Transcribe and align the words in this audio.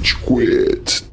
Rage 0.00 0.16
Quit. 0.16 1.10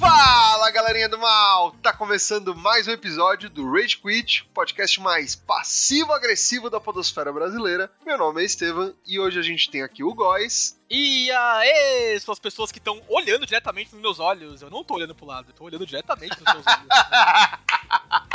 Fala 0.00 0.70
galerinha 0.72 1.08
do 1.08 1.16
mal! 1.16 1.70
Tá 1.80 1.92
começando 1.92 2.56
mais 2.56 2.88
um 2.88 2.90
episódio 2.90 3.48
do 3.48 3.70
Rage 3.70 3.98
Quit, 3.98 4.42
o 4.42 4.52
podcast 4.52 5.00
mais 5.00 5.36
passivo-agressivo 5.36 6.68
da 6.68 6.80
podosfera 6.80 7.32
brasileira. 7.32 7.88
Meu 8.04 8.18
nome 8.18 8.42
é 8.42 8.44
Estevam 8.44 8.92
e 9.06 9.20
hoje 9.20 9.38
a 9.38 9.42
gente 9.42 9.70
tem 9.70 9.82
aqui 9.82 10.02
o 10.02 10.12
Góis. 10.12 10.76
E 10.90 11.30
aê, 11.30 12.18
são 12.18 12.32
as 12.32 12.40
pessoas 12.40 12.72
que 12.72 12.78
estão 12.78 13.00
olhando 13.08 13.46
diretamente 13.46 13.92
nos 13.92 14.02
meus 14.02 14.18
olhos. 14.18 14.60
Eu 14.60 14.70
não 14.70 14.82
tô 14.82 14.94
olhando 14.94 15.14
pro 15.14 15.24
lado, 15.24 15.50
eu 15.50 15.54
tô 15.54 15.62
olhando 15.62 15.86
diretamente 15.86 16.36
nos 16.40 16.50
seus 16.50 16.66
olhos. 16.66 16.88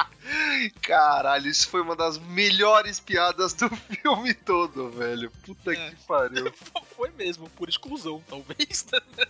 Caralho, 0.81 1.47
isso 1.47 1.67
foi 1.69 1.81
uma 1.81 1.95
das 1.95 2.17
melhores 2.17 2.99
piadas 2.99 3.53
do 3.53 3.69
filme 4.01 4.33
todo, 4.33 4.89
velho. 4.91 5.31
Puta 5.45 5.71
É. 5.73 5.89
que 5.89 5.95
pariu. 6.07 6.51
Foi 6.95 7.09
mesmo, 7.17 7.49
por 7.51 7.69
exclusão, 7.69 8.21
talvez. 8.29 8.85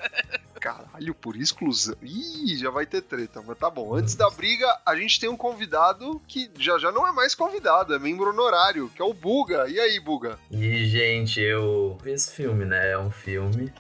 Caralho, 0.60 1.14
por 1.14 1.36
exclusão. 1.38 1.96
Ih, 2.02 2.58
já 2.58 2.70
vai 2.72 2.86
ter 2.86 3.02
treta, 3.02 3.42
mas 3.46 3.58
tá 3.58 3.70
bom. 3.70 3.94
Antes 3.96 4.16
da 4.16 4.28
briga, 4.32 4.68
a 4.86 4.96
gente 4.96 5.20
tem 5.20 5.30
um 5.30 5.38
convidado 5.38 6.20
que 6.28 6.50
já 6.58 6.78
já 6.80 6.92
não 6.92 7.08
é 7.08 7.12
mais 7.12 7.36
convidado, 7.36 7.94
é 7.94 8.00
membro 8.00 8.30
honorário, 8.32 8.90
que 8.96 9.02
é 9.02 9.06
o 9.06 9.14
Buga. 9.14 9.70
E 9.70 9.80
aí, 9.80 10.00
Buga? 10.00 10.38
E, 10.52 10.86
gente, 10.88 11.40
eu 11.40 11.98
vi 12.04 12.12
esse 12.12 12.32
filme, 12.36 12.66
né? 12.66 12.92
É 12.92 12.98
um 12.98 13.12
filme. 13.12 13.72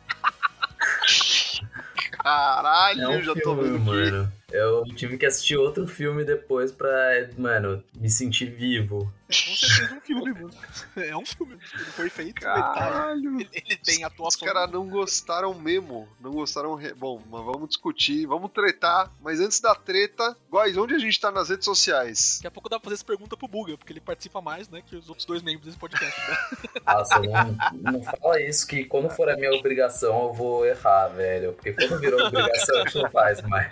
Caralho, 2.23 3.01
É 3.01 3.07
um 3.09 3.21
já 3.23 3.33
tô 3.33 3.39
filme, 3.55 3.63
vendo 3.63 3.79
que 3.79 3.85
mano. 3.85 4.33
Eu 4.52 4.84
tive 4.95 5.17
que 5.17 5.26
assistir 5.26 5.58
outro 5.58 5.88
filme 5.88 6.23
depois 6.23 6.71
pra, 6.71 6.89
mano, 7.38 7.84
me 7.95 8.09
sentir 8.09 8.45
vivo. 8.49 9.12
Com 9.27 9.34
certeza 9.55 9.94
um 9.95 10.02
filme, 10.02 10.34
mano. 10.34 10.49
É 10.98 11.16
um 11.16 11.23
filme. 11.25 11.53
Ele 11.53 11.84
foi 11.91 12.09
feito, 12.09 12.35
detalhe. 12.39 12.62
Caralho. 12.80 13.35
Ele, 13.39 13.49
ele 13.53 13.77
tem 13.77 13.98
Os 13.99 14.03
atuação. 14.03 14.48
caras 14.48 14.72
não 14.72 14.88
gostaram 14.89 15.53
mesmo. 15.53 16.09
Não 16.19 16.31
gostaram. 16.31 16.73
re- 16.73 16.95
Bom, 16.95 17.22
mas 17.30 17.45
vamos 17.45 17.69
discutir, 17.69 18.25
vamos 18.25 18.50
tretar. 18.52 19.11
Mas 19.22 19.39
antes 19.39 19.59
da 19.59 19.75
treta, 19.75 20.36
Góis, 20.50 20.75
onde 20.78 20.95
a 20.95 21.00
gente 21.00 21.19
tá 21.22 21.30
nas 21.31 21.50
redes 21.50 21.66
sociais? 21.66 22.38
Daqui 22.38 22.47
a 22.47 22.52
pouco 22.52 22.69
dá 22.69 22.80
pra 22.80 22.86
fazer 22.86 22.95
essa 22.95 23.06
pergunta 23.06 23.38
pro 23.38 23.47
Buga, 23.47 23.78
porque 23.78 23.94
ele 23.94 24.00
participa 24.02 24.41
mais, 24.41 24.67
né, 24.67 24.81
que 24.84 24.95
os 24.95 25.08
outros 25.09 25.25
dois 25.28 25.44
membros 25.44 25.66
desse 25.67 25.78
podcast. 25.78 26.19
Né? 26.28 26.38
Nossa, 26.88 27.19
não, 27.19 27.91
não 27.94 28.02
fala 28.02 28.41
isso 28.41 28.66
que 28.66 28.84
quando 28.84 29.11
for 29.11 29.30
a 29.30 29.36
minha 29.38 29.52
obrigação 29.53 30.23
eu 30.23 30.34
vou 30.34 30.66
errar, 30.66 31.08
velho. 31.09 31.53
Porque 31.53 31.73
quando 31.73 32.00
virou 32.00 32.19
obrigação 32.25 32.78
a 32.78 32.86
gente 32.86 32.95
não 33.03 33.11
faz 33.11 33.41
mais. 33.44 33.72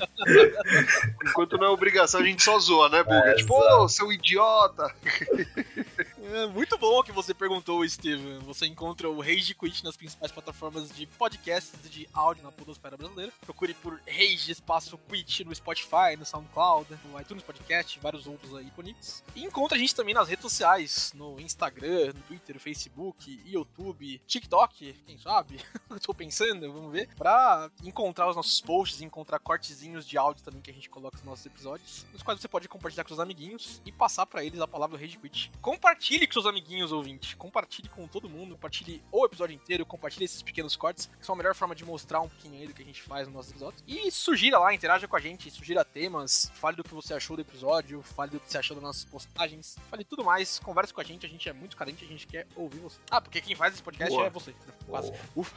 Enquanto 1.26 1.58
não 1.58 1.68
é 1.68 1.70
obrigação, 1.70 2.20
a 2.20 2.24
gente 2.24 2.44
só 2.44 2.58
zoa, 2.60 2.90
né, 2.90 3.04
Buga? 3.04 3.32
É, 3.32 3.36
tipo, 3.36 3.54
ô, 3.54 3.88
seu 3.88 4.12
idiota. 4.12 4.94
É 6.30 6.46
muito 6.46 6.78
bom 6.78 7.02
que 7.02 7.12
você 7.14 7.34
perguntou, 7.34 7.88
Steven. 7.88 8.40
Você 8.40 8.66
encontra 8.66 9.10
o 9.10 9.22
Rage 9.22 9.56
Quit 9.56 9.82
nas 9.82 9.96
principais 9.96 10.30
plataformas 10.30 10.90
de 10.94 11.06
podcasts 11.06 11.90
de 11.90 12.08
áudio 12.12 12.44
na 12.44 12.52
podosfera 12.52 12.98
brasileira. 12.98 13.32
Procure 13.42 13.74
por 13.76 14.02
Rage 14.06 14.52
Espaço 14.52 14.98
Quit 15.10 15.46
no 15.46 15.56
Spotify, 15.56 16.18
no 16.20 16.26
SoundCloud, 16.26 17.00
no 17.06 17.20
iTunes 17.22 17.44
Podcast 17.44 17.98
e 17.98 18.02
vários 18.02 18.28
outros 18.28 18.54
aí 18.56 18.66
disponíveis. 18.66 19.24
E 19.38 19.46
encontra 19.46 19.78
a 19.78 19.80
gente 19.80 19.96
também 19.96 20.14
nas 20.14 20.28
redes 20.28 20.42
sociais, 20.42 21.14
no 21.16 21.40
Instagram, 21.40 22.08
no 22.08 22.22
Twitter, 22.24 22.60
Facebook, 22.60 23.42
YouTube, 23.46 24.22
TikTok, 24.28 24.94
quem 25.06 25.18
sabe? 25.18 25.62
Eu 25.90 26.00
tô 26.02 26.14
pensando, 26.14 26.72
vamos 26.74 26.92
ver. 26.92 27.08
Pra 27.16 27.72
encontrar 27.86 28.30
os 28.30 28.36
nossos 28.36 28.60
posts, 28.60 29.02
encontrar 29.02 29.40
cortezinhos 29.40 30.06
de 30.06 30.18
áudio 30.18 30.44
também 30.44 30.62
que 30.62 30.72
a 30.72 30.74
gente 30.74 30.90
coloca 30.90 31.16
nos 31.18 31.26
nossos 31.26 31.46
episódios, 31.46 32.06
nos 32.12 32.22
quais 32.22 32.42
você 32.42 32.50
pode 32.50 32.68
compartilhar 32.68 33.06
com 33.06 33.10
seus 33.10 33.20
amiguinhos 33.22 33.82
e 33.86 33.94
passar 33.94 34.26
pra 34.26 34.44
eles 34.44 34.60
a 34.60 34.68
palavra 34.68 35.00
Rage 35.00 35.18
Quit. 35.18 35.52
Compartilhe 35.62 36.17
com 36.26 36.34
seus 36.34 36.46
amiguinhos, 36.46 36.92
ouvinte. 36.92 37.36
Compartilhe 37.36 37.90
com 37.90 38.08
todo 38.08 38.30
mundo. 38.30 38.56
Compartilhe 38.56 39.04
o 39.12 39.26
episódio 39.26 39.54
inteiro. 39.54 39.86
Compartilhe 39.86 40.26
esses 40.26 40.42
pequenos 40.42 40.76
cortes, 40.76 41.08
que 41.20 41.26
são 41.26 41.36
a 41.36 41.38
melhor 41.38 41.54
forma 41.54 41.76
de 41.76 41.86
mostrar 41.86 42.22
um 42.22 42.30
pouquinho 42.30 42.62
aí 42.62 42.68
do 42.68 42.74
que 42.74 42.82
a 42.82 42.86
gente 42.86 43.02
faz 43.02 43.28
nos 43.28 43.36
nossos 43.36 43.52
episódios. 43.52 43.84
E 43.86 44.10
sugira 44.10 44.58
lá, 44.58 44.74
interaja 44.74 45.08
com 45.08 45.16
a 45.16 45.20
gente, 45.20 45.52
sugira 45.52 45.84
temas, 45.84 46.52
fale 46.56 46.78
do 46.78 46.84
que 46.84 46.94
você 46.94 47.14
achou 47.14 47.36
do 47.36 47.42
episódio, 47.42 48.02
fale 48.02 48.32
do 48.32 48.40
que 48.40 48.50
você 48.50 48.58
achou 48.58 48.76
das 48.76 48.84
nossas 48.84 49.06
postagens, 49.06 49.78
fale 49.90 50.04
tudo 50.04 50.24
mais, 50.24 50.60
converse 50.60 50.94
com 50.94 51.02
a 51.02 51.04
gente, 51.04 51.26
a 51.26 51.30
gente 51.30 51.48
é 51.50 51.54
muito 51.54 51.76
carente, 51.76 52.04
a 52.04 52.08
gente 52.08 52.26
quer 52.26 52.48
ouvir 52.56 52.80
você. 52.80 52.98
Ah, 53.12 53.20
porque 53.20 53.42
quem 53.42 53.56
faz 53.56 53.74
esse 53.74 53.84
podcast 53.84 54.14
Boa. 54.14 54.28
é 54.28 54.30
você. 54.30 54.56
Quase. 54.88 55.12
Boa. 55.12 55.20
Ufa. 55.36 55.56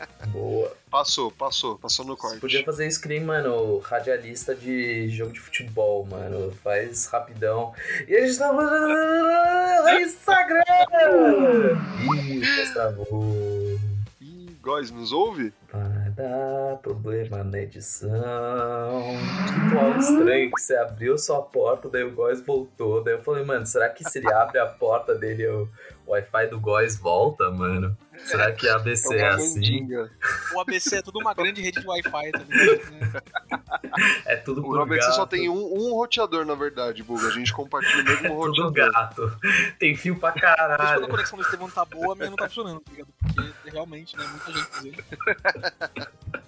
Boa. 0.32 0.72
Passou, 0.90 1.30
passou, 1.30 1.78
passou 1.78 2.04
no 2.04 2.16
corte. 2.16 2.40
Podia 2.40 2.64
fazer 2.64 2.88
que 3.00 3.08
nem, 3.08 3.20
mano, 3.20 3.78
radialista 3.78 4.54
de 4.54 5.08
jogo 5.08 5.32
de 5.32 5.40
futebol, 5.40 6.06
mano. 6.06 6.52
Faz 6.62 7.06
rapidão. 7.06 7.74
E 8.08 8.16
a 8.16 8.26
gente 8.26 8.38
tá 8.38 8.52
no 8.52 9.90
Instagram! 10.00 10.64
Ih, 12.14 12.72
travou. 12.72 13.78
Ih, 14.20 14.56
Góis, 14.62 14.90
nos 14.90 15.12
ouve? 15.12 15.52
Vai 15.72 16.10
dar 16.10 16.76
problema 16.78 17.44
na 17.44 17.58
edição. 17.58 19.16
Ritual 19.64 19.98
estranho 19.98 20.50
que 20.50 20.60
você 20.60 20.76
abriu 20.76 21.18
sua 21.18 21.42
porta, 21.42 21.88
daí 21.88 22.04
o 22.04 22.14
Góis 22.14 22.40
voltou. 22.40 23.02
Daí 23.02 23.14
eu 23.14 23.22
falei, 23.22 23.44
mano, 23.44 23.66
será 23.66 23.88
que 23.88 24.08
se 24.08 24.18
ele 24.18 24.32
abre 24.32 24.58
a 24.58 24.66
porta 24.66 25.14
dele, 25.14 25.68
o 26.06 26.12
Wi-Fi 26.12 26.46
do 26.48 26.60
Góis 26.60 26.96
volta, 26.98 27.50
mano? 27.50 27.96
Será 28.18 28.50
que 28.52 28.66
a 28.68 28.76
ABC 28.76 29.14
é 29.18 29.24
uma 29.28 29.34
assim? 29.36 29.86
O 30.54 30.60
ABC 30.60 30.96
é 30.96 31.02
tudo 31.02 31.18
uma 31.18 31.34
grande 31.34 31.60
rede 31.60 31.80
de 31.80 31.86
Wi-Fi, 31.86 32.30
tá 32.32 32.38
ligado? 32.38 32.90
né? 32.92 33.22
É 34.24 34.36
tudo 34.36 34.60
O 34.62 34.64
por 34.64 34.80
ABC 34.80 35.06
gato. 35.06 35.16
só 35.16 35.26
tem 35.26 35.48
um, 35.50 35.54
um 35.74 35.94
roteador, 35.94 36.44
na 36.46 36.54
verdade, 36.54 37.02
Buga. 37.02 37.26
A 37.28 37.30
gente 37.30 37.52
compartilha 37.52 38.00
o 38.02 38.04
mesmo 38.04 38.26
É 38.26 38.28
tudo 38.30 38.62
roteador. 38.64 38.92
gato. 38.92 39.38
Tem 39.78 39.94
fio 39.94 40.16
pra 40.18 40.30
Mas 40.30 40.40
quando 40.40 40.50
a 40.52 40.56
caralho. 40.56 41.08
conexão 41.08 41.38
do 41.38 41.44
Estevão 41.44 41.68
tá 41.70 41.84
boa, 41.84 42.12
a 42.14 42.16
minha 42.16 42.30
não 42.30 42.36
tá 42.36 42.48
funcionando, 42.48 42.80
tá 42.80 42.90
ligado? 42.92 43.08
Porque 43.20 43.70
realmente, 43.70 44.16
né, 44.16 44.24
muita 44.26 44.52
gente 44.52 44.70
usando. 44.78 45.04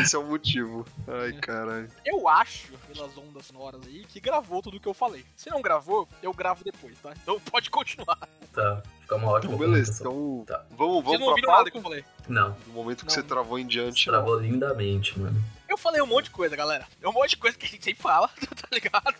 Esse 0.00 0.14
é 0.16 0.18
o 0.18 0.24
motivo. 0.24 0.84
Ai, 1.08 1.32
caralho. 1.34 1.88
Eu 2.04 2.28
acho, 2.28 2.72
pelas 2.92 3.16
ondas 3.16 3.46
sonoras 3.46 3.80
aí, 3.86 4.04
que 4.04 4.20
gravou 4.20 4.60
tudo 4.62 4.76
o 4.76 4.80
que 4.80 4.86
eu 4.88 4.94
falei. 4.94 5.24
Se 5.36 5.48
não 5.50 5.62
gravou, 5.62 6.08
eu 6.22 6.32
gravo 6.32 6.62
depois, 6.64 6.98
tá? 7.00 7.12
Então 7.22 7.38
pode 7.50 7.70
continuar. 7.70 8.18
Tá, 8.52 8.82
fica 9.00 9.16
uma 9.16 9.28
ótima 9.28 9.54
Então, 9.54 9.68
beleza. 9.70 10.00
Então, 10.00 10.44
Tá. 10.46 10.64
vamos, 10.70 11.04
Vocês 11.04 11.04
vamos 11.04 11.18
não 11.18 11.18
pra 11.18 11.30
ouviram 11.30 11.52
nada 11.54 11.70
que 11.70 11.76
eu 11.78 11.82
falei. 11.82 12.04
Não, 12.28 12.50
Do 12.66 12.72
momento 12.72 12.98
que 13.00 13.04
Não. 13.06 13.10
você 13.14 13.22
travou 13.22 13.58
em 13.58 13.66
diante, 13.66 14.06
não. 14.08 14.14
travou 14.14 14.38
lindamente, 14.38 15.18
mano. 15.18 15.40
Eu 15.68 15.78
falei 15.78 16.02
um 16.02 16.06
monte 16.06 16.24
de 16.24 16.30
coisa, 16.30 16.56
galera. 16.56 16.86
É 17.00 17.08
um 17.08 17.12
monte 17.12 17.30
de 17.30 17.36
coisa 17.36 17.56
que 17.56 17.64
a 17.64 17.68
gente 17.68 17.84
sempre 17.84 18.02
fala, 18.02 18.28
tá 18.42 18.68
ligado? 18.72 19.14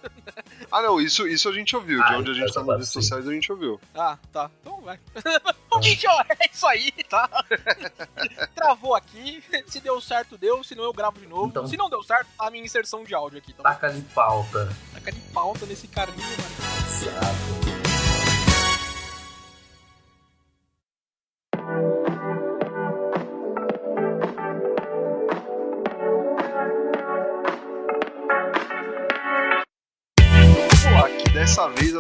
Ah, 0.70 0.82
não, 0.82 1.00
isso, 1.00 1.26
isso 1.28 1.48
a 1.48 1.52
gente 1.52 1.74
ouviu. 1.76 2.02
De 2.04 2.12
Ah, 2.12 2.18
onde 2.18 2.30
a 2.32 2.34
gente 2.34 2.52
tá 2.52 2.60
nas 2.64 2.76
redes 2.76 2.88
sociais, 2.92 3.26
a 3.28 3.32
gente 3.32 3.50
ouviu. 3.52 3.80
Ah, 3.94 4.18
tá. 4.32 4.50
Então 4.60 4.80
vai. 4.80 4.98
Gente, 5.82 6.06
ó, 6.06 6.20
é 6.28 6.46
isso 6.52 6.66
aí, 6.66 6.90
tá? 7.08 7.28
Travou 8.54 8.94
aqui. 8.94 9.42
Se 9.66 9.80
deu 9.80 10.00
certo, 10.00 10.36
deu. 10.38 10.62
Se 10.64 10.74
não, 10.74 10.84
eu 10.84 10.92
gravo 10.92 11.18
de 11.18 11.26
novo. 11.26 11.48
Então- 11.48 11.66
Se 11.66 11.76
não 11.76 11.88
deu 11.90 12.02
certo, 12.02 12.28
tá 12.36 12.46
a 12.46 12.50
minha 12.50 12.64
inserção 12.64 13.04
de 13.04 13.14
áudio 13.14 13.38
aqui, 13.38 13.52
tá? 13.52 13.62
Taca 13.62 13.90
de 13.90 14.00
pauta. 14.02 14.68
Taca 14.92 15.12
de 15.12 15.20
pauta 15.32 15.66
nesse 15.66 15.88
carninho, 15.88 16.26
mano. 16.28 16.50
Exato. 16.90 17.59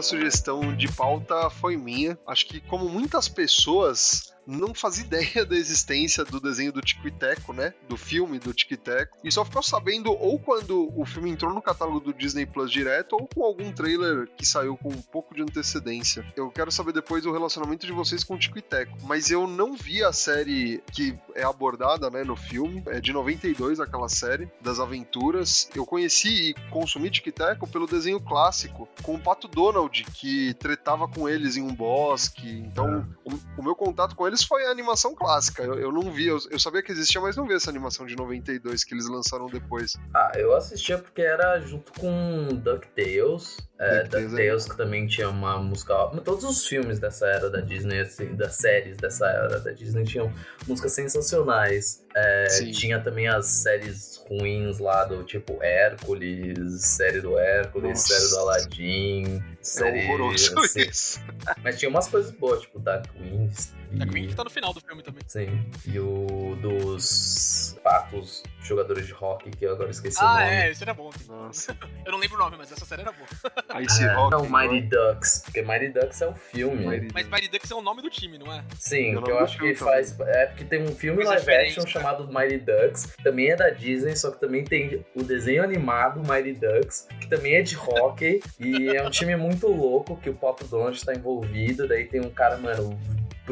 A 0.00 0.02
sugestão 0.02 0.74
de 0.74 0.90
pauta 0.90 1.50
foi 1.50 1.76
minha. 1.76 2.18
Acho 2.26 2.46
que, 2.46 2.60
como 2.60 2.88
muitas 2.88 3.28
pessoas, 3.28 4.32
não 4.46 4.74
fazia 4.74 5.04
ideia 5.06 5.44
da 5.44 5.56
existência 5.56 6.24
do 6.24 6.40
desenho 6.40 6.72
do 6.72 6.80
Tico 6.80 7.06
e 7.06 7.10
Teco, 7.10 7.52
né? 7.52 7.74
Do 7.88 7.96
filme 7.96 8.38
do 8.38 8.52
Tico 8.52 8.74
e 8.74 8.76
Teco. 8.76 9.18
E 9.22 9.30
só 9.30 9.44
ficou 9.44 9.62
sabendo 9.62 10.12
ou 10.12 10.38
quando 10.38 10.92
o 10.98 11.04
filme 11.04 11.30
entrou 11.30 11.52
no 11.52 11.62
catálogo 11.62 12.00
do 12.00 12.14
Disney 12.14 12.46
Plus 12.46 12.70
direto, 12.70 13.12
ou 13.12 13.26
com 13.26 13.44
algum 13.44 13.72
trailer 13.72 14.28
que 14.36 14.46
saiu 14.46 14.76
com 14.76 14.88
um 14.88 15.02
pouco 15.02 15.34
de 15.34 15.42
antecedência. 15.42 16.24
Eu 16.36 16.50
quero 16.50 16.70
saber 16.70 16.92
depois 16.92 17.24
o 17.26 17.32
relacionamento 17.32 17.86
de 17.86 17.92
vocês 17.92 18.24
com 18.24 18.34
o 18.34 18.38
Tico 18.38 18.58
e 18.58 18.62
Teco. 18.62 18.96
Mas 19.02 19.30
eu 19.30 19.46
não 19.46 19.76
vi 19.76 20.02
a 20.02 20.12
série 20.12 20.82
que 20.92 21.18
é 21.34 21.42
abordada, 21.42 22.10
né, 22.10 22.24
no 22.24 22.36
filme. 22.36 22.82
É 22.86 23.00
de 23.00 23.12
92 23.12 23.80
aquela 23.80 24.08
série, 24.08 24.50
das 24.60 24.80
aventuras. 24.80 25.68
Eu 25.74 25.84
conheci 25.84 26.50
e 26.50 26.54
consumi 26.70 27.10
Tico 27.10 27.28
e 27.28 27.32
Teco 27.32 27.66
pelo 27.66 27.86
desenho 27.86 28.20
clássico, 28.20 28.88
com 29.02 29.14
o 29.14 29.20
Pato 29.20 29.48
Donald, 29.48 30.04
que 30.14 30.54
tretava 30.54 31.08
com 31.08 31.28
eles 31.28 31.56
em 31.56 31.62
um 31.62 31.74
bosque. 31.74 32.48
Então, 32.48 33.06
o, 33.24 33.60
o 33.60 33.62
meu 33.62 33.74
contato 33.74 34.14
com 34.14 34.26
eles 34.30 34.42
foi 34.42 34.64
a 34.66 34.70
animação 34.70 35.14
clássica. 35.14 35.62
Eu, 35.62 35.74
eu 35.74 35.92
não 35.92 36.10
vi, 36.10 36.28
eu, 36.28 36.38
eu 36.50 36.58
sabia 36.58 36.82
que 36.82 36.92
existia, 36.92 37.20
mas 37.20 37.36
não 37.36 37.46
vi 37.46 37.54
essa 37.54 37.70
animação 37.70 38.06
de 38.06 38.16
92 38.16 38.84
que 38.84 38.94
eles 38.94 39.08
lançaram 39.08 39.46
depois. 39.46 39.96
Ah, 40.14 40.32
eu 40.36 40.54
assistia 40.54 40.98
porque 40.98 41.22
era 41.22 41.58
junto 41.60 41.92
com 41.98 42.48
DuckTales. 42.52 43.58
É, 43.78 44.02
DuckTales, 44.02 44.30
DuckTales 44.30 44.64
que 44.66 44.76
também 44.76 45.06
tinha 45.06 45.28
uma 45.28 45.58
música. 45.58 45.94
Todos 46.24 46.44
os 46.44 46.66
filmes 46.66 46.98
dessa 46.98 47.26
era 47.26 47.50
da 47.50 47.60
Disney, 47.60 48.00
assim, 48.00 48.34
das 48.34 48.56
séries 48.56 48.96
dessa 48.96 49.26
era 49.26 49.58
da 49.58 49.72
Disney 49.72 50.04
tinham 50.04 50.32
músicas 50.66 50.92
sensacionais. 50.92 52.04
É, 52.14 52.46
tinha 52.72 53.00
também 53.00 53.28
as 53.28 53.46
séries 53.46 54.22
ruins 54.28 54.78
lá 54.78 55.04
do 55.04 55.24
tipo 55.24 55.62
Hércules, 55.62 56.84
série 56.84 57.20
do 57.20 57.38
Hércules, 57.38 57.90
Nossa. 57.90 58.14
série 58.14 58.30
do 58.30 58.38
Aladdin. 58.38 59.44
série. 59.60 60.00
é 60.00 60.04
horroroso 60.04 60.58
assim. 60.58 60.80
isso. 60.80 61.20
Mas 61.62 61.78
tinha 61.78 61.88
umas 61.88 62.08
coisas 62.08 62.30
boas, 62.32 62.62
tipo 62.62 62.78
Dark 62.78 63.06
Wings. 63.20 63.72
Da 63.92 64.04
e- 64.04 64.08
Queen 64.08 64.28
que 64.28 64.34
tá 64.34 64.44
no 64.44 64.50
final 64.50 64.72
do 64.72 64.80
filme 64.80 65.02
também. 65.02 65.22
Sim. 65.26 65.64
E 65.86 65.98
o 65.98 66.56
dos 66.60 67.76
patos 67.82 68.42
jogadores 68.62 69.06
de 69.06 69.14
hockey, 69.14 69.50
que 69.50 69.64
eu 69.64 69.72
agora 69.72 69.90
esqueci 69.90 70.22
o 70.22 70.26
Ah, 70.26 70.34
nome. 70.40 70.44
é, 70.52 70.70
esse 70.70 70.82
era 70.82 70.92
bom. 70.94 71.10
Nossa. 71.26 71.76
Eu 72.04 72.12
não 72.12 72.18
lembro 72.18 72.36
o 72.36 72.40
nome, 72.40 72.56
mas 72.58 72.70
essa 72.70 72.84
série 72.84 73.02
era 73.02 73.12
boa. 73.12 73.26
Ice 73.82 74.04
É, 74.04 74.12
Rock. 74.12 74.30
não, 74.30 74.48
Mighty 74.48 74.82
Ducks. 74.88 75.42
Porque 75.44 75.62
Mighty 75.62 75.88
Ducks 75.88 76.20
é 76.22 76.26
o 76.28 76.34
filme. 76.34 76.86
Mighty 76.86 77.08
Mas 77.12 77.28
Mighty 77.28 77.48
Ducks 77.48 77.70
é 77.70 77.74
o 77.74 77.80
nome 77.82 78.02
do 78.02 78.10
time, 78.10 78.38
não 78.38 78.52
é? 78.52 78.62
Sim, 78.78 79.14
É 79.14 79.18
o 79.18 79.22
que 79.22 79.30
eu 79.30 79.38
acho 79.38 79.58
que 79.58 79.74
faz. 79.74 80.18
É 80.20 80.46
porque 80.46 80.64
tem 80.64 80.82
um 80.82 80.94
filme 80.94 81.24
Faz 81.24 81.44
live 81.46 81.62
action 81.68 81.86
chamado 81.86 82.26
Mighty 82.28 82.58
Ducks, 82.58 83.14
também 83.24 83.50
é 83.50 83.56
da 83.56 83.70
Disney, 83.70 84.14
só 84.16 84.30
que 84.30 84.38
também 84.40 84.62
tem 84.64 85.04
o 85.14 85.22
desenho 85.22 85.62
animado 85.64 86.20
Mighty 86.20 86.52
Ducks, 86.52 87.08
que 87.20 87.28
também 87.28 87.54
é 87.56 87.62
de 87.62 87.76
hockey, 87.76 88.40
e 88.58 88.88
é 88.88 89.02
um 89.06 89.10
time 89.10 89.34
muito 89.36 89.66
louco 89.68 90.16
que 90.18 90.28
o 90.30 90.34
Pop 90.34 90.62
Donald 90.64 91.02
tá 91.04 91.14
envolvido, 91.14 91.88
daí 91.88 92.04
tem 92.04 92.20
um 92.20 92.30
cara, 92.30 92.56
mano, 92.58 92.98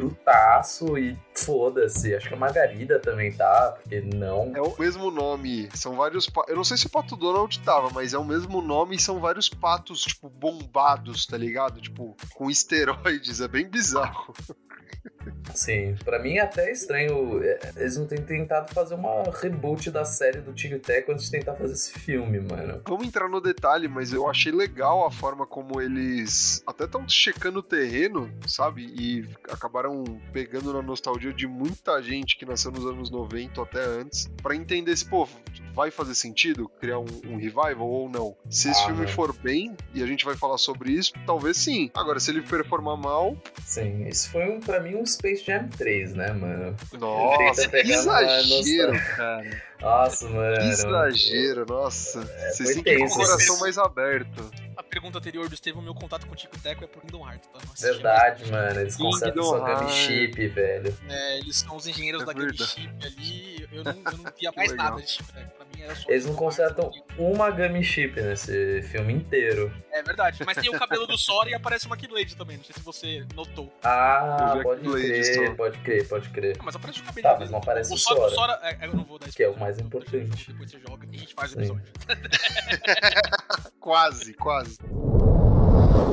brutaço 0.01 0.97
e 0.99 1.17
foda-se. 1.35 2.15
Acho 2.15 2.29
que 2.29 2.35
a 2.35 2.37
Margarida 2.37 2.99
também 2.99 3.33
tá, 3.33 3.77
porque 3.81 4.01
não. 4.01 4.53
É 4.55 4.61
o 4.63 4.75
mesmo 4.79 5.11
nome. 5.11 5.69
São 5.75 5.97
vários. 5.97 6.29
pa- 6.29 6.45
Eu 6.49 6.57
não 6.57 6.65
sei 6.65 6.77
se 6.77 6.87
o 6.87 6.91
Pato 6.91 7.17
Donald 7.17 7.59
tava, 7.61 7.91
mas 7.91 8.15
é 8.15 8.19
o 8.19 8.25
mesmo 8.25 8.61
nome 8.63 8.97
e 8.97 9.01
são 9.01 9.19
vários 9.21 9.49
patos, 9.49 10.03
tipo, 10.03 10.29
bombados, 10.29 11.27
tá 11.27 11.37
ligado? 11.37 11.81
Tipo, 11.81 12.17
com 12.35 12.51
esteroides. 12.51 13.41
É 13.41 13.49
bem 13.49 13.69
bizarro. 13.69 14.33
Sim, 15.55 15.95
pra 16.05 16.19
mim 16.19 16.35
é 16.37 16.41
até 16.43 16.71
estranho. 16.71 17.43
é, 17.43 17.59
Eles 17.77 17.97
não 17.97 18.07
têm 18.07 18.19
tentado 18.23 18.73
fazer 18.73 18.95
uma 18.95 19.23
reboot 19.41 19.91
da 19.91 20.05
série 20.05 20.41
do 20.41 20.53
Tic 20.53 20.81
Tac 20.83 21.09
antes 21.11 21.25
de 21.27 21.31
tentar 21.31 21.55
fazer 21.55 21.73
esse 21.75 21.93
filme, 21.99 22.41
mano. 22.41 22.83
Vamos 22.87 23.07
entrar 23.07 23.29
no 23.29 23.41
detalhe, 23.41 23.89
mas 23.89 24.13
eu 24.13 24.29
achei 24.29 24.53
legal 24.53 25.07
a 25.07 25.11
forma 25.11 25.47
como 25.47 25.81
eles 25.81 26.63
até 26.67 26.85
estão 26.85 27.09
checando 27.09 27.61
o 27.61 27.63
terreno, 27.63 28.31
sabe? 28.47 28.83
E 28.99 29.29
acabaram 29.51 30.05
pegando 30.33 30.73
na 30.73 30.83
nostalgia 30.83 31.33
de 31.33 31.47
muita 31.47 32.01
gente 32.03 32.37
que 32.37 32.45
nasceu 32.47 32.71
nos 32.71 32.85
anos 32.87 33.11
90 33.11 33.61
ou 33.61 33.67
até 33.67 33.83
antes, 33.85 34.29
pra 34.43 34.55
entender 34.55 34.97
se, 34.97 35.05
pô, 35.05 35.29
vai 35.75 35.91
fazer 35.91 36.15
sentido 36.15 36.69
criar 36.81 36.99
um, 36.99 37.07
um 37.27 37.37
revival 37.37 37.89
ou 37.89 38.09
não. 38.09 38.37
Se 38.51 38.71
esse 38.71 38.83
Ah, 38.83 38.87
filme 38.87 39.07
for 39.07 39.33
bem, 39.39 39.77
e 39.95 40.03
a 40.03 40.07
gente 40.07 40.25
vai 40.25 40.37
falar 40.37 40.59
sobre 40.59 40.93
isso, 40.93 41.13
talvez 41.27 41.57
sim. 41.57 41.91
Agora, 41.95 42.19
se 42.21 42.31
ele 42.31 42.43
performar 42.43 42.97
mal, 42.97 43.37
Sim, 43.65 44.07
isso 44.09 44.31
foi 44.31 44.49
um, 44.49 44.61
pra 44.61 44.81
mim 44.81 44.95
um 44.97 45.03
Space 45.19 45.45
Jam 45.45 45.69
3, 45.77 46.15
né, 46.15 46.33
mano? 46.33 46.77
nossa, 46.99 47.69
que 47.69 47.83
uma 47.83 48.23
exagero, 48.23 48.93
cara. 49.17 49.63
Nossa, 49.81 50.29
mano. 50.29 50.57
Que 50.59 50.69
exagero, 50.69 51.67
nossa. 51.69 52.21
Vocês 52.23 52.73
foi 52.75 52.83
têm 52.83 52.99
que 52.99 53.07
com 53.09 53.15
o 53.15 53.17
coração 53.17 53.59
mais 53.61 53.79
aberto. 53.79 54.51
A 54.77 54.83
pergunta 54.83 55.19
anterior 55.19 55.49
do 55.49 55.55
Estevam, 55.55 55.83
meu 55.83 55.95
contato 55.95 56.27
com 56.27 56.33
o 56.33 56.37
Tico 56.37 56.57
Teco 56.61 56.85
é 56.85 56.87
por 56.87 57.03
Kingdom 57.03 57.29
Hearts, 57.29 57.49
tá? 57.53 57.59
Verdade, 57.81 58.51
mano. 58.51 58.81
Eles 58.81 58.97
consertam 58.97 59.43
sua 59.43 59.69
Hearts. 59.69 59.93
chip, 59.95 60.47
velho. 60.49 60.97
É, 61.09 61.39
eles 61.39 61.57
são 61.57 61.77
os 61.77 61.87
engenheiros 61.87 62.23
É 62.23 62.27
da 62.27 62.33
verdade. 62.33 62.65
Chip 62.67 62.89
ali. 63.05 63.69
Eu 63.73 63.85
não, 63.85 63.93
eu 63.93 64.19
não 64.19 64.33
via 64.39 64.53
mais 64.57 64.73
nada 64.75 65.01
de 65.03 65.11
Chip 65.11 65.33
Teco. 65.33 65.58
Pra 65.71 65.79
mim 65.79 65.85
era 65.85 65.95
só. 65.95 66.11
Eles 66.11 66.27
não 66.27 66.35
consertam 66.35 66.91
uma 67.17 67.51
Gummy 67.51 67.83
chip 67.83 68.21
nesse 68.21 68.83
filme 68.83 69.13
inteiro. 69.13 69.73
É 69.93 70.03
verdade. 70.03 70.43
Mas 70.45 70.57
tem 70.57 70.75
o 70.75 70.79
cabelo 70.79 71.07
do 71.07 71.17
Sora 71.19 71.51
e 71.51 71.55
aparece 71.55 71.87
uma 71.87 71.97
Keyblade 71.97 72.37
também. 72.37 72.57
Não 72.57 72.65
sei 72.65 72.75
se 72.75 72.83
você 72.83 73.27
notou. 73.35 73.73
Ah, 73.83 74.59
pode 74.63 74.89
crer, 74.89 75.25
só. 75.25 75.55
pode 75.55 75.79
crer, 75.79 76.09
pode 76.09 76.29
crer. 76.31 76.57
Ah, 76.59 76.63
mas 76.65 76.77
aparece 76.77 77.01
o 77.01 77.05
cabelo 77.05 77.23
Tá, 77.23 77.37
mas 77.39 77.51
não 77.51 77.59
aparece 77.59 77.95
o 77.95 77.99
Sora. 77.99 78.21
O 78.21 78.31
Sora. 78.31 78.59
É, 78.63 78.87
eu 78.87 78.95
não 78.95 79.05
vou 79.05 79.19
dar 79.19 79.29
Que 79.29 79.43
é 79.43 79.49
o 79.49 79.59
mais 79.59 79.79
importante. 79.79 80.53
Depois 80.53 80.71
você 80.71 80.79
joga 80.81 81.07
e 81.11 81.17
a 81.17 81.19
gente 81.19 81.35
faz 81.35 81.55
o 81.55 81.59
episódio. 81.59 81.83
Quase, 83.81 84.35
quase. 84.35 84.77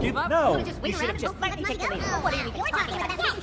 Give 0.01 0.17
up? 0.17 0.29
No. 0.29 0.59
You 0.87 0.93
should 0.93 1.09
have 1.09 1.19
just 1.19 1.35
let 1.41 1.57
me 1.57 1.63
take 1.65 1.77
the 1.79 1.89
lead. 1.89 2.01
What 2.23 2.33
are 2.33 2.41
you 2.41 2.49
even 2.49 2.71
talking 2.71 3.01
about? 3.01 3.35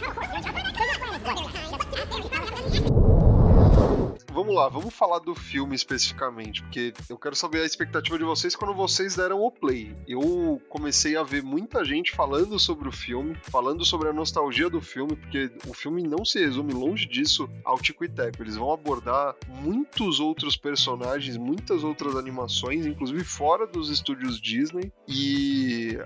Vamos 4.32 4.54
lá, 4.54 4.66
vamos 4.66 4.94
falar 4.94 5.18
do 5.18 5.34
filme 5.34 5.76
especificamente, 5.76 6.62
porque 6.62 6.94
eu 7.06 7.18
quero 7.18 7.36
saber 7.36 7.60
a 7.60 7.66
expectativa 7.66 8.16
de 8.16 8.24
vocês 8.24 8.56
quando 8.56 8.72
vocês 8.74 9.14
deram 9.14 9.42
o 9.42 9.50
play. 9.50 9.94
Eu 10.08 10.58
comecei 10.70 11.18
a 11.18 11.22
ver 11.22 11.42
muita 11.42 11.84
gente 11.84 12.12
falando 12.12 12.58
sobre 12.58 12.88
o 12.88 12.92
filme, 12.92 13.36
falando 13.42 13.84
sobre 13.84 14.08
a 14.08 14.12
nostalgia 14.12 14.70
do 14.70 14.80
filme, 14.80 15.16
porque 15.16 15.52
o 15.68 15.74
filme 15.74 16.02
não 16.02 16.24
se 16.24 16.38
resume 16.38 16.72
longe 16.72 17.06
disso 17.06 17.46
ao 17.62 17.78
Tico 17.78 18.06
e 18.06 18.08
Teco. 18.08 18.42
Eles 18.42 18.56
vão 18.56 18.72
abordar 18.72 19.36
muitos 19.46 20.18
outros 20.18 20.56
personagens, 20.56 21.36
muitas 21.36 21.84
outras 21.84 22.16
animações, 22.16 22.86
inclusive 22.86 23.22
fora 23.24 23.66
dos 23.66 23.90
estúdios 23.90 24.40
Disney, 24.40 24.90
e 25.06 25.98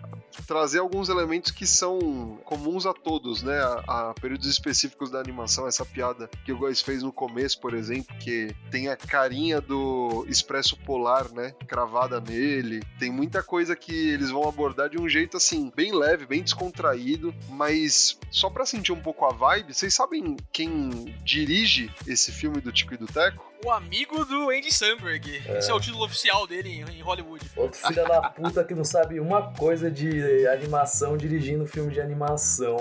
trazer 0.48 0.80
alguns 0.80 1.08
elementos 1.08 1.52
que 1.52 1.64
são 1.64 2.40
comuns 2.44 2.86
a 2.86 2.92
todos, 2.92 3.44
né? 3.44 3.56
A, 3.86 4.10
a 4.10 4.14
períodos 4.14 4.48
específicos 4.48 5.10
da 5.12 5.20
animação, 5.20 5.68
essa 5.68 5.86
piada 5.86 6.28
que 6.44 6.52
o 6.52 6.58
Góis 6.58 6.80
fez 6.80 7.04
no 7.04 7.12
começo, 7.12 7.60
por 7.60 7.72
exemplo, 7.72 8.15
que 8.18 8.54
tem 8.70 8.88
a 8.88 8.96
carinha 8.96 9.60
do 9.60 10.26
Expresso 10.28 10.76
Polar, 10.78 11.32
né? 11.32 11.54
Cravada 11.66 12.20
nele. 12.20 12.82
Tem 12.98 13.10
muita 13.10 13.42
coisa 13.42 13.76
que 13.76 14.10
eles 14.10 14.30
vão 14.30 14.48
abordar 14.48 14.88
de 14.88 15.00
um 15.00 15.08
jeito 15.08 15.36
assim, 15.36 15.72
bem 15.74 15.94
leve, 15.94 16.26
bem 16.26 16.42
descontraído, 16.42 17.34
mas 17.48 18.18
só 18.30 18.50
pra 18.50 18.66
sentir 18.66 18.92
um 18.92 19.00
pouco 19.00 19.24
a 19.24 19.32
vibe, 19.32 19.74
vocês 19.74 19.94
sabem 19.94 20.36
quem 20.52 21.14
dirige 21.24 21.90
esse 22.06 22.32
filme 22.32 22.60
do 22.60 22.72
Tico 22.72 22.94
e 22.94 22.96
do 22.96 23.06
Teco? 23.06 23.46
O 23.64 23.70
amigo 23.70 24.24
do 24.24 24.50
Andy 24.50 24.72
Samberg. 24.72 25.42
Esse 25.56 25.70
é 25.70 25.74
o 25.74 25.80
título 25.80 26.04
oficial 26.04 26.46
dele 26.46 26.84
em, 26.88 27.00
Hollywood. 27.00 27.50
Outro 27.56 27.78
filho 27.78 28.06
da 28.06 28.28
puta 28.30 28.62
que 28.62 28.74
não 28.74 28.84
sabe 28.84 29.18
uma 29.18 29.52
coisa 29.54 29.90
de 29.90 30.46
animação 30.46 31.16
dirigindo 31.16 31.66
filme 31.66 31.92
de 31.92 32.00
animação. 32.00 32.76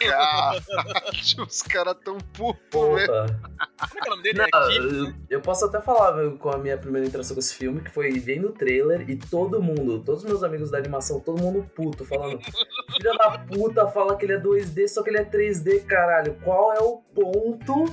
Cara, 0.00 0.60
os 1.46 1.62
caras 1.62 1.96
tão 2.02 2.18
putos, 2.18 2.94
né? 2.94 3.06
Como 3.06 3.98
é 3.98 4.00
que 4.00 4.08
é 4.08 4.10
o 4.10 4.10
nome 4.10 4.22
dele? 4.22 4.38
Não, 4.38 4.70
é? 4.70 4.73
Eu, 4.76 5.12
eu 5.30 5.40
posso 5.40 5.64
até 5.66 5.80
falar 5.80 6.16
meu, 6.16 6.36
com 6.38 6.50
a 6.50 6.58
minha 6.58 6.76
primeira 6.76 7.06
interação 7.06 7.34
com 7.34 7.40
esse 7.40 7.54
filme, 7.54 7.80
que 7.80 7.90
foi 7.90 8.10
vendo 8.18 8.48
o 8.48 8.52
trailer 8.52 9.08
e 9.08 9.16
todo 9.16 9.62
mundo, 9.62 10.00
todos 10.00 10.22
os 10.22 10.28
meus 10.28 10.42
amigos 10.42 10.70
da 10.70 10.78
animação, 10.78 11.20
todo 11.20 11.42
mundo 11.42 11.68
puto, 11.74 12.04
falando: 12.04 12.38
Filha 12.40 13.12
da 13.18 13.38
puta 13.38 13.86
fala 13.88 14.16
que 14.16 14.24
ele 14.26 14.34
é 14.34 14.40
2D, 14.40 14.88
só 14.88 15.02
que 15.02 15.10
ele 15.10 15.18
é 15.18 15.24
3D, 15.24 15.84
caralho. 15.84 16.36
Qual 16.42 16.72
é 16.72 16.80
o 16.80 16.98
ponto 17.14 17.84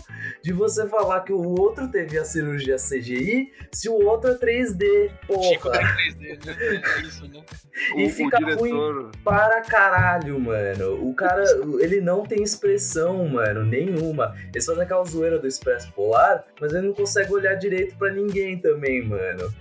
de 0.43 0.51
você 0.53 0.87
falar 0.87 1.21
que 1.21 1.33
o 1.33 1.41
outro 1.59 1.87
teve 1.89 2.17
a 2.17 2.25
cirurgia 2.25 2.75
CGI 2.77 3.51
se 3.71 3.89
o 3.89 3.93
outro 4.05 4.31
é 4.31 4.35
3D? 4.35 5.11
Chico 5.41 5.63
Porra. 5.63 5.79
da 5.79 5.95
3D, 5.95 6.45
né? 6.45 6.81
É 6.97 7.01
isso, 7.01 7.27
né? 7.27 7.43
E 7.95 8.05
O, 8.05 8.09
fica 8.09 8.37
o 8.37 8.39
diretor. 8.45 9.11
para 9.23 9.61
caralho, 9.61 10.39
mano. 10.39 11.07
O 11.09 11.13
cara, 11.13 11.43
ele 11.79 12.01
não 12.01 12.23
tem 12.23 12.43
expressão, 12.43 13.27
mano, 13.27 13.63
nenhuma. 13.63 14.35
Eles 14.53 14.65
fazem 14.65 14.83
aquela 14.83 15.03
zoeira 15.03 15.39
do 15.39 15.47
Expresso 15.47 15.91
Polar, 15.93 16.43
mas 16.59 16.70
ele 16.73 16.87
não 16.87 16.93
consegue 16.93 17.33
olhar 17.33 17.55
direito 17.55 17.95
pra 17.97 18.11
ninguém 18.11 18.57
também, 18.57 19.03
mano. 19.03 19.51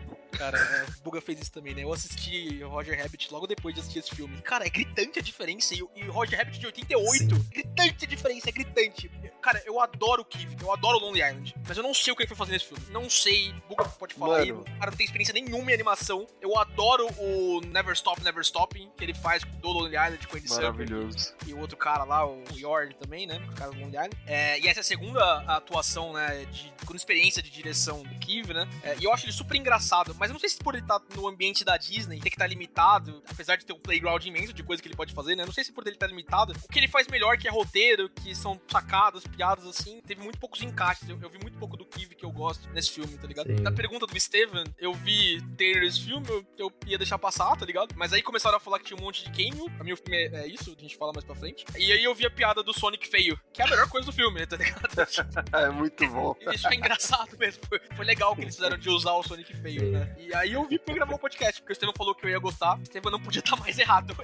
Cara, 0.41 0.59
é, 0.59 0.85
o 0.99 1.03
Buga 1.03 1.21
fez 1.21 1.39
isso 1.39 1.53
também, 1.53 1.75
né? 1.75 1.83
Eu 1.85 1.93
assisti 1.93 2.63
Roger 2.63 2.99
Rabbit 2.99 3.31
logo 3.31 3.47
depois 3.47 3.75
de 3.75 3.83
assistir 3.83 3.99
esse 3.99 4.15
filme. 4.15 4.41
Cara, 4.41 4.67
é 4.67 4.71
gritante 4.71 5.19
a 5.19 5.23
diferença. 5.23 5.75
E, 5.75 5.83
o- 5.83 5.91
e 5.95 6.03
Roger 6.05 6.39
Rabbit 6.39 6.59
de 6.59 6.65
88, 6.67 7.37
Sim. 7.37 7.47
gritante 7.51 8.05
a 8.05 8.09
diferença, 8.09 8.49
é 8.49 8.53
gritante. 8.53 9.11
Cara, 9.43 9.63
eu 9.67 9.79
adoro 9.81 10.23
o 10.23 10.25
Kiv, 10.25 10.57
eu 10.63 10.73
adoro 10.73 10.97
o 10.97 11.01
Lonely 11.01 11.21
Island. 11.23 11.55
Mas 11.69 11.77
eu 11.77 11.83
não 11.83 11.93
sei 11.93 12.13
o 12.13 12.17
que 12.17 12.23
ele 12.23 12.29
foi 12.29 12.37
fazer 12.39 12.53
nesse 12.53 12.67
filme. 12.67 12.83
Não 12.91 13.09
sei. 13.11 13.53
Buga 13.69 13.85
pode 13.85 14.15
falar 14.15 14.39
aí. 14.39 14.53
Cara 14.79 14.91
não 14.91 14.97
tem 14.97 15.05
experiência 15.05 15.35
nenhuma 15.35 15.71
em 15.71 15.75
animação. 15.75 16.27
Eu 16.41 16.59
adoro 16.59 17.07
o 17.19 17.61
Never 17.67 17.93
Stop, 17.93 18.23
Never 18.25 18.41
Stopping, 18.43 18.91
que 18.97 19.05
ele 19.05 19.15
faz 19.15 19.45
do 19.45 19.69
Lonely 19.69 19.97
Island 19.97 20.27
com 20.27 20.39
Samberg 20.41 20.91
Maravilhoso. 20.91 21.35
e 21.47 21.53
o 21.53 21.59
outro 21.61 21.77
cara 21.77 22.05
lá, 22.05 22.27
o 22.27 22.43
Yord 22.57 22.95
também, 22.97 23.27
né? 23.27 23.37
O 23.51 23.55
cara 23.55 23.71
do 23.73 23.79
Long 23.79 23.89
Island. 23.89 24.11
É, 24.27 24.59
e 24.59 24.69
essa 24.69 24.81
é 24.81 24.83
a 24.83 24.85
segunda 24.85 25.41
atuação, 25.55 26.13
né? 26.15 26.47
De, 26.47 26.73
com 26.87 26.95
experiência 26.95 27.43
de 27.43 27.51
direção 27.51 28.03
do 28.03 28.15
Kiv, 28.19 28.53
né? 28.55 28.69
É, 28.83 28.97
e 28.99 29.05
eu 29.05 29.13
acho 29.13 29.27
ele 29.27 29.33
super 29.33 29.57
engraçado, 29.57 30.15
mas 30.19 30.30
eu 30.31 30.35
não 30.35 30.41
sei 30.41 30.49
se 30.49 30.59
por 30.59 30.75
ele 30.75 30.85
estar 30.85 31.01
no 31.15 31.27
ambiente 31.27 31.65
da 31.65 31.77
Disney, 31.77 32.21
ter 32.21 32.31
que 32.31 32.37
estar 32.37 32.47
limitado, 32.47 33.23
apesar 33.29 33.57
de 33.57 33.67
ter 33.67 33.73
um 33.73 33.79
playground 33.79 34.25
imenso 34.25 34.53
de 34.53 34.63
coisa 34.63 34.81
que 34.81 34.89
ele 34.89 34.97
pode 34.97 35.13
fazer, 35.13 35.35
né? 35.35 35.43
Eu 35.43 35.47
não 35.47 35.53
sei 35.53 35.65
se 35.65 35.73
por 35.73 35.85
ele 35.87 35.97
estar 35.97 36.07
limitado. 36.07 36.53
O 36.65 36.73
que 36.73 36.79
ele 36.79 36.89
faz 36.89 37.09
melhor, 37.09 37.37
que 37.37 37.49
é 37.49 37.51
roteiro, 37.51 38.09
que 38.09 38.35
são 38.35 38.61
sacadas, 38.69 39.25
piadas 39.25 39.67
assim, 39.67 40.01
teve 40.07 40.23
muito 40.23 40.39
poucos 40.39 40.63
encaixes. 40.63 41.09
Eu, 41.09 41.19
eu 41.21 41.29
vi 41.29 41.39
muito 41.39 41.59
pouco 41.59 41.77
do 41.77 41.85
Kiv 41.85 42.15
que 42.15 42.25
eu 42.25 42.31
gosto 42.31 42.69
nesse 42.71 42.91
filme, 42.91 43.19
tá 43.19 43.27
ligado? 43.27 43.49
Sim. 43.49 43.61
Na 43.63 43.73
pergunta 43.73 44.07
do 44.07 44.21
Steven, 44.21 44.65
eu 44.79 44.95
vi 44.95 45.43
ter 45.57 45.83
esse 45.83 46.05
filme, 46.05 46.27
eu, 46.29 46.47
eu 46.57 46.73
ia 46.87 46.97
deixar 46.97 47.19
passar, 47.19 47.57
tá 47.57 47.67
ligado? 47.67 47.95
Mas 47.97 48.13
aí 48.13 48.23
começaram 48.23 48.57
a 48.57 48.61
falar 48.61 48.79
que 48.79 48.85
tinha 48.85 48.99
um 48.99 49.03
monte 49.03 49.25
de 49.25 49.31
cameo. 49.31 49.69
Pra 49.71 49.85
mim 49.85 49.93
o 49.93 49.97
filme 49.97 50.17
é, 50.17 50.43
é 50.43 50.47
isso, 50.47 50.75
a 50.77 50.81
gente 50.81 50.97
fala 50.97 51.13
mais 51.13 51.25
pra 51.25 51.35
frente. 51.35 51.65
E 51.77 51.91
aí 51.91 52.05
eu 52.05 52.15
vi 52.15 52.25
a 52.25 52.31
piada 52.31 52.63
do 52.63 52.73
Sonic 52.73 53.09
feio, 53.09 53.39
que 53.53 53.63
é 53.63 53.65
a 53.65 53.69
melhor 53.69 53.89
coisa 53.89 54.07
do 54.07 54.13
filme, 54.13 54.47
tá 54.47 54.57
ligado? 54.57 54.81
É 55.53 55.69
muito 55.71 56.07
bom. 56.09 56.37
Isso 56.53 56.69
é 56.69 56.75
engraçado 56.75 57.37
mesmo. 57.37 57.63
Foi, 57.69 57.81
foi 57.97 58.05
legal 58.05 58.35
que 58.35 58.43
eles 58.43 58.55
fizeram 58.55 58.77
de 58.77 58.89
usar 58.89 59.13
o 59.13 59.23
Sonic 59.23 59.55
feio, 59.57 59.81
Sim. 59.81 59.91
né? 59.91 60.17
E 60.21 60.35
aí 60.35 60.53
eu 60.53 60.65
vi 60.65 60.79
pra 60.79 60.95
gravar 60.95 61.15
o 61.15 61.19
podcast, 61.19 61.61
porque 61.61 61.73
o 61.73 61.75
Estevam 61.75 61.95
falou 61.97 62.15
que 62.15 62.27
eu 62.27 62.31
ia 62.31 62.39
gostar. 62.39 62.79
O 62.79 62.83
Estevam 62.83 63.11
não 63.11 63.21
podia 63.21 63.41
estar 63.41 63.57
mais 63.61 63.79
errado. 63.79 64.15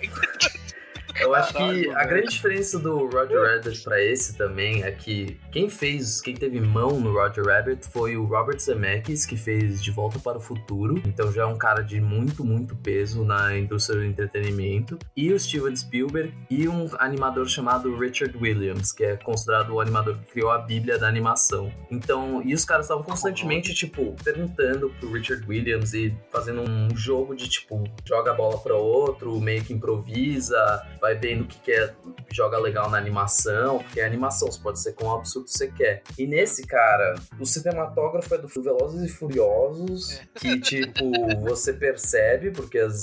Eu 1.20 1.34
acho 1.34 1.52
que 1.52 1.58
Caralho, 1.58 1.98
a 1.98 2.04
grande 2.04 2.28
diferença 2.28 2.78
do 2.78 3.06
Roger 3.06 3.42
Rabbit 3.42 3.82
pra 3.82 4.02
esse 4.02 4.36
também 4.36 4.82
é 4.82 4.90
que 4.90 5.38
quem 5.50 5.68
fez, 5.68 6.20
quem 6.20 6.34
teve 6.34 6.60
mão 6.60 7.00
no 7.00 7.12
Roger 7.12 7.44
Rabbit 7.44 7.86
foi 7.88 8.16
o 8.16 8.24
Robert 8.24 8.58
Zemeckis, 8.58 9.24
que 9.24 9.36
fez 9.36 9.82
De 9.82 9.90
Volta 9.90 10.18
para 10.18 10.38
o 10.38 10.40
Futuro. 10.40 11.00
Então 11.06 11.32
já 11.32 11.42
é 11.42 11.46
um 11.46 11.56
cara 11.56 11.82
de 11.82 12.00
muito, 12.00 12.44
muito 12.44 12.76
peso 12.76 13.24
na 13.24 13.56
indústria 13.56 13.98
do 13.98 14.04
entretenimento. 14.04 14.98
E 15.16 15.32
o 15.32 15.38
Steven 15.38 15.74
Spielberg 15.74 16.34
e 16.50 16.68
um 16.68 16.88
animador 16.98 17.48
chamado 17.48 17.96
Richard 17.96 18.36
Williams, 18.36 18.92
que 18.92 19.04
é 19.04 19.16
considerado 19.16 19.70
o 19.70 19.80
animador 19.80 20.16
que 20.18 20.32
criou 20.32 20.50
a 20.50 20.58
bíblia 20.58 20.98
da 20.98 21.08
animação. 21.08 21.72
Então, 21.90 22.42
e 22.44 22.54
os 22.54 22.64
caras 22.64 22.86
estavam 22.86 23.02
constantemente, 23.02 23.74
tipo, 23.74 24.14
perguntando 24.22 24.90
pro 25.00 25.12
Richard 25.12 25.46
Williams 25.48 25.94
e 25.94 26.14
fazendo 26.30 26.62
um 26.62 26.94
jogo 26.96 27.34
de, 27.34 27.48
tipo, 27.48 27.84
joga 28.04 28.32
a 28.32 28.34
bola 28.34 28.58
para 28.58 28.74
outro, 28.74 29.40
meio 29.40 29.64
que 29.64 29.72
improvisa, 29.72 30.82
vai 31.06 31.14
vendo 31.14 31.42
o 31.42 31.46
que, 31.46 31.60
que 31.60 31.72
é, 31.72 31.94
joga 32.32 32.58
legal 32.58 32.90
na 32.90 32.98
animação, 32.98 33.78
porque 33.78 34.00
é 34.00 34.04
animação, 34.04 34.50
você 34.50 34.60
pode 34.60 34.80
ser 34.80 34.92
com 34.94 35.06
o 35.06 35.14
absurdo 35.14 35.46
que 35.46 35.52
você 35.52 35.68
quer. 35.68 36.02
E 36.18 36.26
nesse, 36.26 36.66
cara, 36.66 37.14
o 37.38 37.46
cinematógrafo 37.46 38.34
é 38.34 38.38
do 38.38 38.48
Velozes 38.48 39.08
e 39.08 39.14
Furiosos, 39.14 40.20
que, 40.34 40.60
tipo, 40.60 41.04
você 41.40 41.72
percebe, 41.72 42.50
porque 42.50 42.78
as 42.78 42.96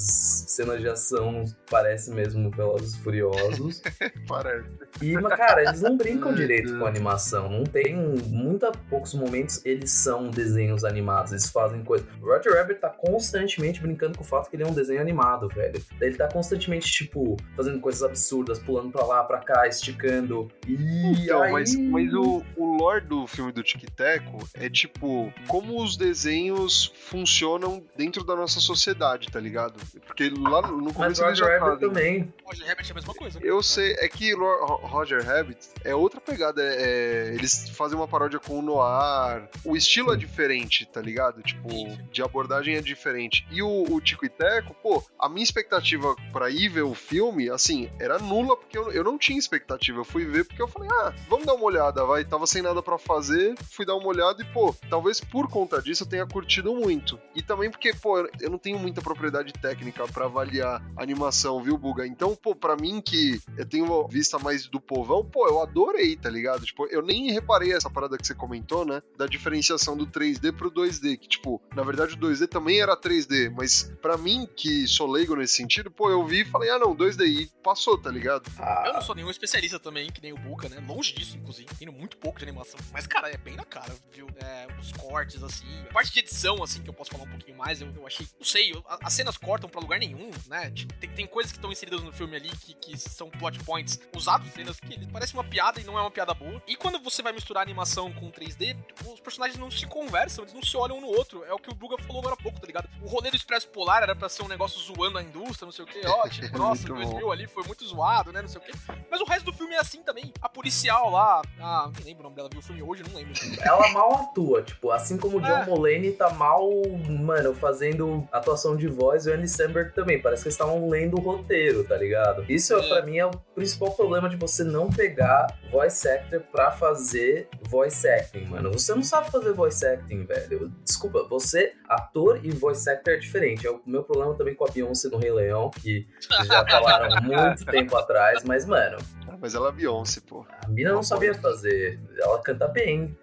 cenas 0.48 0.82
de 0.82 0.90
ação 0.90 1.46
parecem 1.70 2.14
mesmo 2.14 2.52
Velozes 2.52 2.96
e 2.96 3.00
Furiosos. 3.02 3.82
Parece. 4.28 4.70
E, 5.02 5.14
mas, 5.14 5.36
cara, 5.36 5.64
eles 5.64 5.82
não 5.82 5.98
brincam 5.98 6.34
direito 6.34 6.78
com 6.78 6.86
a 6.86 6.90
animação. 6.90 7.50
Não 7.50 7.64
tem. 7.64 7.96
Muito 7.96 8.72
poucos 8.90 9.14
momentos 9.14 9.64
eles 9.66 9.92
são 9.92 10.30
desenhos 10.30 10.84
animados. 10.84 11.32
Eles 11.32 11.50
fazem 11.50 11.84
coisa. 11.84 12.06
O 12.22 12.26
Roger 12.26 12.54
Rabbit 12.54 12.80
tá 12.80 12.90
constantemente 12.90 13.82
brincando 13.82 14.18
com 14.18 14.24
o 14.24 14.28
fato 14.28 14.50
que 14.50 14.56
ele 14.56 14.64
é 14.64 14.68
um 14.68 14.74
desenho 14.74 15.02
animado, 15.02 15.48
velho. 15.50 15.82
Ele 16.00 16.16
tá 16.16 16.28
constantemente, 16.28 16.92
tipo, 16.92 17.38
fazendo 17.56 17.80
coisas 17.94 18.04
absurdas, 18.04 18.60
pulando 18.60 18.92
pra 18.92 19.06
lá, 19.06 19.24
pra 19.24 19.40
cá, 19.40 19.68
esticando. 19.68 20.50
E. 20.68 21.24
Então, 21.24 21.42
aí... 21.44 21.52
mas, 21.52 21.76
mas 21.76 22.14
o, 22.14 22.44
o 22.58 22.78
lore 22.78 23.06
do 23.06 23.28
filme 23.28 23.52
do 23.52 23.62
Tic 23.64 23.84
Teco 23.96 24.38
é 24.56 24.70
tipo 24.70 25.32
como 25.48 25.82
os 25.82 25.96
desenhos 25.96 26.92
funcionam 27.08 27.84
dentro 27.96 28.24
da 28.24 28.36
nossa 28.36 28.60
sociedade, 28.60 29.30
tá 29.30 29.40
ligado? 29.40 29.80
Porque 30.06 30.30
lá 30.30 30.62
no 30.62 30.86
Mas 30.86 30.94
começo 30.94 31.24
eles 31.24 31.40
Roger 31.40 31.60
já 31.60 31.66
Rabbit 31.66 31.80
também. 31.88 32.34
Roger 32.44 32.68
Rabbit 32.68 32.90
é 32.90 32.92
a 32.92 32.96
mesma 32.96 33.14
coisa. 33.14 33.40
Eu 33.42 33.62
sei, 33.62 33.94
é 34.00 34.08
que 34.08 34.34
Ro- 34.34 34.78
Roger 34.84 35.24
Rabbit 35.24 35.60
é 35.84 35.94
outra 35.94 36.20
pegada. 36.20 36.62
é- 36.64 36.74
é- 36.84 37.34
eles 37.36 37.70
fazem 37.70 37.98
uma 37.98 38.08
paródia 38.08 38.40
com 38.40 38.60
o 38.60 38.62
Noir. 38.62 39.48
O 39.64 39.76
estilo 39.76 40.14
é 40.14 40.18
diferente, 40.18 40.86
tá 40.86 41.02
ligado? 41.02 41.42
Tipo, 41.44 41.70
Sim. 41.70 41.98
de 42.12 42.22
abordagem 42.22 42.76
é 42.76 42.82
diferente. 42.82 43.46
E 43.52 43.62
o, 43.62 43.84
o 43.90 44.02
Tico 44.02 44.26
e 44.26 44.30
Teco, 44.30 44.76
pô, 44.82 45.04
a 45.20 45.30
minha 45.30 45.44
expectativa 45.44 46.16
pra 46.32 46.50
ir 46.50 46.70
ver 46.70 46.82
o 46.84 46.94
filme, 46.94 47.50
assim, 47.50 47.73
era 48.00 48.20
nula, 48.20 48.56
porque 48.58 48.78
eu, 48.78 48.92
eu 48.92 49.04
não 49.04 49.18
tinha 49.18 49.38
expectativa. 49.40 50.00
Eu 50.00 50.06
fui 50.06 50.26
ver 50.26 50.46
porque 50.46 50.62
eu 50.62 50.68
falei, 50.68 50.90
ah, 50.92 51.14
vamos 51.30 51.46
dar 51.46 51.54
uma 51.54 51.66
olhada, 51.66 52.06
vai. 52.06 52.24
Tava 52.26 52.46
sem 52.48 52.62
nada 52.62 52.82
pra 52.82 52.98
fazer, 52.98 53.56
fui 53.72 53.86
dar 53.86 53.96
uma 53.96 54.08
olhada 54.08 54.42
e, 54.42 54.46
pô, 54.46 54.76
talvez 54.90 55.20
por 55.20 55.50
conta 55.50 55.82
disso 55.82 56.04
eu 56.04 56.08
tenha 56.08 56.26
curtido 56.28 56.74
muito. 56.76 57.20
E 57.36 57.42
também 57.42 57.70
porque, 57.70 57.94
pô, 57.94 58.20
eu- 58.20 58.50
não 58.50 58.58
tenho 58.58 58.78
muita 58.80 59.02
propriedade 59.02 59.52
técnica 59.54 60.08
pra 60.08 60.26
avaliar 60.26 60.82
animação, 60.98 61.62
viu, 61.62 61.78
Buga? 61.78 62.06
Então, 62.08 62.36
pô, 62.36 62.56
pra 62.56 62.76
mim 62.76 63.02
que 63.02 63.40
eu 63.58 63.66
tenho 63.66 63.86
uma 63.86 64.08
vista 64.08 64.38
mais 64.40 64.68
do 64.68 64.80
povão, 64.80 65.24
pô, 65.26 65.48
eu 65.48 65.62
adorei, 65.62 66.16
tá 66.16 66.30
ligado? 66.30 66.66
Tipo, 66.66 66.86
eu 66.88 67.02
nem 67.02 67.32
reparei 67.32 67.74
essa 67.74 67.90
parada 67.90 68.18
que 68.18 68.26
você 68.26 68.34
comentou, 68.36 68.86
né? 68.86 69.02
Da 69.18 69.26
diferenciação 69.28 69.96
do 69.98 70.06
3D 70.08 70.52
pro 70.52 70.72
2D, 70.72 71.18
que, 71.18 71.28
tipo, 71.28 71.62
na 71.76 71.84
verdade 71.84 72.14
o 72.14 72.18
2D 72.18 72.48
também 72.48 72.80
era 72.82 72.96
3D, 72.96 73.50
mas 73.56 73.92
pra 74.02 74.18
mim, 74.18 74.48
que 74.56 74.88
sou 74.88 75.10
leigo 75.10 75.36
nesse 75.36 75.56
sentido, 75.56 75.90
pô, 75.92 76.10
eu 76.10 76.26
vi 76.26 76.42
e 76.42 76.46
falei, 76.46 76.70
ah, 76.70 76.80
não, 76.80 76.96
2D 76.96 77.26
e 77.26 77.50
passou, 77.64 77.98
tá 77.98 78.12
ligado? 78.12 78.44
Ah, 78.60 78.84
Eu 78.88 78.94
não 78.94 79.02
sou 79.02 79.16
nenhum 79.16 79.30
especialista 79.30 79.80
também, 79.80 80.12
que 80.12 80.22
nem 80.22 80.34
o 80.34 80.38
Buca, 80.38 80.68
né? 80.70 80.84
Longe 80.88 81.14
disso, 81.14 81.38
inclusive. 81.38 81.68
Entendo 81.74 81.92
muito 81.94 82.18
pouco 82.18 82.38
de 82.40 82.46
animação. 82.46 82.80
Mas, 82.92 83.08
cara, 83.08 83.30
é 83.30 83.38
bem 83.38 83.56
na 83.56 83.64
cara, 83.66 83.94
viu? 84.12 84.28
É, 84.38 84.68
os 84.80 84.92
cortes, 84.92 85.42
assim. 85.42 85.66
A 85.90 85.94
parte 85.94 86.12
de 86.12 86.20
edição, 86.20 86.62
assim, 86.62 86.82
que 86.84 86.90
eu 86.90 86.94
posso 86.94 87.12
falar 87.12 87.24
um 87.24 87.30
pouquinho 87.30 87.58
mais, 87.58 87.82
eu, 87.82 87.92
eu 87.96 88.06
achei. 88.06 88.28
Não 88.38 88.46
sei, 88.46 88.72
eu- 88.72 88.84
as 88.88 89.14
cenas 89.14 89.38
cortam 89.38 89.70
pra 89.70 89.80
lugar 89.82 90.00
nenhum, 90.00 90.30
né? 90.48 90.70
Tipo, 90.72 90.94
tem, 90.96 91.10
tem 91.10 91.28
coisas 91.28 91.52
que 91.52 91.58
estão 91.58 91.72
inseridas 91.72 92.02
no 92.04 92.12
filme 92.12 92.36
ali 92.36 92.50
que, 92.50 92.74
que 92.74 92.98
são 92.98 93.30
plot 93.30 93.58
points 93.64 94.00
usados, 94.16 94.52
cenas 94.52 94.80
que 94.80 94.94
eles 94.94 95.08
parecem 95.10 95.36
uma 95.40 95.44
piada 95.44 95.80
e 95.80 95.84
não 95.84 95.98
é 95.98 96.02
uma 96.02 96.12
piada 96.12 96.34
boa. 96.34 96.62
E 96.68 96.76
quando 96.76 97.00
você 97.00 97.22
vai 97.22 97.32
misturar 97.32 97.64
animação 97.64 98.12
com 98.14 98.30
3D, 98.32 98.76
os 99.12 99.20
personagens 99.20 99.58
não 99.58 99.72
se 99.72 99.86
conversam, 99.88 100.44
eles 100.44 100.54
não 100.54 100.62
se 100.62 100.76
olham 100.76 100.98
um 100.98 101.02
no 101.02 101.08
outro. 101.08 101.44
É 101.46 101.54
o 101.54 101.58
que 101.60 101.70
o 101.70 101.76
Buga 101.76 101.98
falou 102.04 102.20
agora 102.20 102.36
há 102.40 102.42
pouco, 102.44 102.60
tá 102.60 102.68
ligado? 102.68 102.90
O 103.02 103.08
rolê 103.08 103.30
do 103.32 103.38
Expresso 103.38 103.68
Polar 103.70 104.04
era 104.04 104.16
pra 104.16 104.28
ser 104.28 104.44
um 104.44 104.48
negócio 104.48 104.80
zoando 104.80 105.18
a 105.18 105.24
indústria, 105.24 105.66
não 105.66 105.72
sei 105.72 105.86
o 105.86 105.88
que. 105.88 106.06
Ó, 106.06 106.28
tipo, 106.30 106.58
nossa, 106.58 106.82
Muito 106.88 106.96
bom. 107.06 107.12
2000 107.12 107.32
ali 107.32 107.48
foi 107.54 107.64
muito 107.64 107.86
zoado, 107.86 108.32
né? 108.32 108.42
Não 108.42 108.48
sei 108.50 108.60
o 108.60 108.64
que. 108.64 108.72
Mas 109.10 109.22
o 109.22 109.26
resto 109.26 109.46
do 109.46 109.54
filme 109.54 109.74
é 109.76 109.80
assim 109.80 110.02
também. 110.04 110.34
A 110.42 110.50
policial 110.50 111.10
lá, 111.10 111.42
ah, 111.60 111.90
nem 111.96 112.06
lembro 112.06 112.22
o 112.22 112.24
nome 112.24 112.36
dela, 112.36 112.50
viu 112.52 112.60
o 112.60 112.64
filme 112.64 112.82
hoje, 112.84 113.04
não 113.08 113.16
lembro. 113.16 113.34
ela 113.62 113.88
mal 113.92 114.14
atua, 114.16 114.62
tipo, 114.64 114.92
assim 114.92 115.18
como 115.18 115.38
o 115.38 115.42
John 115.42 115.48
É. 115.60 115.66
Mulaney 115.66 116.12
tá 116.14 116.30
mal, 116.32 116.68
mano, 117.10 117.54
fazendo 117.54 118.28
atuação 118.32 118.76
de 118.76 118.88
voz, 118.88 119.26
e 119.26 119.30
o 119.30 119.34
Andy 119.34 119.48
Samberg 119.48 119.94
também, 119.94 120.22
parece 120.22 120.44
que 120.44 120.48
eles 120.48 120.56
estavam 120.56 120.90
lendo 120.90 121.18
o 121.18 121.22
roteiro, 121.22 121.84
tá 121.84 121.96
ligado? 121.98 122.44
Isso, 122.50 122.74
É. 122.76 122.88
pra 122.90 123.02
mim, 123.04 123.18
é 123.18 123.26
o 123.26 123.32
principal 123.56 123.92
problema 123.92 124.28
de 124.30 124.36
você 124.36 124.64
não 124.64 124.90
pegar 124.90 125.48
voice 125.72 126.08
actor 126.08 126.42
pra 126.52 126.72
fazer 126.72 127.48
voice 127.70 128.08
acting, 128.08 128.46
mano. 128.46 128.72
Você 128.74 128.94
não 128.96 129.04
sabe 129.04 129.30
fazer 129.32 129.54
voice 129.54 129.86
acting, 129.86 130.26
velho. 130.26 130.70
Desculpa, 130.84 131.24
você, 131.28 131.74
ator 131.88 132.40
e 132.44 132.52
voice 132.52 132.90
actor 132.90 133.14
é 133.14 133.18
diferente. 133.18 133.66
É 133.68 133.72
o 133.72 133.82
meu 133.86 134.04
problema 134.04 134.34
também 134.36 134.56
com 134.56 134.66
a 134.66 134.72
Beyoncé 134.72 135.10
no 135.10 135.18
Rei 135.18 135.32
Leão, 135.32 135.70
que 135.70 136.08
já 136.46 136.66
falaram 136.66 137.16
há 137.16 137.22
muito 137.48 137.66
tempo 137.66 137.96
atrás, 137.98 138.44
mas, 138.44 138.66
mano, 138.66 138.98
Mas 139.42 139.56
ela 139.56 139.70
é 139.70 139.72
Beyoncé, 139.72 140.22
pô. 140.28 140.46
a 140.64 140.68
mina 140.70 140.92
não 140.94 141.04
sabia 141.04 141.34
fazer. 141.34 142.00
Ela 142.18 142.42
canta 142.42 142.68
bem. 142.68 143.18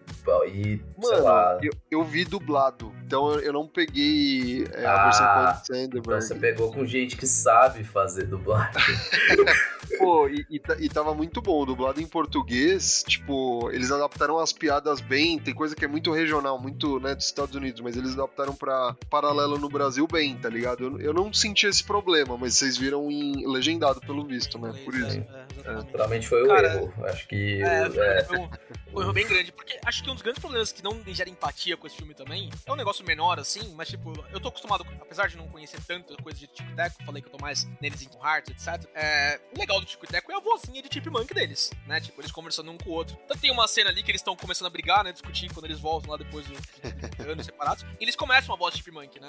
E, 0.46 0.62
sei 0.62 0.80
Mano, 0.98 1.24
lá. 1.24 1.58
eu, 1.62 1.72
eu 1.90 2.04
vi 2.04 2.24
dublado, 2.24 2.92
então 3.04 3.32
eu, 3.32 3.40
eu 3.40 3.52
não 3.52 3.66
peguei 3.66 4.64
é, 4.74 4.84
a 4.84 4.92
Ah, 5.00 5.04
versão 5.04 5.26
com 5.26 5.32
a 5.32 5.50
Então 5.62 5.76
Sandberg. 5.76 6.06
você 6.22 6.34
pegou 6.36 6.72
com 6.72 6.84
gente 6.86 7.16
que 7.16 7.26
sabe 7.26 7.82
fazer 7.82 8.26
dublagem. 8.26 8.70
Pô, 9.98 10.28
e, 10.28 10.44
e, 10.50 10.58
ta- 10.58 10.76
e 10.78 10.88
tava 10.88 11.14
muito 11.14 11.40
bom, 11.42 11.64
dublado 11.64 12.00
em 12.00 12.06
português, 12.06 13.04
tipo, 13.06 13.70
eles 13.72 13.90
adaptaram 13.90 14.38
as 14.38 14.52
piadas 14.52 15.00
bem, 15.00 15.38
tem 15.38 15.54
coisa 15.54 15.74
que 15.76 15.84
é 15.84 15.88
muito 15.88 16.12
regional, 16.12 16.58
muito, 16.58 16.98
né, 17.00 17.14
dos 17.14 17.26
Estados 17.26 17.54
Unidos, 17.54 17.80
mas 17.80 17.96
eles 17.96 18.12
adaptaram 18.12 18.54
pra 18.54 18.96
paralelo 19.08 19.58
no 19.58 19.68
Brasil 19.68 20.06
bem, 20.06 20.36
tá 20.36 20.48
ligado? 20.48 20.84
Eu, 20.84 21.00
eu 21.00 21.12
não 21.14 21.32
senti 21.32 21.66
esse 21.66 21.82
problema, 21.84 22.36
mas 22.36 22.54
vocês 22.54 22.76
viram 22.76 23.10
em 23.10 23.46
legendado 23.50 24.00
pelo 24.00 24.24
visto, 24.24 24.58
né, 24.58 24.72
por 24.84 24.94
isso. 24.94 25.18
É. 25.64 25.72
Naturalmente 25.72 26.26
foi 26.26 26.42
o 26.42 26.46
Cara, 26.48 26.74
erro. 26.74 26.94
Acho 27.04 27.28
que. 27.28 27.62
É, 27.62 27.90
foi, 27.90 28.06
é, 28.06 28.24
foi 28.24 28.38
um, 28.38 28.48
foi 28.48 28.58
um 28.94 29.02
erro 29.02 29.12
bem 29.12 29.26
grande, 29.26 29.52
porque 29.52 29.78
acho 29.84 30.02
que 30.02 30.10
um 30.10 30.14
dos 30.14 30.22
grandes 30.22 30.40
problemas 30.40 30.72
que 30.72 30.82
não 30.82 30.98
gera 31.08 31.28
empatia 31.28 31.76
com 31.76 31.86
esse 31.86 31.96
filme 31.96 32.14
também 32.14 32.48
é 32.66 32.72
um 32.72 32.76
negócio 32.76 33.04
menor 33.04 33.38
assim, 33.38 33.74
mas 33.74 33.88
tipo, 33.88 34.12
eu 34.32 34.40
tô 34.40 34.48
acostumado, 34.48 34.86
apesar 35.00 35.28
de 35.28 35.36
não 35.36 35.46
conhecer 35.48 35.78
tanto 35.86 36.16
coisa 36.22 36.38
de 36.38 36.46
Tico 36.46 36.74
Teco, 36.74 36.96
falei 37.04 37.20
que 37.22 37.28
eu 37.28 37.32
tô 37.32 37.38
mais 37.38 37.68
neles 37.80 38.02
em 38.02 38.08
Heart, 38.26 38.48
etc. 38.50 38.88
É, 38.94 39.40
o 39.54 39.58
do 39.80 39.86
Tico 39.86 40.04
e 40.04 40.08
Teco 40.08 40.30
é 40.32 40.36
a 40.36 40.40
vozinha 40.40 40.82
de 40.82 40.88
Chipmunk 40.92 41.32
deles, 41.34 41.70
né? 41.86 42.00
Tipo, 42.00 42.20
eles 42.20 42.30
conversando 42.30 42.70
um 42.70 42.78
com 42.78 42.90
o 42.90 42.92
outro. 42.92 43.18
Então 43.24 43.36
tem 43.36 43.50
uma 43.50 43.66
cena 43.66 43.90
ali 43.90 44.02
que 44.02 44.10
eles 44.10 44.20
estão 44.20 44.36
começando 44.36 44.66
a 44.66 44.70
brigar, 44.70 45.04
né? 45.04 45.12
Discutir 45.12 45.52
quando 45.52 45.66
eles 45.66 45.78
voltam 45.78 46.10
lá 46.10 46.16
depois 46.16 46.46
do, 46.46 46.54
de 46.54 47.30
anos 47.30 47.46
separados. 47.46 47.84
E 47.98 48.04
eles 48.04 48.16
começam 48.16 48.54
a 48.54 48.58
voz 48.58 48.74
de 48.74 48.82
Chipmunk, 48.82 49.18
né? 49.20 49.28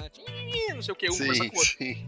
Não 0.73 0.81
sei 0.81 0.91
o 0.91 0.95
que, 0.95 1.09
um 1.09 1.13
Sim, 1.13 1.27
com 1.27 1.55
o 1.55 1.59
outro. 1.59 1.77
sim. 1.77 2.07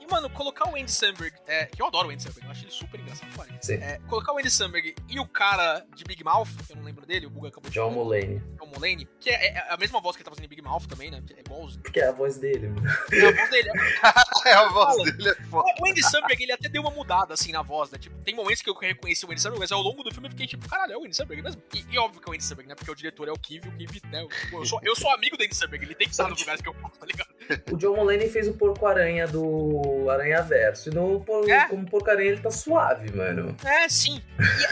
E, 0.00 0.10
mano, 0.10 0.28
colocar 0.30 0.68
o 0.70 0.76
Andy 0.76 0.90
Samberg, 0.90 1.34
é, 1.46 1.66
que 1.66 1.80
eu 1.80 1.86
adoro 1.86 2.08
o 2.08 2.10
Andy 2.10 2.22
Samberg, 2.22 2.44
eu 2.44 2.50
acho 2.50 2.64
ele 2.64 2.70
super 2.70 3.00
engraçado. 3.00 3.30
É, 3.70 3.98
colocar 4.08 4.32
o 4.32 4.38
Andy 4.38 4.50
Samberg 4.50 4.94
e 5.08 5.20
o 5.20 5.26
cara 5.26 5.84
de 5.94 6.04
Big 6.04 6.22
Mouth, 6.24 6.48
que 6.66 6.72
eu 6.72 6.76
não 6.76 6.84
lembro 6.84 7.06
dele, 7.06 7.26
o 7.26 7.30
Buga 7.30 7.48
acabou 7.48 7.70
de 7.70 7.74
John 7.74 7.90
Mulaney. 7.90 8.40
Mulaney, 8.72 9.08
que 9.20 9.30
é, 9.30 9.54
é 9.54 9.66
a 9.70 9.76
mesma 9.76 10.00
voz 10.00 10.16
que 10.16 10.22
ele 10.22 10.24
tá 10.24 10.30
fazendo 10.30 10.44
em 10.44 10.48
Big 10.48 10.62
Mouth 10.62 10.86
também, 10.88 11.10
né? 11.10 11.22
que 11.26 11.34
É 11.34 11.40
igualzinho. 11.40 11.82
Porque 11.82 12.00
é 12.00 12.08
a 12.08 12.12
voz 12.12 12.38
dele, 12.38 12.68
mano. 12.68 12.88
É 13.12 13.26
a 13.26 13.32
voz 13.32 13.50
dele. 13.50 13.70
É, 14.44 14.52
a 14.54 14.68
voz 14.68 14.96
Fala. 14.96 15.12
dele 15.12 15.28
é 15.28 15.34
foda. 15.44 15.72
O 15.80 15.88
Andy 15.88 16.02
Samberg, 16.02 16.42
ele 16.42 16.52
até 16.52 16.68
deu 16.68 16.82
uma 16.82 16.90
mudada, 16.90 17.32
assim, 17.32 17.52
na 17.52 17.62
voz, 17.62 17.90
né? 17.92 17.98
Tipo, 17.98 18.18
tem 18.24 18.34
momentos 18.34 18.60
que 18.60 18.68
eu 18.68 18.74
reconheci 18.74 19.24
o 19.24 19.30
Andy 19.30 19.40
Samberg, 19.40 19.60
mas 19.60 19.70
ao 19.70 19.80
longo 19.80 20.02
do 20.02 20.10
filme 20.10 20.26
eu 20.26 20.30
fiquei 20.30 20.46
tipo, 20.48 20.68
caralho, 20.68 20.92
é 20.92 20.96
o 20.96 21.04
Andy 21.04 21.14
Samberg 21.14 21.42
mesmo? 21.42 21.62
E, 21.72 21.84
e 21.90 21.98
óbvio 21.98 22.20
que 22.20 22.28
é 22.28 22.32
o 22.32 22.34
Andy 22.34 22.44
Samberg, 22.44 22.68
né? 22.68 22.74
Porque 22.74 22.90
o 22.90 22.94
diretor 22.94 23.28
é 23.28 23.32
o 23.32 23.38
Kiv, 23.38 23.68
o 23.68 23.72
Kiv, 23.76 24.00
né? 24.10 24.26
Pô, 24.50 24.60
eu, 24.60 24.66
sou, 24.66 24.80
eu 24.82 24.96
sou 24.96 25.10
amigo 25.12 25.36
do 25.36 25.44
Andy 25.44 25.54
Samberg, 25.54 25.84
ele 25.84 25.94
tem 25.94 26.08
que 26.08 26.12
estar 26.12 26.28
nos 26.28 26.40
lugares 26.40 26.60
que 26.60 26.68
eu 26.68 26.74
faço, 26.74 26.98
tá 26.98 27.06
ligado? 27.06 27.31
O 27.72 27.76
John 27.76 27.96
Mulaney 27.96 28.28
fez 28.28 28.48
o 28.48 28.54
porco-aranha 28.54 29.26
do 29.26 30.08
Aranha 30.10 30.42
Verso. 30.42 30.88
E 30.90 30.94
no, 30.94 31.24
É? 31.48 31.68
como 31.68 31.88
porco-aranha 31.88 32.30
ele 32.32 32.40
tá 32.40 32.50
suave, 32.50 33.10
mano. 33.16 33.56
É, 33.64 33.88
sim. 33.88 34.20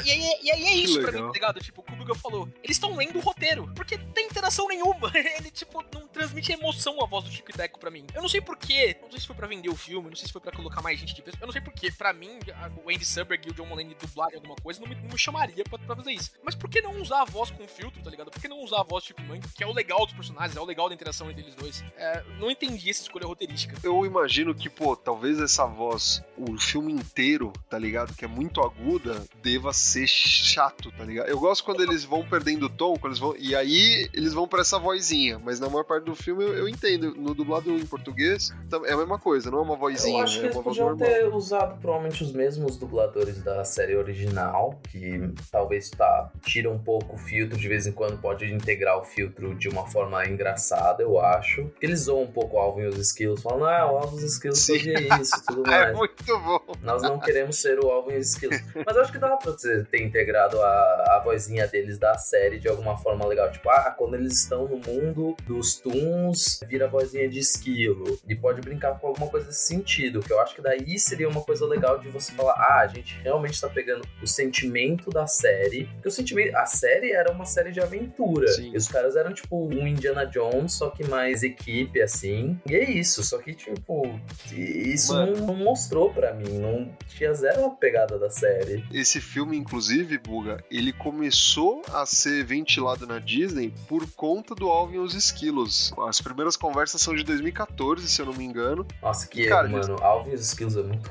E, 0.05 0.09
e, 0.11 0.13
e- 0.13 0.45
e 0.47 0.51
aí 0.53 0.65
é 0.65 0.75
isso 0.75 1.01
pra 1.01 1.13
mim, 1.13 1.27
tá 1.27 1.33
ligado? 1.33 1.61
Tipo, 1.61 1.85
o 1.89 1.97
Buga 1.97 2.15
falou. 2.15 2.49
Eles 2.63 2.77
estão 2.77 2.95
lendo 2.97 3.17
o 3.19 3.21
roteiro, 3.21 3.71
porque 3.75 3.99
tem 3.99 4.27
interação 4.27 4.67
nenhuma. 4.69 5.11
Ele, 5.15 5.51
tipo, 5.51 5.83
não 5.95 6.07
transmite 6.09 6.53
emoção 6.53 7.03
a 7.03 7.07
voz 7.07 7.25
do 7.25 7.31
Tico 7.31 7.51
e 7.51 7.55
Teco 7.55 7.79
pra 7.79 7.91
mim. 7.91 8.05
Eu 8.15 8.23
não 8.23 8.29
sei 8.29 8.41
porquê, 8.41 8.97
não 9.03 9.11
sei 9.11 9.21
se 9.21 9.27
foi 9.27 9.37
pra 9.37 9.47
vender 9.47 9.69
o 9.69 9.77
filme, 9.77 10.09
não 10.09 10.17
sei 10.17 10.27
se 10.27 10.33
foi 10.33 10.41
pra 10.41 10.53
colocar 10.53 10.81
mais 10.83 10.99
gente 10.99 11.15
de 11.15 11.23
peso, 11.23 11.37
eu 11.41 11.47
não 11.47 11.53
sei 11.53 11.61
porquê. 11.61 11.91
Pra 11.93 12.13
mim, 12.13 12.39
o 12.85 12.91
Andy 12.91 13.05
Samberg 13.05 13.47
e 13.49 13.51
o 13.51 13.55
John 13.55 13.67
Mulaney 13.67 13.95
dublarem 14.01 14.37
alguma 14.37 14.57
coisa 14.57 14.81
não 14.81 14.89
me, 14.89 14.95
não 14.95 15.11
me 15.11 15.19
chamaria 15.19 15.65
pra, 15.65 15.79
pra 15.79 15.97
fazer 15.97 16.13
isso. 16.13 16.33
Mas 16.45 16.55
por 16.55 16.69
que 16.71 16.81
não 16.81 17.01
usar 17.01 17.23
a 17.23 17.25
voz 17.25 17.51
com 17.51 17.67
filtro, 17.67 18.03
tá 18.03 18.11
ligado? 18.11 18.31
Por 18.31 18.41
que 18.41 18.49
não 18.49 18.61
usar 18.61 18.81
a 18.81 18.85
voz 18.85 19.05
tipo 19.05 19.21
mãe, 19.23 19.41
que 19.55 19.63
é 19.63 19.67
o 19.67 19.73
legal 19.73 20.05
dos 20.07 20.15
personagens, 20.15 20.57
é 20.57 20.61
o 20.61 20.65
legal 20.65 20.89
da 20.89 20.95
interação 20.95 21.31
entre 21.31 21.43
eles 21.43 21.55
dois? 21.55 21.85
É, 21.97 22.23
não 22.39 22.51
entendi 22.63 22.91
essa 22.91 23.03
escolha 23.03 23.27
roteirística. 23.27 23.77
Eu 23.83 24.05
imagino 24.05 24.55
que, 24.55 24.69
pô, 24.69 24.95
talvez 24.95 25.41
essa 25.41 25.65
voz, 25.67 26.23
o 26.37 26.59
filme 26.59 26.93
inteiro, 26.93 27.53
tá 27.69 27.79
ligado? 27.79 28.15
Que 28.15 28.25
é 28.25 28.29
muito 28.29 28.61
aguda, 28.61 29.23
deva 29.43 29.73
ser 29.73 30.07
chato, 30.07 30.91
tá 30.93 31.05
ligado? 31.05 31.29
Eu 31.29 31.39
gosto 31.41 31.65
quando 31.65 31.83
eles 31.83 32.05
vão 32.05 32.25
perdendo 32.27 32.67
o 32.67 32.69
tom, 32.69 32.95
quando 32.95 33.13
eles 33.13 33.19
vão. 33.19 33.35
E 33.39 33.55
aí 33.55 34.09
eles 34.13 34.33
vão 34.35 34.47
pra 34.47 34.61
essa 34.61 34.79
vozinha. 34.79 35.39
Mas 35.39 35.59
na 35.59 35.69
maior 35.69 35.85
parte 35.85 36.05
do 36.05 36.15
filme 36.15 36.45
eu, 36.45 36.55
eu 36.55 36.69
entendo. 36.69 37.15
No 37.15 37.35
dublado 37.35 37.71
em 37.71 37.87
português 37.87 38.53
tam- 38.69 38.85
é 38.85 38.93
a 38.93 38.97
mesma 38.97 39.19
coisa, 39.19 39.51
não 39.51 39.59
é 39.59 39.63
uma 39.63 39.77
vozinha, 39.77 40.19
Eu 40.19 40.23
acho 40.25 40.41
que 40.41 40.47
é 40.47 40.51
eles 40.51 40.59
podiam 40.63 40.97
ter 40.97 41.27
usado 41.35 41.81
provavelmente 41.81 42.23
os 42.23 42.33
mesmos 42.33 42.77
dubladores 42.77 43.43
da 43.43 43.65
série 43.65 43.97
original, 43.97 44.81
que 44.91 45.33
talvez 45.51 45.91
tá, 45.91 46.31
tira 46.45 46.71
um 46.71 46.79
pouco 46.79 47.15
o 47.15 47.19
filtro, 47.19 47.59
de 47.59 47.69
vez 47.69 47.87
em 47.87 47.93
quando 47.93 48.19
pode 48.21 48.45
integrar 48.53 48.99
o 48.99 49.05
filtro 49.05 49.55
de 49.55 49.69
uma 49.69 49.87
forma 49.87 50.27
engraçada, 50.27 51.03
eu 51.03 51.19
acho. 51.21 51.71
Eles 51.81 52.01
zoam 52.01 52.23
um 52.25 52.31
pouco 52.33 52.50
o 52.57 52.61
Alvin 52.61 52.83
e 52.83 52.87
os 52.89 52.99
Skills, 52.99 53.43
falando, 53.43 53.65
ah, 53.67 53.93
o 53.93 53.97
Alvin 53.99 54.17
e 54.21 54.25
os 54.25 54.33
Skills 54.35 54.59
Sim. 54.59 54.79
fazia 54.79 55.21
isso 55.21 55.37
e 55.37 55.47
tudo 55.47 55.67
É 55.71 55.79
mais. 55.85 55.97
muito 55.97 56.25
bom. 56.41 56.61
Nós 56.83 57.03
não 57.03 57.19
queremos 57.19 57.57
ser 57.57 57.79
o 57.79 57.89
Alvin 57.91 58.15
e 58.15 58.19
os 58.19 58.29
Skills. 58.33 58.63
Mas 58.87 58.97
eu 58.97 59.03
acho 59.03 59.13
que 59.13 59.19
dá 59.19 59.37
pra 59.37 59.53
você 59.53 59.85
ter 59.85 60.03
integrado 60.03 60.61
a, 60.61 61.17
a 61.17 61.23
vozinha 61.25 61.67
deles 61.67 61.99
da 61.99 62.17
série 62.19 62.59
de 62.59 62.69
alguma 62.69 62.97
forma 62.99 63.27
legal. 63.27 63.51
Tipo, 63.51 63.69
ah, 63.71 63.95
quando 63.97 64.15
eles 64.15 64.33
estão 64.43 64.67
no 64.69 64.79
mundo 64.79 65.37
dos 65.47 65.77
Toons, 65.81 66.61
vira 66.69 66.87
a 66.87 66.89
vozinha 66.89 67.29
de 67.29 67.39
esquilo. 67.39 68.19
E 68.29 68.35
pode 68.35 68.61
brincar 68.61 68.99
com 68.99 69.09
alguma 69.09 69.29
coisa 69.29 69.47
desse 69.47 69.67
sentido. 69.67 70.21
Que 70.21 70.33
eu 70.33 70.41
acho 70.41 70.55
que 70.55 70.63
daí 70.63 70.99
seria 70.99 71.29
uma 71.29 71.43
coisa 71.43 71.67
legal 71.67 71.99
de 71.99 72.09
você 72.09 72.33
falar, 72.33 72.55
ah, 72.55 72.81
a 72.81 72.87
gente 72.87 73.19
realmente 73.23 73.61
tá 73.61 73.69
pegando 73.69 74.03
o 74.23 74.27
sentimento 74.27 75.11
da 75.11 75.27
série. 75.27 75.85
Porque 75.95 76.09
o 76.09 76.11
sentimento. 76.11 76.57
A 76.57 76.67
série 76.67 77.13
era 77.13 77.31
uma 77.33 77.45
série 77.45 77.71
de 77.73 77.81
aventura. 77.81 78.49
Sim. 78.49 78.73
E 78.73 78.77
os 78.77 78.89
caras 78.89 79.17
eram, 79.17 79.33
tipo, 79.33 79.67
um 79.67 79.87
Indiana 79.87 80.25
Jones, 80.27 80.73
só 80.75 80.91
que 80.91 81.05
mais 81.07 81.43
equipe, 81.43 82.01
assim. 82.01 82.40
E 82.67 82.75
é 82.75 82.91
isso. 82.91 83.23
Só 83.23 83.39
que, 83.39 83.55
tipo, 83.55 84.19
isso 84.53 85.13
Mano. 85.15 85.47
não, 85.47 85.55
mostrou 85.55 86.13
pra 86.13 86.33
mim. 86.35 86.59
Não 86.59 86.95
tinha 87.09 87.33
zero 87.35 87.67
a 87.67 87.71
pegada 87.71 88.19
da 88.19 88.31
série. 88.31 88.85
Esse 88.93 89.21
filme, 89.21 89.57
inclusive, 89.57 90.19
Buga, 90.19 90.63
ele 90.71 90.93
começou 90.93 91.83
a 91.93 92.05
ser 92.07 92.45
ventilado 92.45 93.07
na 93.07 93.19
Disney 93.19 93.73
por 93.89 94.07
conta 94.13 94.55
do 94.55 94.69
Alvin 94.69 94.97
e 94.97 94.99
os 94.99 95.15
Esquilos. 95.15 95.93
As 96.09 96.21
primeiras 96.21 96.57
conversas 96.57 97.01
são 97.01 97.15
de 97.15 97.23
2014, 97.25 98.09
se 98.09 98.21
eu 98.21 98.27
não 98.27 98.35
me 98.35 98.45
engano. 98.45 98.87
Nossa, 99.03 99.27
que 99.27 99.47
Cara, 99.47 99.69
mano. 99.69 99.97
Alvin 100.03 100.31
e 100.31 100.35
os 100.35 100.47
Skills 100.47 100.77
é 100.77 100.83
muito 100.83 101.11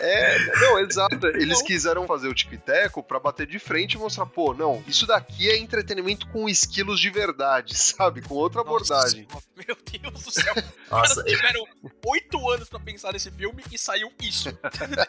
É, 0.00 0.60
não, 0.60 0.78
exato. 0.78 1.26
Eles 1.36 1.62
quiseram 1.62 2.06
fazer 2.06 2.28
o 2.28 2.34
Tico 2.34 2.54
e 2.54 2.58
Teco 2.58 3.02
pra 3.02 3.18
bater 3.18 3.46
de 3.46 3.58
frente 3.58 3.94
e 3.94 3.98
mostrar, 3.98 4.26
pô, 4.26 4.54
não, 4.54 4.82
isso 4.86 5.06
daqui 5.06 5.50
é 5.50 5.58
entretenimento 5.58 6.26
com 6.28 6.48
esquilos 6.48 7.00
de 7.00 7.10
verdade, 7.10 7.74
sabe? 7.78 8.22
Com 8.22 8.34
outra 8.34 8.60
abordagem. 8.60 9.26
Nossa, 9.32 9.46
meu 9.56 9.76
Deus 10.00 10.24
do 10.24 10.29
céu. 10.30 10.54
Nossa, 10.90 11.20
Os 11.20 11.22
caras 11.22 11.32
tiveram 11.32 11.64
oito 12.06 12.50
anos 12.50 12.68
pra 12.68 12.80
pensar 12.80 13.12
nesse 13.12 13.30
filme 13.30 13.62
e 13.70 13.78
saiu 13.78 14.12
isso. 14.20 14.48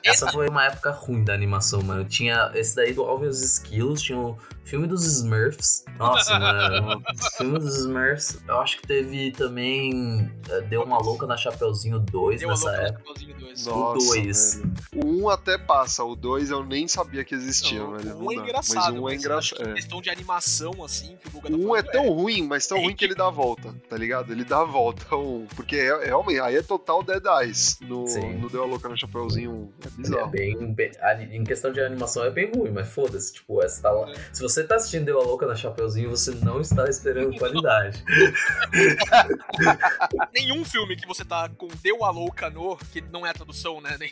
essa 0.03 0.31
foi 0.31 0.47
uma 0.49 0.65
época 0.65 0.91
ruim 0.91 1.23
da 1.23 1.33
animação, 1.33 1.81
mano. 1.81 2.05
Tinha 2.05 2.51
esse 2.53 2.75
daí 2.75 2.93
do 2.93 3.03
Alvin 3.03 3.25
e 3.25 3.29
os 3.29 3.41
Skills, 3.41 4.01
tinha 4.01 4.17
o 4.19 4.37
filme 4.63 4.87
dos 4.87 5.05
Smurfs. 5.05 5.83
Nossa, 5.97 6.39
mano. 6.39 6.97
O 7.01 7.01
filme 7.37 7.59
dos 7.59 7.77
Smurfs, 7.79 8.39
eu 8.47 8.59
acho 8.59 8.79
que 8.79 8.87
teve 8.87 9.31
também. 9.31 10.31
eh, 10.49 10.61
Deu 10.61 10.83
uma 10.83 10.97
louca 10.99 11.25
na 11.27 11.35
Chapeuzinho 11.37 11.99
2 11.99 12.39
Deu 12.39 12.49
a 12.49 12.51
nessa 12.53 12.71
época. 12.71 12.99
Chapeuzinho 13.05 13.39
2. 13.39 13.65
Nossa, 13.65 14.05
dois. 14.15 14.55
velho. 14.55 14.71
O 14.95 15.23
1 15.25 15.29
até 15.29 15.57
passa, 15.57 16.03
o 16.03 16.15
2 16.15 16.49
eu 16.51 16.63
nem 16.65 16.87
sabia 16.87 17.23
que 17.23 17.35
existia, 17.35 17.79
Não, 17.79 17.97
velho. 17.97 18.15
um 18.17 18.23
não 18.23 18.31
é 18.31 18.35
dá. 18.35 18.41
engraçado, 18.43 18.91
Mas 18.93 19.01
um 19.01 19.09
é 19.09 19.15
engraçado. 19.15 19.69
em 19.69 19.73
questão 19.73 20.01
de 20.01 20.09
animação, 20.09 20.83
assim, 20.83 21.17
que 21.17 21.27
o 21.27 21.31
Guga 21.31 21.49
tá 21.49 21.55
O 21.55 21.59
1 21.59 21.61
falando, 21.67 21.75
é 21.77 21.91
tão 21.91 22.09
ruim, 22.09 22.47
mas 22.47 22.67
tão 22.67 22.77
é 22.77 22.83
ruim 22.83 22.95
que 22.95 23.03
ele 23.05 23.15
dá 23.15 23.27
a 23.27 23.31
volta, 23.31 23.73
tá 23.89 23.97
ligado? 23.97 24.31
Ele 24.31 24.43
dá 24.43 24.61
a 24.61 24.65
volta, 24.65 25.15
o 25.15 25.43
1. 25.43 25.47
Porque 25.55 25.75
é, 25.75 26.05
realmente, 26.05 26.39
aí 26.39 26.55
é 26.55 26.61
total 26.61 27.03
Dead 27.03 27.23
Eyes. 27.41 27.77
No, 27.81 28.07
Sim. 28.07 28.33
no 28.37 28.49
Deu 28.49 28.63
a 28.63 28.65
Louca 28.65 28.87
no 28.89 28.97
Chapeuzinho 28.97 29.51
1. 29.51 29.71
É 29.83 29.87
É 29.87 29.89
bizarro. 30.01 30.31
bem, 30.31 30.73
bem- 30.73 30.91
a- 31.01 31.21
em 31.21 31.43
questão 31.43 31.71
de 31.71 31.79
animação 31.81 32.23
é 32.23 32.29
bem 32.29 32.51
ruim, 32.53 32.71
mas 32.71 32.87
foda-se, 32.89 33.33
tipo, 33.33 33.61
essa 33.63 33.81
tá 33.81 33.91
lá- 33.91 34.11
se 34.33 34.41
você 34.41 34.50
tá 34.63 34.75
assistindo 34.75 35.05
Deu 35.05 35.19
a 35.19 35.23
Louca 35.23 35.45
na 35.45 35.55
Chapeuzinho, 35.55 36.09
você 36.09 36.31
não 36.43 36.59
está 36.61 36.89
esperando 36.89 37.37
qualidade. 37.37 38.03
Nenhum 40.33 40.63
filme 40.65 40.95
que 40.95 41.07
você 41.07 41.23
tá 41.25 41.49
com 41.49 41.67
Deu 41.81 42.03
a 42.03 42.09
Louca 42.11 42.49
no, 42.49 42.77
que 42.91 43.01
não 43.01 43.25
é 43.25 43.29
a 43.29 43.33
tradução, 43.33 43.79
né? 43.81 43.95
Nem, 43.99 44.11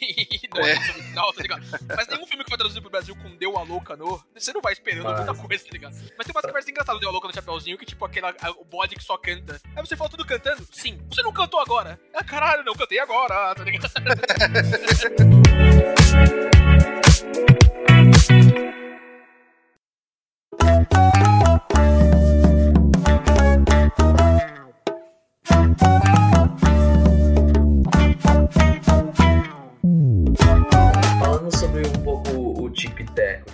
não 0.53 0.61
é, 0.61 0.71
É. 0.71 0.73
a 0.73 0.79
tradução 0.79 0.95
original, 1.01 1.33
tá 1.33 1.41
ligado? 1.41 1.61
Mas 1.95 2.07
nenhum 2.07 2.25
filme 2.27 2.43
que 2.43 2.49
vai 2.49 2.57
traduzir 2.57 2.81
pro 2.81 2.89
Brasil 2.89 3.15
com 3.15 3.35
Deu 3.37 3.57
a 3.57 3.63
Louca 3.63 3.95
no, 3.95 4.21
você 4.35 4.51
não 4.53 4.61
vai 4.61 4.73
esperando 4.73 5.03
Mas- 5.05 5.25
muita 5.25 5.33
coisa, 5.47 5.63
tá 5.65 5.69
ligado? 5.71 5.95
Mas 6.17 6.25
tem 6.27 6.35
umas 6.35 6.45
conversas 6.45 6.69
engraçadas 6.69 6.99
do 6.99 7.01
Deu 7.01 7.09
a 7.09 7.11
Louca 7.11 7.27
no 7.27 7.33
Chapeuzinho, 7.33 7.77
que 7.77 7.85
tipo, 7.85 8.05
aquela, 8.05 8.33
a- 8.41 8.51
o 8.51 8.63
bode 8.65 8.95
que 8.95 9.03
só 9.03 9.17
canta. 9.17 9.59
Aí 9.75 9.85
você 9.85 9.95
fala 9.97 10.09
tudo 10.09 10.25
cantando? 10.25 10.65
Sim. 10.71 10.99
Você 11.09 11.21
não 11.21 11.33
cantou 11.33 11.59
agora? 11.59 11.99
Ah, 12.13 12.23
caralho, 12.23 12.63
não 12.63 12.73
cantei 12.73 12.99
agora, 12.99 13.53
tá 13.55 13.63
ligado? 13.63 13.89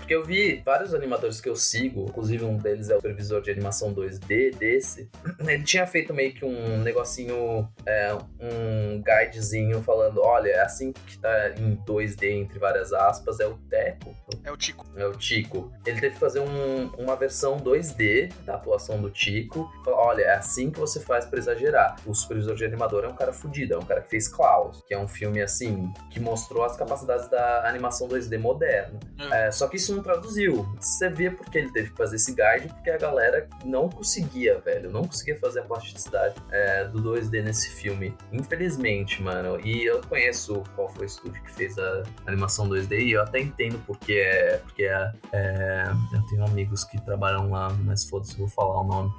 porque 0.05 0.13
eu 0.13 0.23
vi 0.23 0.61
vários 0.63 0.93
animadores 0.93 1.41
que 1.41 1.49
eu 1.49 1.55
sigo, 1.55 2.05
inclusive 2.07 2.45
um 2.45 2.57
deles 2.57 2.91
é 2.91 2.93
o 2.93 2.97
supervisor 2.97 3.41
de 3.41 3.49
animação 3.49 3.91
2D 3.91 4.55
desse. 4.55 5.09
Ele 5.41 5.63
tinha 5.63 5.87
feito 5.87 6.13
meio 6.13 6.31
que 6.31 6.45
um 6.45 6.77
negocinho, 6.83 7.67
é, 7.87 8.13
um 8.39 9.01
guidezinho 9.01 9.81
falando: 9.81 10.21
olha, 10.21 10.49
é 10.51 10.61
assim 10.61 10.93
que 10.93 11.17
tá 11.17 11.49
em 11.57 11.75
2D, 11.77 12.29
entre 12.33 12.59
várias 12.59 12.93
aspas, 12.93 13.39
é 13.39 13.47
o 13.47 13.57
Teco, 13.67 14.15
É 14.43 14.51
o 14.51 14.55
Tico. 14.57 14.85
é 14.95 15.07
o 15.07 15.13
Tico. 15.13 15.71
Ele 15.85 15.99
teve 15.99 16.13
que 16.13 16.19
fazer 16.19 16.39
um- 16.39 16.87
uma 16.99 17.15
versão 17.15 17.57
2D 17.57 18.29
da 18.45 18.55
atuação 18.55 19.01
do 19.01 19.09
Tico. 19.09 19.67
Olha, 19.87 20.21
é 20.21 20.35
assim 20.35 20.69
que 20.69 20.79
você 20.79 20.99
faz 20.99 21.25
pra 21.25 21.39
exagerar. 21.39 21.95
O 22.05 22.13
supervisor 22.13 22.55
de 22.55 22.63
animador 22.63 23.03
é 23.05 23.07
um 23.07 23.15
cara 23.15 23.33
fudido, 23.33 23.73
é 23.73 23.77
um 23.77 23.85
cara 23.85 24.01
que 24.01 24.09
fez 24.11 24.27
Klaus, 24.27 24.83
que 24.87 24.93
é 24.93 24.99
um 24.99 25.07
filme 25.07 25.41
assim, 25.41 25.91
que 26.11 26.19
mostrou 26.19 26.63
as 26.63 26.77
capacidades 26.77 27.27
da 27.27 27.67
animação 27.67 28.07
2D 28.07 28.37
moderna. 28.37 28.99
É, 29.31 29.49
só 29.49 29.67
que 29.67 29.77
isso 29.77 29.94
não 29.95 30.03
traduziu. 30.03 30.67
Você 30.79 31.09
vê 31.09 31.29
porque 31.29 31.57
ele 31.57 31.71
teve 31.71 31.89
que 31.91 31.97
fazer 31.97 32.17
esse 32.17 32.31
guide, 32.31 32.73
porque 32.73 32.89
a 32.89 32.97
galera 32.97 33.47
não 33.63 33.89
conseguia, 33.89 34.59
velho. 34.59 34.91
Não 34.91 35.05
conseguia 35.05 35.37
fazer 35.39 35.61
a 35.61 35.63
plasticidade 35.63 36.35
é, 36.51 36.85
do 36.85 37.01
2D 37.01 37.43
nesse 37.43 37.69
filme. 37.69 38.15
Infelizmente, 38.31 39.21
mano. 39.21 39.59
E 39.65 39.85
eu 39.85 40.01
conheço 40.01 40.63
qual 40.75 40.89
foi 40.89 41.05
o 41.05 41.07
estúdio 41.07 41.41
que 41.43 41.51
fez 41.51 41.77
a 41.77 42.03
animação 42.25 42.67
2D 42.67 42.99
e 42.99 43.11
eu 43.13 43.21
até 43.21 43.39
entendo 43.39 43.81
porque 43.85 44.13
é. 44.13 44.57
Porque 44.57 44.83
é, 44.83 45.11
é, 45.31 45.85
eu 46.13 46.21
tenho 46.27 46.45
amigos 46.45 46.83
que 46.83 46.99
trabalham 47.01 47.49
lá, 47.49 47.69
mas 47.83 48.05
foda-se, 48.05 48.37
vou 48.37 48.47
falar 48.47 48.81
o 48.81 48.83
nome. 48.83 49.11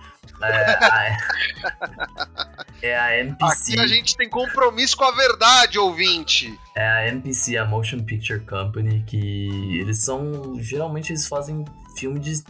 É, 0.42 0.84
a, 0.84 1.16
é 2.82 2.98
a 2.98 3.18
MPC. 3.20 3.72
Aqui 3.72 3.80
a 3.80 3.86
gente 3.86 4.16
tem 4.16 4.28
compromisso 4.28 4.96
com 4.96 5.04
a 5.04 5.12
verdade, 5.12 5.78
ouvinte. 5.78 6.58
É 6.76 6.86
a 6.86 7.08
MPC, 7.08 7.56
a 7.56 7.64
Motion 7.64 8.00
Picture 8.00 8.40
Company, 8.40 9.02
que 9.06 9.78
eles 9.80 9.98
são. 9.98 10.60
Geralmente 10.60 11.10
eles 11.10 11.26
fazem 11.26 11.64
filme 11.96 12.18
de 12.20 12.42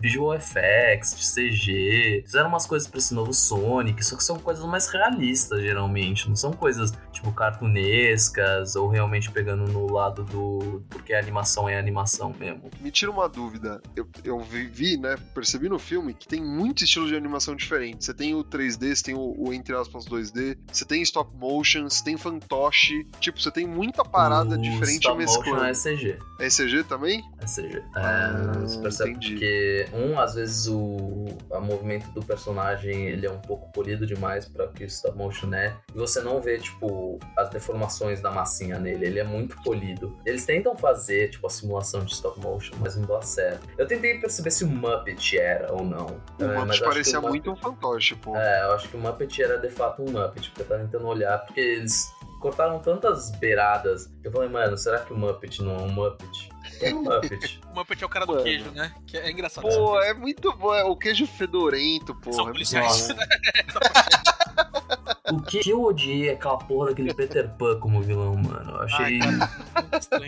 visual 0.00 0.34
effects, 0.34 1.16
de 1.16 1.24
CG. 1.50 2.22
Fizeram 2.26 2.48
umas 2.48 2.66
coisas 2.66 2.86
pra 2.88 2.98
esse 2.98 3.14
novo 3.14 3.32
Sonic, 3.32 4.04
só 4.04 4.16
que 4.16 4.24
são 4.24 4.38
coisas 4.38 4.64
mais 4.66 4.88
realistas, 4.88 5.60
geralmente. 5.62 6.28
Não 6.28 6.36
são 6.36 6.52
coisas, 6.52 6.92
tipo, 7.12 7.32
cartunescas 7.32 8.76
ou 8.76 8.88
realmente 8.88 9.30
pegando 9.30 9.64
no 9.70 9.90
lado 9.92 10.24
do. 10.24 10.82
Porque 10.90 11.12
a 11.14 11.18
animação 11.18 11.68
é 11.68 11.78
animação 11.78 12.34
mesmo. 12.38 12.70
Me 12.80 12.90
tira 12.90 13.10
uma 13.10 13.28
dúvida. 13.28 13.80
Eu, 13.94 14.06
eu 14.24 14.40
vi, 14.40 14.96
né? 14.96 15.16
Percebi 15.34 15.68
no 15.68 15.78
filme 15.78 16.14
que 16.14 16.26
tem 16.28 16.42
muitos 16.44 16.84
estilos 16.84 17.08
de 17.08 17.16
animação 17.16 17.54
diferentes. 17.56 18.06
Você 18.06 18.14
tem 18.14 18.34
o 18.34 18.44
3D, 18.44 18.94
você 18.94 19.02
tem 19.02 19.14
o, 19.14 19.34
o 19.38 19.52
entre 19.52 19.74
aspas 19.74 20.04
2D, 20.06 20.58
você 20.70 20.84
tem 20.84 21.02
stop 21.02 21.34
motion, 21.36 21.88
você 21.88 22.02
tem 22.04 22.16
fantoche. 22.16 23.06
Tipo, 23.20 23.40
você 23.40 23.50
tem 23.50 23.66
muita 23.66 24.04
parada 24.04 24.56
O 24.56 24.60
diferente 24.60 25.02
stop 25.02 25.20
motion 25.24 25.40
mesclando. 25.40 25.64
é 25.64 25.72
CG. 25.72 26.18
É 26.40 26.48
CG 26.48 26.84
também? 26.84 27.22
É 27.40 27.46
CG. 27.46 27.82
Ah, 27.94 28.55
É, 28.55 28.55
você 28.60 28.80
percebe 28.80 29.10
entendi. 29.10 29.30
porque, 29.32 29.86
um, 29.92 30.18
às 30.18 30.34
vezes 30.34 30.66
o, 30.68 30.76
o 31.50 31.60
movimento 31.60 32.10
do 32.12 32.24
personagem 32.24 33.06
ele 33.08 33.26
é 33.26 33.30
um 33.30 33.38
pouco 33.40 33.70
polido 33.72 34.06
demais 34.06 34.46
para 34.46 34.66
que 34.68 34.84
o 34.84 34.86
stop 34.86 35.16
motion 35.16 35.52
é. 35.54 35.76
E 35.94 35.98
você 35.98 36.20
não 36.20 36.40
vê, 36.40 36.58
tipo, 36.58 37.18
as 37.36 37.48
deformações 37.50 38.20
da 38.20 38.30
massinha 38.30 38.78
nele. 38.78 39.06
Ele 39.06 39.18
é 39.18 39.24
muito 39.24 39.56
polido. 39.62 40.16
Eles 40.24 40.44
tentam 40.44 40.76
fazer, 40.76 41.30
tipo, 41.30 41.46
a 41.46 41.50
simulação 41.50 42.04
de 42.04 42.12
stop 42.12 42.40
motion, 42.40 42.74
mas 42.80 42.96
não 42.96 43.06
dá 43.06 43.20
certo. 43.22 43.66
Eu 43.78 43.86
tentei 43.86 44.18
perceber 44.18 44.50
se 44.50 44.64
o 44.64 44.68
Muppet 44.68 45.38
era 45.38 45.72
ou 45.72 45.84
não. 45.84 46.06
O 46.38 46.44
É, 46.44 46.46
mas 46.46 46.58
Muppet 46.58 46.78
que 46.78 46.84
parecia 46.84 47.18
o 47.18 47.22
Muppet- 47.22 47.30
muito 47.46 47.50
um 47.52 47.56
fantoche, 47.56 48.14
pô. 48.16 48.36
É, 48.36 48.62
eu 48.64 48.72
acho 48.72 48.88
que 48.88 48.96
o 48.96 49.00
Muppet 49.00 49.42
era 49.42 49.58
de 49.58 49.68
fato 49.70 50.02
um 50.02 50.10
Muppet, 50.10 50.48
porque 50.50 50.62
eu 50.62 50.66
tava 50.66 50.80
tentando 50.82 51.06
olhar, 51.06 51.38
porque 51.44 51.60
eles 51.60 52.06
cortaram 52.40 52.78
tantas 52.78 53.30
beiradas. 53.32 54.08
Eu 54.22 54.30
falei, 54.30 54.48
mano, 54.48 54.76
será 54.76 54.98
que 54.98 55.12
o 55.12 55.16
Muppet 55.16 55.62
não 55.62 55.74
é 55.76 55.78
um 55.82 55.88
Muppet? 55.88 56.48
É 56.80 56.94
um 56.94 57.02
Muppet. 57.02 57.60
O 57.70 57.74
Muppet 57.74 58.02
é 58.02 58.06
o 58.06 58.08
cara 58.08 58.26
do 58.26 58.32
Mano. 58.32 58.44
queijo, 58.44 58.70
né? 58.70 58.94
Que 59.06 59.18
é 59.18 59.30
engraçado. 59.30 59.68
Pô, 59.68 60.00
é 60.00 60.14
muito 60.14 60.52
bom. 60.56 60.74
É 60.74 60.84
o 60.84 60.96
queijo 60.96 61.26
fedorento, 61.26 62.14
pô. 62.14 62.32
São 62.32 62.48
é 62.48 62.52
policiais. 62.52 63.08
bom. 63.08 63.16
o 65.32 65.40
que 65.42 65.70
eu 65.70 65.82
odiei 65.82 66.28
é 66.28 66.32
aquela 66.32 66.58
porra 66.58 66.88
daquele 66.90 67.14
Peter 67.14 67.48
Pan 67.56 67.78
como 67.78 68.00
vilão, 68.02 68.34
mano. 68.36 68.70
Eu 68.72 68.80
achei. 68.82 69.18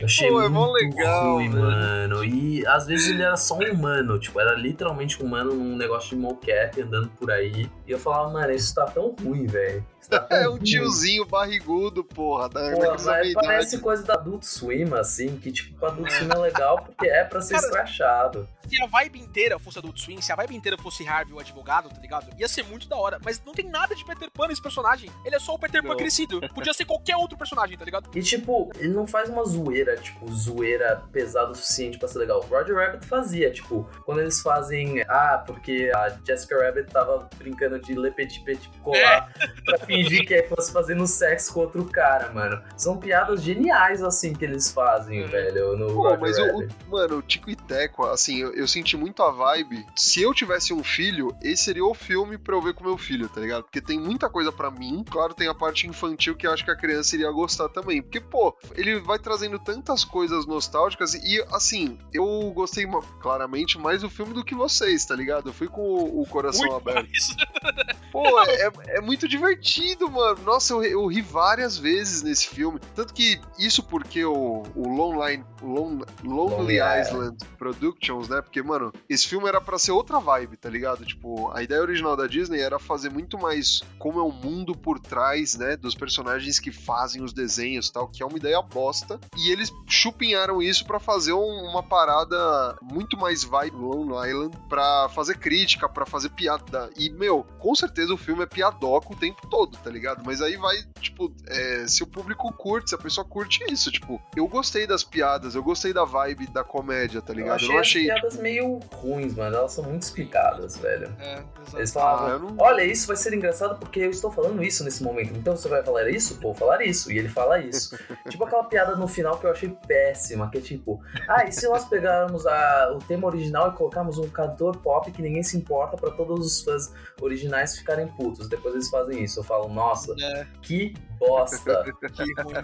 Eu 0.00 0.04
achei 0.04 0.28
Pô, 0.30 0.42
é 0.42 0.48
muito 0.48 0.72
legal, 0.72 1.34
ruim, 1.34 1.48
mano. 1.48 2.24
E 2.24 2.66
às 2.66 2.86
vezes 2.86 3.08
ele 3.08 3.22
era 3.22 3.36
só 3.36 3.56
um 3.56 3.72
humano, 3.72 4.18
tipo, 4.18 4.40
era 4.40 4.54
literalmente 4.54 5.22
um 5.22 5.26
humano 5.26 5.54
num 5.54 5.76
negócio 5.76 6.10
de 6.10 6.16
mocap 6.16 6.80
andando 6.80 7.08
por 7.18 7.30
aí. 7.30 7.70
E 7.86 7.90
eu 7.90 7.98
falava, 7.98 8.30
mano, 8.30 8.52
isso 8.52 8.74
tá 8.74 8.84
tão 8.86 9.14
ruim, 9.22 9.46
velho. 9.46 9.84
Tá 10.08 10.26
É 10.30 10.48
um 10.48 10.52
ruim. 10.52 10.62
tiozinho 10.62 11.26
barrigudo, 11.26 12.02
porra. 12.02 12.48
Da, 12.48 12.60
Pô, 12.70 12.80
daquela 12.80 12.96
mas 13.04 13.32
parece 13.34 13.78
coisa 13.78 14.02
da 14.04 14.14
Adult 14.14 14.42
Swim, 14.42 14.94
assim, 14.94 15.36
que 15.36 15.52
tipo, 15.52 15.78
pra 15.78 15.88
Adult 15.88 16.10
Swim 16.10 16.28
é 16.34 16.38
legal 16.38 16.82
porque 16.82 17.06
é 17.06 17.24
pra 17.24 17.42
ser 17.42 17.54
Cara, 17.54 17.66
escrachado. 17.66 18.48
Se 18.66 18.82
a 18.82 18.86
vibe 18.86 19.20
inteira 19.20 19.58
fosse 19.58 19.78
Adult 19.78 19.98
Swim, 19.98 20.20
se 20.22 20.32
a 20.32 20.36
vibe 20.36 20.56
inteira 20.56 20.78
fosse 20.78 21.06
Harvey 21.06 21.34
o 21.34 21.38
advogado, 21.38 21.90
tá 21.90 22.00
ligado? 22.00 22.26
Ia 22.38 22.48
ser 22.48 22.64
muito 22.64 22.88
da 22.88 22.96
hora. 22.96 23.18
Mas 23.22 23.42
não 23.44 23.52
tem 23.52 23.66
nada 23.68 23.94
de 23.94 24.02
Peter 24.04 24.30
Pan 24.30 24.48
nesse 24.48 24.62
personagem. 24.68 25.10
Ele 25.24 25.34
é 25.36 25.38
só 25.38 25.54
o 25.54 25.58
Peter 25.58 25.82
Pan 25.82 25.96
crescido. 25.96 26.40
Podia 26.54 26.72
ser 26.72 26.84
qualquer 26.84 27.16
outro 27.16 27.36
personagem, 27.36 27.76
tá 27.76 27.84
ligado? 27.84 28.10
E 28.14 28.22
tipo, 28.22 28.70
ele 28.78 28.92
não 28.94 29.06
faz 29.06 29.28
uma 29.28 29.44
zoeira, 29.44 29.96
tipo, 29.96 30.30
zoeira 30.32 31.02
pesada 31.12 31.50
o 31.50 31.54
suficiente 31.54 31.98
pra 31.98 32.06
ser 32.08 32.18
legal. 32.18 32.40
O 32.40 32.46
Roger 32.46 32.74
Rabbit 32.76 33.06
fazia, 33.06 33.50
tipo, 33.50 33.88
quando 34.04 34.20
eles 34.20 34.40
fazem, 34.40 35.02
ah, 35.08 35.42
porque 35.46 35.90
a 35.94 36.08
Jessica 36.26 36.62
Rabbit 36.64 36.90
tava 36.92 37.28
brincando 37.38 37.78
de 37.80 37.94
ler 37.94 38.12
petit 38.14 38.40
petit 38.44 38.68
colar 38.82 39.32
pra 39.64 39.78
fingir 39.78 40.26
que 40.26 40.42
fosse 40.44 40.72
fazendo 40.72 41.06
sexo 41.06 41.52
com 41.54 41.60
outro 41.60 41.84
cara, 41.86 42.30
mano. 42.32 42.62
São 42.76 42.98
piadas 42.98 43.42
geniais, 43.42 44.02
assim, 44.02 44.32
que 44.32 44.44
eles 44.44 44.70
fazem, 44.70 45.22
Uhum. 45.22 45.28
velho, 45.28 45.76
no 45.76 45.86
Pô, 45.86 46.02
Roger 46.02 46.20
mas 46.20 46.38
o, 46.38 46.44
Rabbit. 46.46 46.76
o- 46.86 46.90
mano, 46.90 47.16
o 47.18 47.22
Tico 47.22 47.50
e 47.50 47.56
Teco, 47.56 48.06
assim, 48.06 48.38
eu, 48.40 48.52
eu 48.54 48.66
senti 48.68 48.96
muito 48.96 49.22
a 49.22 49.30
vibe. 49.30 49.84
Se 49.96 50.22
eu 50.22 50.32
tivesse 50.34 50.72
um 50.72 50.82
filho, 50.84 51.34
esse 51.42 51.64
seria 51.64 51.84
o 51.84 51.94
filme 51.94 52.38
pra 52.38 52.54
eu 52.54 52.62
ver 52.62 52.74
com 52.74 52.84
meu 52.84 52.96
filho, 52.98 53.28
tá 53.28 53.40
ligado? 53.40 53.62
Porque 53.64 53.80
tem 53.80 53.98
muita 53.98 54.28
coisa 54.28 54.50
pra 54.58 54.70
mim. 54.72 55.04
Claro, 55.08 55.32
tem 55.32 55.46
a 55.48 55.54
parte 55.54 55.86
infantil 55.86 56.34
que 56.36 56.46
eu 56.46 56.52
acho 56.52 56.64
que 56.64 56.70
a 56.70 56.76
criança 56.76 57.14
iria 57.14 57.30
gostar 57.30 57.68
também. 57.68 58.02
Porque, 58.02 58.20
pô, 58.20 58.56
ele 58.74 58.98
vai 59.00 59.18
trazendo 59.20 59.58
tantas 59.58 60.04
coisas 60.04 60.44
nostálgicas 60.46 61.14
e, 61.14 61.40
assim, 61.52 61.96
eu 62.12 62.50
gostei 62.54 62.84
claramente 63.20 63.78
mais 63.78 64.02
do 64.02 64.10
filme 64.10 64.34
do 64.34 64.44
que 64.44 64.54
vocês, 64.54 65.04
tá 65.04 65.14
ligado? 65.14 65.48
Eu 65.50 65.52
fui 65.52 65.68
com 65.68 65.80
o, 65.82 66.22
o 66.22 66.26
coração 66.26 66.62
Muito 66.68 66.76
aberto. 66.76 67.08
mais. 67.08 67.36
Pô, 68.10 68.24
é, 68.40 68.70
é 68.96 69.00
muito 69.00 69.28
divertido, 69.28 70.10
mano. 70.10 70.40
Nossa, 70.42 70.72
eu, 70.74 70.82
eu 70.82 71.06
ri 71.06 71.20
várias 71.20 71.76
vezes 71.76 72.22
nesse 72.22 72.48
filme. 72.48 72.80
Tanto 72.94 73.12
que 73.14 73.38
isso 73.58 73.82
porque 73.82 74.24
o, 74.24 74.62
o 74.74 74.88
Lonely, 74.88 75.44
Lon- 75.62 76.00
Lonely 76.24 76.48
Lonely 76.58 76.78
Island 77.02 77.36
Productions, 77.58 78.28
né? 78.28 78.40
Porque, 78.40 78.62
mano, 78.62 78.92
esse 79.08 79.28
filme 79.28 79.46
era 79.46 79.60
pra 79.60 79.78
ser 79.78 79.92
outra 79.92 80.18
vibe, 80.18 80.56
tá 80.56 80.70
ligado? 80.70 81.04
Tipo, 81.04 81.50
a 81.52 81.62
ideia 81.62 81.82
original 81.82 82.16
da 82.16 82.26
Disney 82.26 82.60
era 82.60 82.78
fazer 82.78 83.10
muito 83.10 83.38
mais 83.38 83.80
como 83.98 84.18
é 84.18 84.22
o 84.22 84.32
mundo 84.32 84.47
por 84.82 84.98
trás, 84.98 85.56
né? 85.56 85.76
Dos 85.76 85.94
personagens 85.94 86.58
que 86.58 86.70
fazem 86.72 87.22
os 87.22 87.32
desenhos 87.32 87.88
e 87.88 87.92
tal, 87.92 88.08
que 88.08 88.22
é 88.22 88.26
uma 88.26 88.36
ideia 88.38 88.60
bosta. 88.62 89.18
E 89.36 89.50
eles 89.50 89.72
chupinharam 89.86 90.62
isso 90.62 90.84
pra 90.86 90.98
fazer 90.98 91.32
um- 91.32 91.68
uma 91.70 91.82
parada 91.82 92.76
muito 92.82 93.16
mais 93.16 93.42
vibe 93.44 93.76
Lonely 93.76 94.30
Island, 94.30 94.56
pra 94.68 95.08
fazer 95.10 95.38
crítica, 95.38 95.88
pra 95.88 96.06
fazer 96.06 96.30
piada. 96.30 96.90
E, 96.96 97.10
meu, 97.10 97.44
com 97.58 97.74
certeza 97.74 98.12
o 98.12 98.16
filme 98.16 98.42
é 98.42 98.46
piadoca 98.46 99.12
o 99.12 99.16
tempo 99.16 99.46
todo, 99.48 99.76
tá 99.78 99.90
ligado? 99.90 100.22
Mas 100.24 100.40
aí 100.40 100.56
vai, 100.56 100.76
tipo, 101.00 101.32
é, 101.46 101.86
se 101.86 102.02
o 102.02 102.06
público 102.06 102.52
curte, 102.52 102.90
se 102.90 102.94
a 102.94 102.98
pessoa 102.98 103.24
curte 103.24 103.64
isso, 103.72 103.90
tipo, 103.90 104.20
eu 104.36 104.46
gostei 104.48 104.86
das 104.86 105.04
piadas, 105.04 105.54
eu 105.54 105.62
gostei 105.62 105.92
da 105.92 106.04
vibe 106.04 106.46
da 106.48 106.64
comédia, 106.64 107.20
tá 107.20 107.32
Eu 107.32 107.36
ligado? 107.36 107.56
achei, 107.56 107.70
Eu 107.74 107.78
achei. 107.80 108.10
as 108.10 108.20
piadas 108.20 108.36
meio 108.38 108.78
ruins, 108.94 109.34
mano. 109.34 109.56
Elas 109.56 109.72
são 109.72 109.84
muito 109.84 110.02
explicadas, 110.02 110.76
velho. 110.76 111.12
É, 111.18 111.34
exato. 111.34 111.76
Eles 111.76 111.90
Ah, 111.96 112.00
falavam, 112.00 112.28
eu 112.30 112.38
não- 112.40 112.56
olha, 112.58 112.82
isso 112.84 113.06
vai 113.06 113.16
ser 113.16 113.34
engraçado 113.34 113.78
porque 113.78 114.00
eu 114.00 114.10
estou 114.10 114.30
falando 114.42 114.62
isso 114.62 114.84
nesse 114.84 115.02
momento. 115.02 115.34
Então 115.36 115.56
você 115.56 115.68
vai 115.68 115.82
falar 115.82 116.08
isso? 116.08 116.38
Vou 116.40 116.54
falar 116.54 116.84
isso. 116.84 117.10
E 117.10 117.18
ele 117.18 117.28
fala 117.28 117.58
isso. 117.58 117.98
tipo 118.30 118.44
aquela 118.44 118.64
piada 118.64 118.94
no 118.94 119.08
final 119.08 119.36
que 119.38 119.46
eu 119.46 119.50
achei 119.50 119.68
péssima, 119.86 120.48
que 120.50 120.58
é 120.58 120.60
tipo, 120.60 121.00
ah, 121.28 121.44
e 121.44 121.50
se 121.52 121.66
nós 121.68 121.84
pegarmos 121.86 122.46
a- 122.46 122.92
o 122.94 122.98
tema 122.98 123.26
original 123.26 123.70
e 123.70 123.72
colocarmos 123.72 124.16
um 124.18 124.28
cantor 124.28 124.76
pop 124.76 125.10
que 125.10 125.20
ninguém 125.20 125.42
se 125.42 125.56
importa 125.56 125.96
pra 125.96 126.10
todos 126.12 126.46
os 126.46 126.62
fãs 126.62 126.92
originais 127.20 127.76
ficarem 127.76 128.06
putos. 128.06 128.48
Depois 128.48 128.74
eles 128.74 128.88
fazem 128.88 129.22
isso. 129.24 129.40
Eu 129.40 129.44
falo, 129.44 129.68
nossa, 129.68 130.14
É, 130.20 130.46
que 130.62 130.94
bosta. 131.18 131.84
que 132.14 132.32
ruim. 132.42 132.54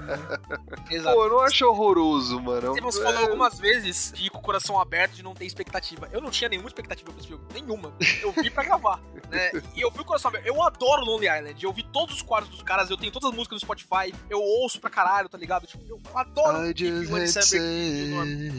Exato. 0.90 1.16
Pô, 1.16 1.24
eu 1.24 1.30
não 1.30 1.40
acho 1.40 1.66
horroroso, 1.66 2.40
mano. 2.40 2.74
Você 2.80 3.00
É, 3.00 3.02
falou 3.02 3.20
algumas 3.22 3.58
vezes 3.58 4.12
ir 4.20 4.30
com 4.30 4.38
o 4.38 4.42
coração 4.42 4.80
aberto, 4.80 5.12
de 5.14 5.22
não 5.24 5.34
ter 5.34 5.44
expectativa. 5.44 6.08
Eu 6.12 6.20
não 6.20 6.30
tinha 6.30 6.48
nenhuma 6.48 6.68
expectativa 6.68 7.10
pra 7.10 7.18
esse 7.18 7.28
filme. 7.28 7.44
Nenhuma. 7.52 7.92
Eu 8.22 8.32
vi 8.32 8.50
pra 8.50 8.62
gravar. 8.64 9.00
Né? 9.30 9.50
E 9.74 9.80
eu 9.80 9.90
vi 9.90 10.00
o 10.00 10.04
coração 10.04 10.28
aberto. 10.28 10.46
Eu 10.46 10.62
adoro 10.62 11.04
Lonely 11.04 11.26
Island. 11.26 11.63
Eu 11.64 11.72
vi 11.72 11.82
todos 11.82 12.16
os 12.16 12.22
quadros 12.22 12.50
dos 12.50 12.62
caras. 12.62 12.90
Eu 12.90 12.96
tenho 12.96 13.12
todas 13.12 13.30
as 13.30 13.34
músicas 13.34 13.56
no 13.56 13.60
Spotify. 13.60 14.14
Eu 14.28 14.40
ouço 14.40 14.80
pra 14.80 14.90
caralho, 14.90 15.28
tá 15.28 15.38
ligado? 15.38 15.66
Tipo, 15.66 15.84
eu 15.88 16.00
adoro 16.14 16.58
o 16.58 16.68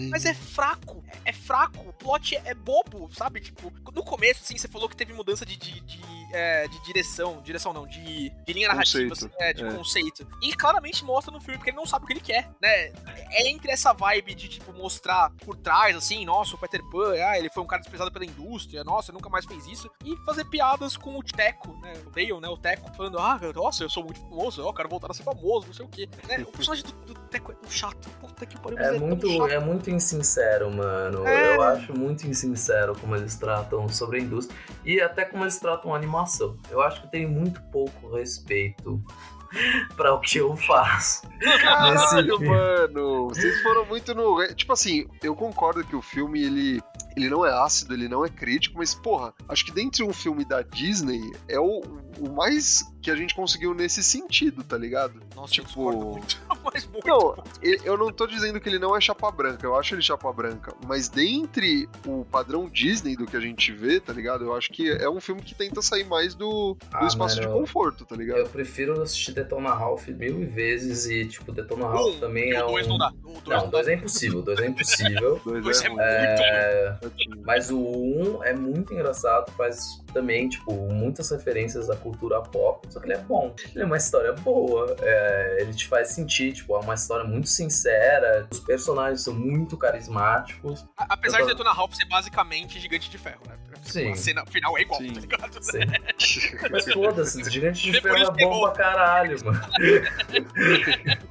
Mas 0.10 0.26
é 0.26 0.34
fraco, 0.34 1.04
é, 1.08 1.30
é 1.30 1.34
fraco, 1.34 1.88
o 1.88 1.94
plot 1.94 2.36
é, 2.36 2.42
é 2.46 2.54
bobo, 2.54 3.10
sabe? 3.14 3.42
Tipo, 3.42 3.72
no 3.94 4.04
começo, 4.04 4.42
assim, 4.44 4.58
você 4.58 4.68
falou 4.68 4.90
que 4.90 4.96
teve 4.96 5.14
mudança 5.14 5.46
de, 5.46 5.56
de, 5.56 5.80
de, 5.82 6.02
é, 6.34 6.68
de 6.68 6.84
direção, 6.84 7.42
direção 7.42 7.74
não, 7.74 7.88
de, 7.88 8.30
de 8.30 8.54
linha 8.54 8.68
narrativa, 8.68 9.10
Conceito, 9.10 9.34
assim, 9.34 9.44
é, 9.44 9.54
de 9.54 9.64
é. 9.64 9.72
conceito. 9.72 10.28
E 10.42 10.54
claramente 10.54 11.04
mostra 11.04 11.32
no 11.32 11.40
filme, 11.40 11.58
porque 11.58 11.70
ele 11.70 11.78
não 11.78 11.86
sabe 11.86 12.06
o 12.06 12.08
que 12.08 12.14
ele 12.14 12.22
quer, 12.22 12.50
né? 12.62 12.92
É 13.32 13.50
entre 13.50 13.72
essa 13.72 13.94
vibe 13.94 14.36
de, 14.36 14.48
tipo, 14.48 14.74
mostrar 14.74 15.32
por 15.44 15.56
trás, 15.56 15.96
assim, 15.96 16.26
nossa, 16.26 16.56
o 16.56 16.58
Peter 16.58 16.84
Pan, 16.90 17.14
ah, 17.14 17.38
ele 17.38 17.50
foi 17.50 17.64
um 17.64 17.68
cara 17.68 17.82
desprezado 17.82 18.12
pela 18.12 18.26
indústria, 18.26 18.84
nossa, 18.84 19.12
nunca 19.12 19.30
mais 19.30 19.46
fez 19.46 19.66
isso, 19.68 19.90
e 20.04 20.16
fazer 20.26 20.46
piadas 20.46 20.98
com 20.98 21.18
o 21.18 21.24
Teco, 21.24 21.74
né? 21.82 21.94
O 22.06 22.10
Dale, 22.10 22.42
né? 22.42 22.50
O 22.50 22.58
Teco, 22.58 22.95
falando, 22.96 23.20
ah, 23.20 23.40
nossa, 23.54 23.84
eu 23.84 23.90
sou 23.90 24.04
muito 24.04 24.20
famoso, 24.20 24.62
eu 24.62 24.74
quero 24.74 24.90
voltar 24.90 25.12
a 25.12 25.14
ser 25.14 25.24
famoso, 25.24 25.68
não 25.68 25.74
sei 25.74 25.86
o 25.86 25.90
quê. 25.90 26.10
Né? 26.28 26.44
O 26.48 26.52
personagem 26.52 26.84
do, 26.86 27.14
do 27.14 27.20
Teco 27.30 27.52
é 27.52 27.56
um 27.66 27.70
chato, 27.70 28.10
puta 28.20 28.46
que 28.46 28.60
pariu, 28.60 28.80
É 28.80 28.92
tão 28.92 29.00
muito, 29.00 29.30
chato. 29.30 29.52
é 29.52 29.60
muito 29.60 29.90
insincero, 29.92 30.72
mano. 30.72 31.28
É. 31.28 31.56
Eu 31.56 31.62
acho 31.62 31.94
muito 31.98 32.26
insincero 32.28 32.96
como 33.00 33.16
eles 33.16 33.36
tratam 33.36 33.88
sobre 33.90 34.18
a 34.20 34.22
indústria 34.22 34.58
e 34.84 35.00
até 35.02 35.24
como 35.26 35.44
eles 35.44 35.58
tratam 35.60 35.94
a 35.94 35.98
animação. 35.98 36.58
Eu 36.70 36.82
acho 36.82 37.02
que 37.02 37.12
tem 37.12 37.28
muito 37.28 37.62
pouco 37.72 38.16
respeito 38.16 39.04
pra 39.96 40.14
o 40.14 40.20
que 40.20 40.40
eu 40.40 40.56
faço. 40.56 41.28
Caralho, 41.62 42.40
mano. 42.40 43.28
Vocês 43.30 43.62
foram 43.62 43.86
muito 43.86 44.14
no. 44.14 44.46
Tipo 44.56 44.74
assim, 44.74 45.06
eu 45.22 45.36
concordo 45.36 45.84
que 45.84 45.96
o 45.96 46.02
filme 46.02 46.44
ele. 46.44 46.82
Ele 47.16 47.30
não 47.30 47.46
é 47.46 47.52
ácido, 47.64 47.94
ele 47.94 48.10
não 48.10 48.26
é 48.26 48.30
crítico, 48.30 48.78
mas, 48.78 48.94
porra, 48.94 49.34
acho 49.48 49.64
que 49.64 49.72
dentre 49.72 50.04
um 50.04 50.12
filme 50.12 50.44
da 50.44 50.62
Disney 50.62 51.22
é 51.48 51.58
o, 51.58 51.82
o 52.20 52.30
mais 52.32 52.84
que 53.02 53.12
a 53.12 53.16
gente 53.16 53.36
conseguiu 53.36 53.74
nesse 53.74 54.04
sentido, 54.04 54.64
tá 54.64 54.78
ligado? 54.78 55.22
Nossa, 55.36 55.54
Tipo- 55.54 55.92
eu 55.92 55.98
muito, 56.00 56.42
mas 56.64 56.86
muito. 56.88 57.06
Não, 57.08 57.36
eu 57.62 57.98
não 57.98 58.12
tô 58.12 58.26
dizendo 58.26 58.60
que 58.60 58.68
ele 58.68 58.80
não 58.80 58.96
é 58.98 59.02
chapa 59.02 59.30
branca, 59.32 59.66
eu 59.66 59.76
acho 59.78 59.94
ele 59.94 60.02
chapa 60.02 60.32
branca, 60.34 60.74
mas 60.88 61.08
dentre 61.08 61.88
o 62.06 62.26
padrão 62.26 62.68
Disney 62.68 63.16
do 63.16 63.26
que 63.26 63.38
a 63.38 63.40
gente 63.40 63.72
vê, 63.72 64.00
tá 64.00 64.12
ligado? 64.12 64.44
Eu 64.46 64.56
acho 64.56 64.72
que 64.72 64.90
é 64.90 65.10
um 65.10 65.22
filme 65.22 65.42
que 65.42 65.54
tenta 65.54 65.82
sair 65.84 66.04
mais 66.06 66.34
do, 66.34 66.74
do 66.74 66.78
Ah, 66.92 67.06
espaço 67.06 67.40
de 67.40 67.48
mano, 67.48 67.60
conforto, 67.60 68.06
tá 68.06 68.16
ligado? 68.16 68.40
Eu 68.40 68.50
prefiro 68.50 69.00
assistir 69.02 69.34
Detona 69.34 69.74
Ralph 69.74 70.08
mil 70.08 70.48
vezes 70.50 71.06
e, 71.06 71.26
tipo, 71.28 71.52
Detona 71.52 71.88
Ralph 71.88 72.16
Um, 72.16 72.20
também 72.20 72.54
é 72.54 72.64
o 72.64 72.70
um... 72.70 72.72
dois 72.72 72.88
não 72.88 72.98
dá. 72.98 73.14
O 73.24 73.42
dois 73.42 73.62
Não, 73.64 73.70
dois 73.70 73.88
é 73.88 73.94
impossível, 73.94 74.42
dois 74.42 74.60
é 74.60 74.68
impossível. 74.68 75.42
Dois 75.46 75.82
é 75.82 75.86
é 75.86 75.90
muito 75.90 76.02
É. 76.02 76.98
Mas 77.46 77.70
o 77.70 77.78
1 77.80 78.44
é 78.44 78.54
muito 78.54 78.94
engraçado, 78.94 79.52
faz 79.52 80.02
também, 80.14 80.48
tipo, 80.50 80.74
muitas 80.92 81.30
referências 81.30 81.90
à 81.90 81.96
cultura 82.06 82.42
pop, 82.42 82.86
só 82.92 83.00
que 83.00 83.08
ele 83.08 83.14
é 83.16 83.18
bom. 83.18 83.54
Ele 83.74 83.84
é 83.84 83.86
uma 83.86 83.98
história 83.98 84.32
boa, 84.34 84.96
é, 85.02 85.58
ele 85.62 85.74
te 85.74 85.88
faz 85.88 86.10
sentir, 86.10 86.54
tipo, 86.54 86.76
é 86.76 86.80
uma 86.80 86.94
história 86.94 87.26
muito 87.26 87.48
sincera, 87.50 88.48
os 88.52 88.60
personagens 88.60 89.22
são 89.22 89.34
muito 89.34 89.76
carismáticos. 89.78 90.86
A- 90.98 91.06
Apesar 91.16 91.40
Eu 91.40 91.46
de 91.46 91.52
tô- 91.52 91.58
Detona 91.58 91.74
Ralph 91.76 91.94
ser 91.94 92.06
basicamente 92.06 92.80
Gigante 92.80 93.10
de 93.10 93.18
Ferro, 93.18 93.42
né? 93.48 93.56
Sim. 93.84 94.12
A 94.12 94.16
cena 94.16 94.46
final 94.46 94.78
é 94.78 94.82
igual, 94.82 95.00
Sim. 95.02 95.14
tá 95.14 95.20
ligado? 95.20 95.64
Sim. 95.64 95.80
Mas 96.72 96.92
foda-se, 96.92 97.50
Gigante 97.50 97.92
de 97.92 98.02
Ferro 98.02 98.18
é 98.18 98.22
é 98.22 98.32
bom 98.48 98.62
pra 98.62 98.72
caralho, 98.72 99.38
mano. 99.46 99.62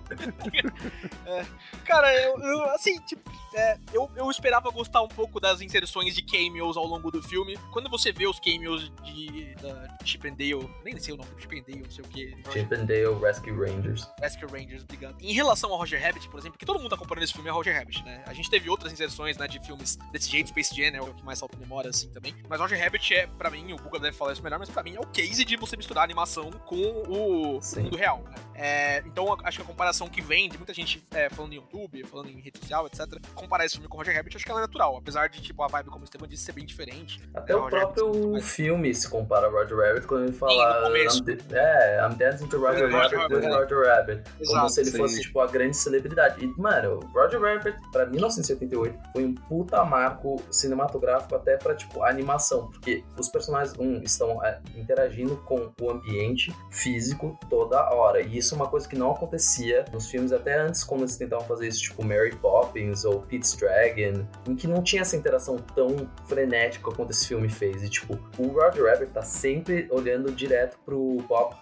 Cara, 1.85 2.15
eu, 2.23 2.39
eu, 2.41 2.65
assim, 2.71 2.99
tipo, 3.03 3.31
é, 3.55 3.79
eu, 3.93 4.11
eu 4.17 4.31
esperava 4.31 4.71
gostar 4.71 5.03
um 5.03 5.09
pouco 5.09 5.41
das 5.41 5.61
inserções 5.61 6.15
de 6.15 6.23
cameos 6.23 6.77
ao 6.77 6.87
longo 6.87 7.11
do 7.11 7.23
filme. 7.23 7.57
Quando 7.73 7.89
você 7.89 8.13
vê 8.13 8.27
os 8.27 8.39
cameos 8.41 8.91
de 9.03 9.55
da 9.57 9.97
Chip 10.05 10.29
and 10.29 10.35
Dale, 10.35 10.69
nem 10.85 10.99
sei 10.99 11.15
o 11.15 11.17
nome, 11.17 11.31
Chip 11.39 11.59
and 11.59 11.63
Dale, 11.67 11.83
não 11.83 11.91
sei 11.91 12.05
o 12.05 12.09
que. 12.09 12.37
Chip 12.53 12.75
and 12.75 12.85
Dale 12.85 13.15
Rescue 13.21 13.53
Rangers. 13.53 14.09
Rescue 14.21 14.47
Rangers, 14.47 14.83
obrigado. 14.83 15.17
Em 15.21 15.33
relação 15.33 15.71
ao 15.71 15.79
Roger 15.79 16.01
Rabbit, 16.03 16.29
por 16.29 16.39
exemplo, 16.39 16.59
que 16.59 16.67
todo 16.67 16.79
mundo 16.79 16.91
tá 16.91 16.97
comparando 16.97 17.25
esse 17.25 17.33
filme 17.33 17.49
ao 17.49 17.57
Roger 17.57 17.77
Rabbit, 17.77 18.03
né? 18.05 18.23
A 18.27 18.35
gente 18.35 18.51
teve 18.51 18.69
outras 18.69 18.93
inserções, 18.93 19.37
né, 19.39 19.47
de 19.47 19.61
filmes 19.65 19.97
desse 20.13 20.31
jeito, 20.31 20.49
Space 20.49 20.75
Jam 20.75 20.97
é 20.97 21.01
o 21.01 21.15
que 21.15 21.25
mais 21.25 21.39
salta 21.39 21.57
memória, 21.57 21.91
assim, 21.91 22.09
também. 22.11 22.35
Mas 22.49 22.61
Roger 22.61 22.79
Rabbit 22.79 23.15
é, 23.15 23.27
pra 23.27 23.51
mim, 23.51 23.73
o 23.73 23.77
Buga 23.77 23.99
deve 23.99 24.17
falar 24.17 24.33
isso 24.33 24.43
melhor, 24.43 24.59
mas 24.59 24.69
pra 24.69 24.83
mim 24.83 24.97
é 24.97 25.01
o 25.01 25.07
case 25.07 25.45
de 25.45 25.57
você 25.57 25.77
misturar 25.77 26.03
a 26.03 26.05
animação 26.05 26.51
com 26.51 26.77
o, 26.77 27.59
o 27.59 27.81
mundo 27.81 27.97
real, 27.97 28.23
né? 28.25 28.35
É, 28.55 28.99
então, 29.07 29.37
acho 29.43 29.59
que 29.59 29.63
a 29.63 29.67
comparação 29.67 30.09
que 30.09 30.21
vem 30.21 30.49
de 30.49 30.57
muita 30.57 30.73
gente 30.73 31.03
é, 31.11 31.29
falando 31.29 31.53
em 31.53 31.57
YouTube, 31.57 32.05
falando 32.05 32.31
em 32.31 32.41
rede 32.41 32.59
social, 32.59 32.87
etc., 32.87 33.21
comparar 33.45 33.65
esse 33.65 33.75
filme 33.75 33.89
com 33.89 33.97
o 33.97 34.01
Roger 34.01 34.15
Rabbit, 34.17 34.37
acho 34.37 34.45
que 34.45 34.51
ela 34.51 34.61
é 34.61 34.63
natural. 34.63 34.97
Apesar 34.97 35.29
de, 35.29 35.41
tipo, 35.41 35.63
a 35.63 35.69
vibe, 35.69 35.89
como 35.91 36.01
o 36.01 36.05
Esteban 36.05 36.27
disse, 36.29 36.45
ser 36.45 36.53
bem 36.53 36.65
diferente. 36.65 37.21
Até 37.35 37.53
É, 37.53 37.57
o 37.57 37.61
Rabbit 37.61 37.81
próprio 37.95 38.33
mais- 38.33 38.49
filme 38.53 38.95
se 38.95 39.09
compara 39.09 39.47
a 39.47 39.51
Roger 39.51 39.77
Rabbit 39.79 40.07
quando 40.07 40.25
ele 40.25 40.33
fala. 40.33 40.89
I'm 40.89 40.95
é, 41.53 42.07
I'm 42.07 42.15
dancing 42.17 42.47
to 42.49 42.59
Roger 42.59 42.89
É, 42.89 42.91
Roger 42.93 43.19
Rabbit 43.19 43.35
Rabbit, 43.47 43.47
Roger 43.55 43.87
Rabbit. 43.87 44.23
Como 44.31 44.43
Exato, 44.51 44.69
se 44.71 44.81
ele 44.81 44.91
sim. 44.91 44.97
fosse, 44.99 45.21
tipo, 45.23 45.41
a 45.41 45.47
grande 45.47 45.77
celebridade. 45.77 46.45
E, 46.45 46.61
mano, 46.61 47.01
Roger 47.15 47.41
Rabbit, 47.41 47.77
pra 47.93 48.07
1978, 48.07 48.99
foi 49.13 49.25
um 49.25 49.35
puta 49.35 49.85
marco 49.85 50.37
cinematográfico 50.51 51.35
até 51.35 51.57
pra, 51.57 51.75
tipo, 51.75 52.03
animação. 52.03 52.69
Porque 52.71 53.05
os 53.19 53.29
personagens, 53.29 53.77
um, 53.79 54.03
estão 54.03 54.45
é, 54.45 54.61
interagindo 54.77 55.37
com 55.39 55.73
o 55.81 55.91
ambiente 55.91 56.55
físico 56.71 57.39
toda 57.49 57.81
hora. 57.93 58.21
E 58.21 58.37
isso 58.39 58.55
é 58.55 58.57
uma 58.57 58.69
coisa 58.69 58.89
que 58.89 58.97
não 58.97 59.13
acontecia 59.13 59.85
nos 59.93 60.09
filmes 60.09 60.33
até 60.33 60.59
antes, 60.59 60.85
quando 60.85 61.01
eles 61.03 61.17
tentavam 61.17 61.47
fazer 61.47 61.69
isso, 61.69 61.81
tipo 61.83 62.05
Mary 62.05 62.35
Poppins 62.37 63.05
ou 63.05 63.23
Pete's 63.35 63.57
Dragon, 63.57 64.27
em 64.47 64.55
que 64.55 64.69
não 64.69 64.83
tinha 64.83 65.03
essa 65.03 65.17
interação 65.17 65.57
tão 65.75 66.09
frenética 66.27 66.91
quanto 66.93 67.11
esse 67.11 67.27
filme 67.27 67.49
fez. 67.49 67.83
E, 67.83 67.89
tipo, 67.89 68.19
o 68.39 68.47
Roger 68.49 68.85
Rabbit 68.85 69.11
tá 69.13 69.23
sempre 69.23 69.89
olhando 69.91 70.31
direto 70.31 70.79
pro 70.85 71.17
Bob 71.29 71.55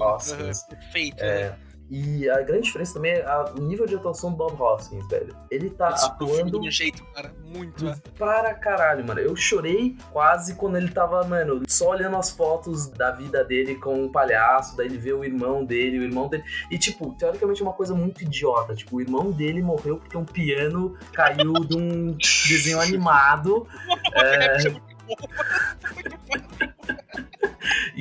Hoskins. 0.00 0.62
Perfeito, 0.62 1.22
É, 1.22 1.50
né? 1.50 1.58
E 1.94 2.30
a 2.30 2.40
grande 2.40 2.62
diferença 2.62 2.94
também 2.94 3.12
é 3.12 3.22
a- 3.26 3.52
o 3.54 3.60
nível 3.60 3.84
de 3.86 3.94
atuação 3.94 4.30
do 4.30 4.36
Bob 4.36 4.58
Hoskins, 4.58 5.06
velho. 5.08 5.36
Ele 5.50 5.68
tá 5.68 5.94
filme 5.94 6.10
atuando 6.40 6.60
de 6.60 6.68
um 6.68 6.70
jeito, 6.70 7.04
cara, 7.12 7.34
muito. 7.44 7.86
é. 7.86 7.94
para 8.18 8.54
caralho, 8.54 9.06
mano. 9.06 9.20
Eu 9.20 9.36
chorei 9.36 9.94
quase 10.10 10.54
quando 10.54 10.76
ele 10.78 10.88
tava, 10.90 11.22
mano, 11.24 11.62
só 11.68 11.90
olhando 11.90 12.16
as 12.16 12.30
fotos 12.30 12.88
da 12.88 13.10
vida 13.10 13.44
dele 13.44 13.74
com 13.74 14.06
o 14.06 14.10
palhaço, 14.10 14.74
daí 14.74 14.86
ele 14.86 14.96
vê 14.96 15.12
o 15.12 15.22
irmão 15.22 15.64
dele, 15.64 15.98
o 15.98 16.02
irmão 16.02 16.28
dele. 16.28 16.42
E, 16.70 16.78
tipo, 16.78 17.14
teoricamente 17.18 17.60
é 17.60 17.64
uma 17.64 17.74
coisa 17.74 17.94
muito 17.94 18.22
idiota. 18.22 18.74
Tipo, 18.74 18.96
o 18.96 19.00
irmão 19.02 19.30
dele 19.30 19.60
morreu 19.60 19.98
porque 19.98 20.16
um 20.16 20.24
piano 20.24 20.96
caiu 21.12 21.52
de 21.52 21.76
um 21.76 22.12
desenho 22.48 22.80
animado. 22.80 23.66
É. 24.14 24.56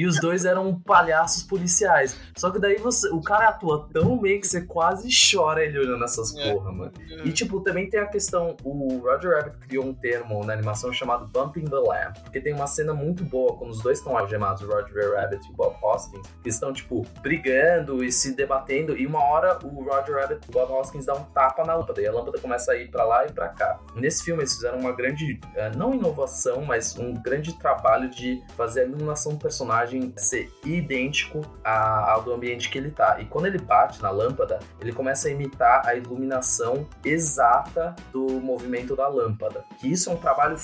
E 0.02 0.06
os 0.08 0.20
dois 0.20 0.46
eram 0.46 0.80
palhaços 0.80 1.44
policiais. 1.44 2.20
Só 2.36 2.50
que 2.50 2.58
daí 2.60 2.78
você, 2.78 3.08
o 3.10 3.22
cara 3.22 3.50
atua 3.50 3.88
tão 3.94 4.18
bem 4.18 4.40
que 4.40 4.48
você 4.48 4.62
quase 4.62 5.08
chora 5.32 5.64
ele 5.64 5.78
olhando 5.78 6.04
essas 6.04 6.36
É. 6.36 6.54
porra, 6.54 6.72
mano. 6.72 6.92
E 7.24 7.32
tipo, 7.32 7.60
também 7.62 7.88
tem 7.88 8.00
a 8.00 8.08
questão, 8.08 8.58
o 8.64 8.98
Roger 8.98 9.36
Rabbit 9.38 9.58
criou 9.68 9.86
um 9.86 9.94
termo 9.94 10.44
na 10.44 10.54
animação 10.54 10.92
chamado 10.92 11.28
Bumping 11.28 11.66
the 11.66 11.76
Lamp, 11.76 12.18
porque 12.24 12.42
tem 12.42 12.52
uma 12.52 12.66
cena 12.66 12.96
muito 12.96 13.24
boa 13.24 13.56
quando 13.58 13.70
os 13.70 13.82
dois 13.84 14.00
estão 14.00 14.18
algemados, 14.18 14.64
o 14.64 14.66
Roger 14.68 15.14
Rabbit 15.16 15.48
e 15.48 15.52
o 15.52 15.56
Bob 15.56 15.76
Hoskins, 15.84 16.28
que 16.42 16.50
estão 16.50 16.74
tipo 16.74 17.06
brigando 17.22 18.04
e 18.04 18.12
se 18.12 18.36
debatendo 18.36 18.98
e 18.98 19.06
uma 19.06 19.24
hora 19.24 19.60
o 19.64 19.84
Roger 19.84 20.16
Rabbit 20.16 20.42
e 20.48 20.50
o 20.50 20.52
Bob 20.54 20.72
Hoskins 20.72 21.06
dão 21.06 21.18
um 21.18 21.24
tapa 21.26 21.64
na 21.64 21.76
lâmpada 21.76 22.02
e 22.02 22.08
a 22.08 22.12
lâmpada 22.12 22.40
começa 22.40 22.72
a 22.72 22.76
ir 22.76 22.90
pra 22.90 23.04
lá 23.04 23.26
e 23.28 23.32
pra 23.32 23.50
cá. 23.50 23.80
Nesse 23.96 24.24
filme 24.24 24.42
eles 24.42 24.56
fizeram 24.56 24.80
uma 24.80 24.94
grande, 24.94 25.40
eh, 25.56 25.72
não 25.76 25.94
inovação, 25.94 26.64
mas 26.66 26.98
um 26.98 27.14
grande 27.14 27.54
trabalho 27.60 28.10
de 28.10 28.42
fazer 28.58 28.82
a 28.82 28.84
iluminação 28.86 29.34
do 29.34 29.38
personagem 29.40 29.91
ser 30.16 30.52
idêntico 30.66 31.42
ao 31.64 32.24
do 32.24 32.34
ambiente 32.34 32.70
que 32.70 32.78
ele 32.78 32.92
tá. 32.92 33.20
E 33.20 33.26
quando 33.26 33.46
ele 33.46 33.58
bate 33.58 34.02
na 34.02 34.10
lâmpada, 34.10 34.60
ele 34.80 34.92
começa 34.92 35.28
a 35.28 35.32
imitar 35.32 35.86
a 35.86 35.96
iluminação 35.96 36.88
exata 37.04 37.96
do 38.12 38.40
movimento 38.40 38.96
da 38.96 39.08
lâmpada. 39.08 39.64
Que 39.80 39.92
isso 39.92 40.10
é 40.10 40.14
um 40.14 40.18
trabalho 40.18 40.58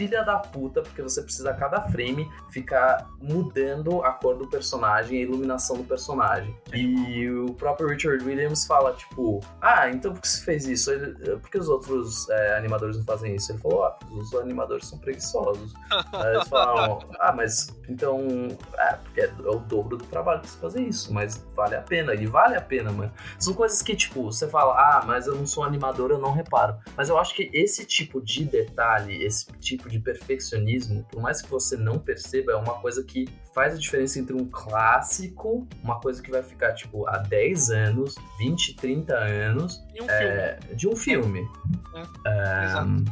filha 0.00 0.22
da 0.22 0.38
puta, 0.38 0.80
porque 0.80 1.02
você 1.02 1.22
precisa 1.22 1.50
a 1.50 1.54
cada 1.54 1.82
frame 1.90 2.26
ficar 2.48 3.06
mudando 3.20 4.02
a 4.02 4.12
cor 4.12 4.34
do 4.34 4.48
personagem, 4.48 5.18
a 5.18 5.22
iluminação 5.24 5.76
do 5.76 5.84
personagem. 5.84 6.56
E 6.72 7.28
o 7.28 7.52
próprio 7.52 7.86
Richard 7.86 8.24
Williams 8.24 8.66
fala, 8.66 8.94
tipo, 8.94 9.40
ah, 9.60 9.90
então 9.90 10.14
por 10.14 10.22
que 10.22 10.28
você 10.28 10.42
fez 10.42 10.66
isso? 10.66 10.90
Ele, 10.90 11.36
por 11.36 11.50
que 11.50 11.58
os 11.58 11.68
outros 11.68 12.26
é, 12.30 12.56
animadores 12.56 12.96
não 12.96 13.04
fazem 13.04 13.34
isso? 13.34 13.52
Ele 13.52 13.58
falou, 13.58 13.84
ah, 13.84 13.90
porque 13.90 14.14
os 14.14 14.34
animadores 14.36 14.86
são 14.86 14.98
preguiçosos. 14.98 15.74
Aí 16.14 16.34
eles 16.34 16.48
falaram, 16.48 17.00
ah, 17.18 17.32
mas 17.32 17.68
então, 17.86 18.48
é, 18.78 18.94
porque 18.94 19.20
é 19.20 19.30
o 19.44 19.58
dobro 19.58 19.98
do 19.98 20.04
trabalho 20.06 20.40
pra 20.40 20.48
você 20.48 20.58
fazer 20.58 20.82
isso, 20.82 21.12
mas 21.12 21.46
vale 21.54 21.74
a 21.74 21.82
pena, 21.82 22.14
e 22.14 22.24
vale 22.24 22.56
a 22.56 22.62
pena, 22.62 22.90
mano. 22.90 23.12
São 23.38 23.52
coisas 23.52 23.82
que, 23.82 23.94
tipo, 23.94 24.22
você 24.22 24.48
fala, 24.48 24.72
ah, 24.72 25.04
mas 25.04 25.26
eu 25.26 25.34
não 25.34 25.46
sou 25.46 25.62
animador, 25.62 26.10
eu 26.10 26.18
não 26.18 26.32
reparo. 26.32 26.78
Mas 26.96 27.10
eu 27.10 27.18
acho 27.18 27.34
que 27.34 27.50
esse 27.52 27.84
tipo 27.84 28.22
de 28.22 28.44
detalhe, 28.44 29.22
esse 29.22 29.52
tipo 29.58 29.89
de 29.90 29.98
perfeccionismo, 29.98 31.04
por 31.10 31.20
mais 31.20 31.42
que 31.42 31.50
você 31.50 31.76
não 31.76 31.98
perceba, 31.98 32.52
é 32.52 32.56
uma 32.56 32.74
coisa 32.74 33.02
que 33.02 33.28
faz 33.54 33.74
a 33.74 33.76
diferença 33.76 34.18
entre 34.18 34.34
um 34.34 34.44
clássico, 34.44 35.66
uma 35.82 36.00
coisa 36.00 36.22
que 36.22 36.30
vai 36.30 36.42
ficar, 36.42 36.72
tipo, 36.74 37.06
há 37.08 37.18
10 37.18 37.70
anos, 37.70 38.14
20, 38.38 38.76
30 38.76 39.14
anos, 39.14 39.82
E 39.94 40.02
um 40.02 40.06
é, 40.08 40.58
de 40.74 40.88
um 40.88 40.96
filme. 40.96 41.46
É, 42.26 42.64
Exato. 42.64 43.04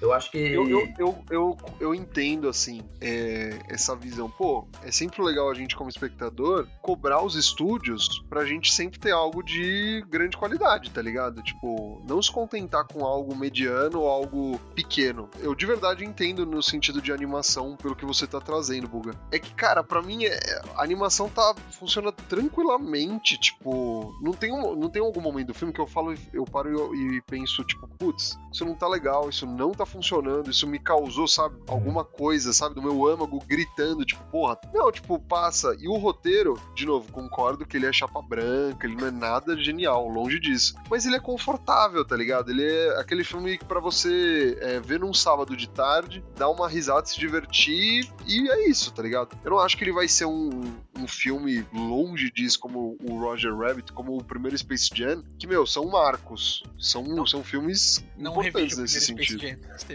Eu 0.00 0.12
acho 0.12 0.30
que. 0.30 0.38
Eu, 0.38 0.68
eu, 0.68 0.88
eu, 0.98 1.24
eu, 1.30 1.56
eu 1.80 1.94
entendo, 1.94 2.48
assim, 2.48 2.82
é, 3.00 3.58
essa 3.68 3.96
visão. 3.96 4.30
Pô, 4.30 4.66
é 4.82 4.90
sempre 4.90 5.22
legal 5.22 5.50
a 5.50 5.54
gente, 5.54 5.74
como 5.74 5.88
espectador, 5.88 6.66
cobrar 6.82 7.22
os 7.22 7.34
estúdios 7.34 8.24
pra 8.28 8.44
gente 8.44 8.72
sempre 8.72 8.98
ter 8.98 9.12
algo 9.12 9.42
de 9.42 10.04
grande 10.08 10.36
qualidade, 10.36 10.90
tá 10.90 11.00
ligado? 11.00 11.42
Tipo, 11.42 12.02
não 12.06 12.20
se 12.20 12.30
contentar 12.30 12.84
com 12.86 13.04
algo 13.04 13.34
mediano 13.34 14.00
ou 14.00 14.08
algo 14.08 14.58
pequeno. 14.74 15.30
Eu 15.40 15.54
de 15.54 15.64
verdade 15.64 16.04
entendo 16.04 16.44
no 16.44 16.62
sentido 16.62 17.00
de 17.00 17.12
animação, 17.12 17.76
pelo 17.76 17.96
que 17.96 18.04
você 18.04 18.26
tá 18.26 18.40
trazendo, 18.40 18.88
Buga. 18.88 19.14
É 19.30 19.38
que, 19.38 19.54
cara, 19.54 19.82
pra 19.82 20.02
mim, 20.02 20.24
é, 20.24 20.60
a 20.74 20.82
animação 20.82 21.28
tá, 21.28 21.54
funciona 21.70 22.12
tranquilamente, 22.12 23.38
tipo, 23.38 24.14
não 24.20 24.32
tem, 24.32 24.52
um, 24.52 24.74
não 24.76 24.90
tem 24.90 25.00
algum 25.00 25.20
momento 25.20 25.48
do 25.48 25.54
filme 25.54 25.72
que 25.72 25.80
eu 25.80 25.86
falo, 25.86 26.14
eu 26.32 26.44
paro 26.44 26.94
e, 26.94 27.16
e 27.16 27.22
penso, 27.22 27.64
tipo, 27.64 27.88
putz, 27.98 28.38
isso 28.52 28.64
não 28.64 28.74
tá 28.74 28.86
legal, 28.88 29.28
isso 29.28 29.46
não 29.46 29.72
tá 29.72 29.85
funcionando, 29.86 30.50
isso 30.50 30.66
me 30.66 30.78
causou, 30.78 31.26
sabe, 31.26 31.56
alguma 31.66 32.04
coisa, 32.04 32.52
sabe, 32.52 32.74
do 32.74 32.82
meu 32.82 33.06
âmago 33.06 33.38
gritando, 33.46 34.04
tipo, 34.04 34.22
porra. 34.30 34.58
Não, 34.74 34.90
tipo, 34.92 35.18
passa. 35.18 35.74
E 35.78 35.88
o 35.88 35.96
roteiro, 35.96 36.60
de 36.74 36.84
novo, 36.84 37.10
concordo 37.10 37.64
que 37.66 37.76
ele 37.76 37.86
é 37.86 37.92
chapa 37.92 38.20
branca, 38.20 38.86
ele 38.86 38.96
não 38.96 39.06
é 39.06 39.10
nada 39.10 39.56
genial, 39.56 40.08
longe 40.08 40.38
disso. 40.38 40.74
Mas 40.90 41.06
ele 41.06 41.16
é 41.16 41.20
confortável, 41.20 42.04
tá 42.04 42.16
ligado? 42.16 42.50
Ele 42.50 42.64
é 42.64 43.00
aquele 43.00 43.24
filme 43.24 43.56
que 43.58 43.64
pra 43.64 43.80
você 43.80 44.58
é, 44.60 44.80
ver 44.80 45.00
num 45.00 45.14
sábado 45.14 45.56
de 45.56 45.68
tarde, 45.68 46.22
dar 46.36 46.48
uma 46.50 46.68
risada, 46.68 47.06
se 47.06 47.18
divertir, 47.18 48.10
e 48.26 48.50
é 48.50 48.68
isso, 48.68 48.92
tá 48.92 49.02
ligado? 49.02 49.36
Eu 49.44 49.50
não 49.52 49.58
acho 49.60 49.76
que 49.76 49.84
ele 49.84 49.92
vai 49.92 50.08
ser 50.08 50.24
um, 50.26 50.74
um 50.98 51.06
filme 51.06 51.64
longe 51.72 52.30
disso, 52.30 52.58
como 52.58 52.96
o 53.02 53.20
Roger 53.20 53.56
Rabbit, 53.56 53.92
como 53.92 54.16
o 54.18 54.24
primeiro 54.24 54.56
Space 54.58 54.90
Jam, 54.94 55.22
que, 55.38 55.46
meu, 55.46 55.66
são 55.66 55.86
marcos. 55.86 56.62
São, 56.78 57.02
Não- 57.04 57.26
são 57.26 57.42
filmes 57.44 58.04
Não 58.16 58.32
importantes 58.32 58.78
nesse 58.78 59.00
sentido. 59.00 59.40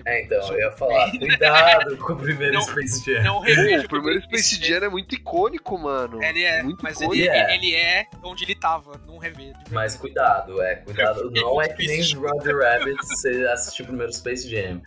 É, 0.05 0.23
então, 0.23 0.39
eu 0.53 0.59
ia 0.59 0.71
falar, 0.71 1.09
cuidado 1.17 1.97
com 1.97 2.13
o 2.13 2.15
primeiro 2.17 2.53
Não- 2.55 2.61
Space 2.61 3.03
Jam. 3.05 3.23
Não 3.23 3.33
Pô, 3.35 3.39
revejo 3.41 3.85
o 3.85 3.89
primeiro 3.89 4.21
Space 4.23 4.55
Jam 4.63 4.77
é 4.85 4.89
muito 4.89 5.15
icônico, 5.15 5.77
mano. 5.77 6.21
Ele 6.23 6.43
é, 6.43 6.63
muito 6.63 6.81
mas 6.83 6.99
icônico. 6.99 7.15
ele, 7.23 7.27
É. 7.29 7.55
ele 7.55 7.75
é 7.75 8.07
onde 8.23 8.43
ele 8.43 8.55
tava, 8.55 8.99
não 9.07 9.17
revejo. 9.17 9.53
Mas 9.71 9.95
cuidado, 9.95 10.61
é, 10.61 10.75
cuidado. 10.77 11.31
Não 11.41 11.61
é 11.61 11.67
que 11.69 11.85
nem 11.87 12.01
Roger 12.13 12.57
Rabbit 12.57 12.97
você 13.05 13.45
assistiu 13.47 13.85
o 13.85 13.87
primeiro 13.89 14.13
Space 14.13 14.49
Jam. 14.49 14.81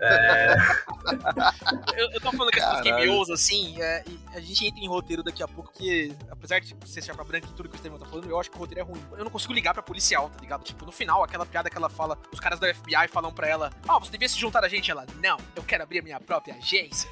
É, 0.00 0.54
Eu, 1.96 2.10
eu 2.12 2.20
tô 2.20 2.32
falando 2.32 2.50
que 2.50 2.58
essas 2.58 2.80
Caralho. 2.80 2.90
cameos, 2.90 3.30
assim, 3.30 3.80
é, 3.80 4.02
e 4.06 4.18
a 4.36 4.40
gente 4.40 4.66
entra 4.66 4.80
em 4.80 4.88
roteiro 4.88 5.22
daqui 5.22 5.42
a 5.42 5.48
pouco, 5.48 5.72
que 5.72 6.12
apesar 6.30 6.60
de 6.60 6.74
ser 6.86 7.02
chapa 7.02 7.22
branca 7.24 7.46
e 7.50 7.54
tudo 7.54 7.68
que 7.68 7.74
o 7.74 7.76
Estevam 7.76 7.98
tá 7.98 8.06
falando, 8.06 8.28
eu 8.28 8.38
acho 8.40 8.50
que 8.50 8.56
o 8.56 8.60
roteiro 8.60 8.80
é 8.80 8.84
ruim. 8.84 9.02
Eu 9.16 9.24
não 9.24 9.30
consigo 9.30 9.52
ligar 9.52 9.72
pra 9.74 9.82
policial, 9.82 10.30
tá 10.30 10.40
ligado? 10.40 10.62
Tipo, 10.64 10.84
no 10.86 10.92
final, 10.92 11.22
aquela 11.22 11.44
piada 11.46 11.68
que 11.70 11.76
ela 11.76 11.88
fala, 11.88 12.18
os 12.32 12.40
caras 12.40 12.58
da 12.58 12.72
FBI 12.72 13.08
falam 13.08 13.32
pra 13.32 13.46
ela, 13.48 13.70
ah, 13.88 13.98
você 13.98 14.10
devia 14.10 14.28
se 14.32 14.40
juntar 14.40 14.64
a 14.64 14.68
gente. 14.68 14.90
Ela, 14.90 15.06
não, 15.20 15.36
eu 15.54 15.62
quero 15.62 15.82
abrir 15.82 16.00
a 16.00 16.02
minha 16.02 16.20
própria 16.20 16.54
agência. 16.54 17.08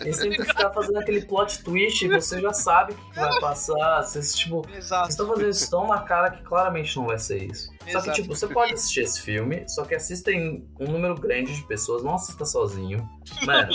Eles 0.00 0.16
sempre 0.16 0.44
ficar 0.44 0.70
fazendo 0.70 0.98
aquele 0.98 1.22
plot 1.22 1.62
twist 1.62 2.04
e 2.04 2.08
você 2.08 2.40
já 2.40 2.52
sabe 2.52 2.92
o 2.92 2.96
que 2.96 3.16
vai 3.16 3.38
passar. 3.40 4.02
Vocês, 4.02 4.34
tipo, 4.34 4.62
vocês 4.62 4.84
Exato. 4.84 5.08
estão 5.08 5.26
fazendo 5.28 5.48
isso 5.48 5.70
tão 5.70 5.86
na 5.86 6.00
cara 6.00 6.30
que 6.30 6.42
claramente 6.42 6.96
não 6.96 7.06
vai 7.06 7.18
ser 7.18 7.44
isso. 7.44 7.72
Só 7.90 8.00
que, 8.00 8.08
Exato. 8.10 8.12
tipo, 8.22 8.34
você 8.34 8.46
pode 8.46 8.74
assistir 8.74 9.00
esse 9.00 9.20
filme, 9.20 9.64
só 9.68 9.84
que 9.84 9.94
assista 9.94 10.30
em 10.30 10.66
um 10.78 10.86
número 10.90 11.14
grande 11.16 11.54
de 11.54 11.62
pessoas, 11.64 12.02
não 12.02 12.14
assista 12.14 12.44
sozinho. 12.44 13.08
Mano, 13.46 13.72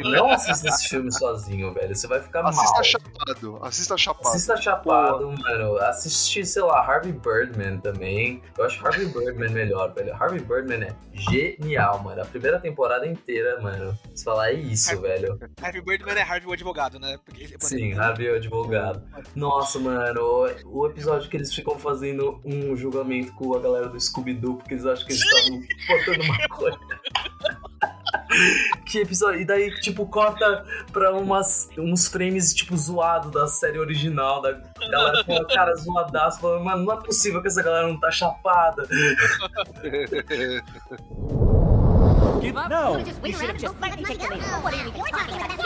Não 0.00 0.30
assista 0.30 0.68
esse 0.68 0.88
filme 0.88 1.12
sozinho, 1.12 1.72
velho. 1.74 1.94
Você 1.94 2.06
vai 2.06 2.20
ficar 2.20 2.44
Assista 2.46 2.72
mal. 2.74 2.84
chapado. 2.84 3.58
Assista 3.62 3.96
chapado. 3.96 4.28
Assista 4.28 4.56
Chapado, 4.56 5.30
mano. 5.32 5.76
Assiste, 5.78 6.44
sei 6.44 6.62
lá, 6.62 6.80
Harvey 6.84 7.12
Birdman 7.12 7.78
também. 7.80 8.42
Eu 8.56 8.64
acho 8.64 8.84
Harvey 8.86 9.06
Birdman 9.06 9.50
melhor, 9.50 9.92
velho. 9.94 10.14
Harvey 10.14 10.40
Birdman 10.40 10.84
é 10.84 10.96
genial, 11.12 12.02
mano. 12.02 12.22
A 12.22 12.24
primeira 12.24 12.58
temporada 12.60 13.06
inteira, 13.06 13.60
mano. 13.60 13.96
Você 14.14 14.24
fala, 14.24 14.48
é 14.50 14.54
isso, 14.54 14.90
Harvey- 14.90 15.08
velho. 15.08 15.38
Harvey 15.62 15.80
Birdman 15.82 16.14
é 16.16 16.22
Harvey 16.22 16.48
o 16.48 16.52
advogado, 16.52 16.98
né? 16.98 17.18
Porque, 17.24 17.48
Sim, 17.60 17.92
Harvey 17.94 18.26
é 18.28 18.32
o 18.32 18.36
advogado. 18.36 19.02
Nossa, 19.34 19.78
mano, 19.78 20.20
o, 20.64 20.80
o 20.80 20.86
episódio 20.86 21.28
que 21.30 21.36
eles 21.36 21.52
ficam 21.54 21.78
fazendo 21.78 22.40
um 22.44 22.76
julgamento 22.76 23.32
com 23.34 23.47
a 23.56 23.60
galera 23.60 23.88
do 23.88 23.98
Scooby-Doo, 23.98 24.56
porque 24.56 24.74
eles 24.74 24.86
acham 24.86 25.06
que 25.06 25.12
eles 25.12 25.22
estavam 25.22 25.62
botando 25.88 26.26
maconha. 26.26 26.78
que 28.86 29.00
episódio? 29.00 29.40
E 29.40 29.44
daí, 29.44 29.70
tipo, 29.80 30.06
corta 30.06 30.64
pra 30.92 31.12
umas, 31.14 31.68
uns 31.78 32.08
frames, 32.08 32.54
tipo, 32.54 32.76
zoado 32.76 33.30
da 33.30 33.46
série 33.46 33.78
original, 33.78 34.42
da 34.42 34.52
galera 34.90 35.24
com 35.24 35.36
a 35.36 35.46
cara 35.46 35.74
zoadaço, 35.76 36.40
falando, 36.40 36.64
mano, 36.64 36.84
não 36.84 36.92
é 36.94 36.96
possível 36.96 37.40
que 37.42 37.48
essa 37.48 37.62
galera 37.62 37.88
não 37.88 37.98
tá 37.98 38.10
chapada. 38.10 38.86
Give 42.40 42.56
up? 42.56 42.68
No. 42.68 42.98
You 43.26 43.32
should 43.32 43.50
have 43.50 43.58
just 43.58 43.74
let 43.80 43.96
me 43.96 44.04
take 44.04 44.18
the 44.18 44.28
lead. 44.28 44.42
What 44.62 44.72
are 44.72 44.76
you 44.76 44.88
even 44.88 45.02
talking 45.04 45.34
about? 45.42 45.58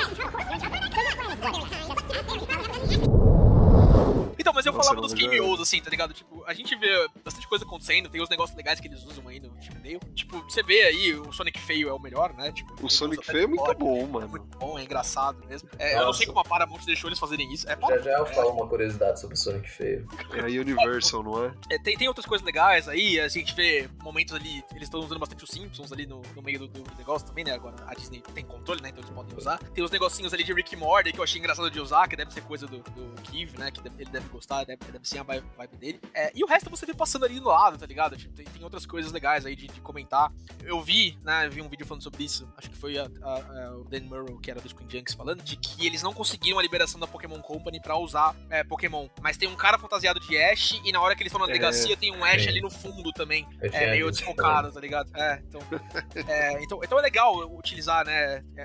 Então, 4.39 4.53
mas 4.53 4.65
eu 4.67 4.73
Nossa, 4.73 4.89
falava 4.91 5.07
dos 5.07 5.13
é- 5.13 5.25
cameos, 5.25 5.61
assim, 5.61 5.81
tá 5.81 5.91
ligado? 5.91 6.13
Tipo, 6.15 6.45
a 6.47 6.55
gente 6.55 6.75
vê 6.77 7.09
bastante 7.25 7.47
coisa 7.49 7.65
acontecendo, 7.65 8.09
tem 8.09 8.21
os 8.23 8.29
negócios 8.29 8.57
legais 8.57 8.81
que 8.81 8.89
eles 8.89 9.03
usam 9.05 9.27
aí 9.29 9.39
no 9.41 9.51
Chippendale. 9.63 10.01
Tipo, 10.15 10.41
você 10.43 10.63
vê 10.63 10.83
aí, 10.83 11.15
o 11.15 11.33
Sonic 11.33 11.61
feio 11.61 11.89
é 11.89 11.93
o 11.93 11.99
melhor, 11.99 12.33
né? 12.35 12.51
Tipo, 12.53 12.75
O 12.85 12.91
Sonic 12.91 13.25
feio 13.25 13.45
é 13.45 13.47
muito 13.47 13.65
tecnologia, 13.65 14.07
bom, 14.07 14.09
É 14.09 14.13
mano. 14.13 14.29
muito 14.29 14.59
bom, 14.59 14.79
é 14.79 14.83
engraçado 14.85 15.45
mesmo. 15.47 15.69
É, 15.79 15.97
eu 15.99 16.05
não 16.05 16.13
sei 16.13 16.27
como 16.27 16.41
a 16.41 16.45
Paramount 16.45 16.81
deixou 16.85 17.09
eles 17.09 17.19
fazerem 17.19 17.53
isso. 17.53 17.69
É, 17.69 17.77
Já 17.81 17.99
já 17.99 18.11
eu 18.19 18.25
né? 18.25 18.35
falo 18.35 18.51
uma 18.51 18.67
curiosidade 18.69 19.21
sobre 19.21 19.35
o 19.35 19.39
Sonic 19.39 19.69
feio. 19.71 20.07
É 20.35 20.41
a 20.41 20.45
Universal, 20.45 21.23
não 21.23 21.45
é? 21.45 21.53
É, 21.71 21.79
tem, 21.79 21.97
tem 21.97 22.09
outras 22.09 22.27
coisas 22.27 22.45
legais 22.45 22.89
aí, 22.89 23.21
a 23.21 23.29
gente 23.29 23.55
vê 23.55 23.89
momentos 24.03 24.35
ali, 24.35 24.63
eles 24.73 24.85
estão 24.85 25.01
usando 25.01 25.19
bastante 25.19 25.45
os 25.45 25.51
Simpsons 25.51 25.93
ali 25.93 26.07
no, 26.07 26.23
no 26.35 26.43
meio 26.43 26.59
do, 26.61 26.69
do 26.69 26.97
negócio 26.97 27.27
também, 27.27 27.45
né? 27.45 27.53
Agora 27.53 27.77
a 27.87 27.95
Disney 27.95 28.23
tem 28.35 28.45
controle, 28.45 28.81
né? 28.83 28.89
Então 28.89 29.01
eles 29.03 29.11
podem 29.15 29.37
usar. 29.37 29.59
Tem 29.59 29.83
os 29.85 29.91
negocinhos 29.91 30.33
ali 30.33 30.45
de 30.45 30.53
Rick 30.53 30.75
Morty 30.77 31.13
que 31.13 31.19
eu 31.19 31.25
achei 31.25 31.39
engraçado 31.39 31.71
de 31.71 31.81
usar, 31.81 32.09
que 32.09 32.17
deve 32.17 32.33
ser 32.33 32.43
coisa 32.43 32.67
do, 32.67 32.79
do 32.79 33.23
Keith, 33.23 33.57
né? 33.59 33.71
Que 33.71 33.81
deve- 33.81 34.03
ele 34.03 34.11
deve 34.11 34.22
gostar, 34.29 34.65
deve, 34.65 34.85
deve 34.91 35.09
ser 35.09 35.19
a 35.19 35.23
vibe 35.23 35.77
dele. 35.79 36.01
É, 36.15 36.31
e 36.35 36.43
o 36.43 36.47
resto 36.47 36.69
você 36.71 36.85
vê 36.87 36.95
passando 36.95 37.25
ali 37.25 37.39
do 37.41 37.47
lado, 37.49 37.79
tá 37.79 37.87
ligado? 37.87 38.17
Tipo, 38.17 38.33
tem, 38.35 38.45
tem 38.47 38.63
outras 38.65 38.85
coisas 38.87 39.13
legais 39.13 39.45
aí 39.47 39.55
de, 39.57 39.67
de 39.69 39.81
comentar. 39.81 40.33
Eu 40.63 40.81
vi, 40.83 41.19
né? 41.23 41.49
Vi 41.49 41.61
um 41.63 41.69
vídeo 41.69 41.87
falando 41.87 42.03
sobre 42.03 42.25
isso, 42.25 42.49
acho 42.57 42.71
que 42.71 42.77
foi 42.77 42.99
a- 42.99 43.09
a- 43.23 43.29
a- 43.67 43.77
o 43.77 43.85
Dan 43.85 44.03
Murrow, 44.03 44.39
que 44.41 44.51
era 44.51 44.61
do 44.61 44.69
Screen 44.69 44.89
Junks, 44.91 45.15
falando 45.15 45.43
de 45.43 45.57
que 45.57 45.87
eles 45.87 46.03
não 46.03 46.13
conseguiram 46.13 46.59
a 46.59 46.63
liberação 46.63 46.99
da 47.01 47.07
Pokémon 47.07 47.41
Company 47.41 47.81
pra 47.81 47.97
usar 47.97 48.35
é, 48.51 48.63
Pokémon. 48.65 49.09
Mas 49.21 49.37
tem 49.37 49.49
um 49.49 49.57
cara 49.57 49.79
fantasiado 49.79 50.21
de 50.21 50.37
Ash 50.41 50.81
e 50.85 50.93
na 50.93 51.01
hora 51.01 51.15
que 51.17 51.23
eles 51.23 51.33
estão 51.33 51.45
na 51.45 51.51
É, 51.51 51.55
delegacia 51.57 51.97
tem 51.97 52.15
um 52.15 52.25
Ash 52.25 52.47
ali 52.47 52.61
no 52.61 52.71
fundo 52.71 53.13
também. 53.13 53.47
É 53.61 53.69
tinha 53.69 53.91
meio 53.91 54.11
desfocado, 54.11 54.71
tá 54.73 54.81
ligado? 54.81 55.11
É, 55.17 55.43
então, 55.49 55.61
é, 56.27 56.63
então, 56.63 56.81
então 56.83 56.99
é 56.99 57.03
legal 57.03 57.35
utilizar, 57.57 58.05
né? 58.07 58.43
é, 58.57 58.65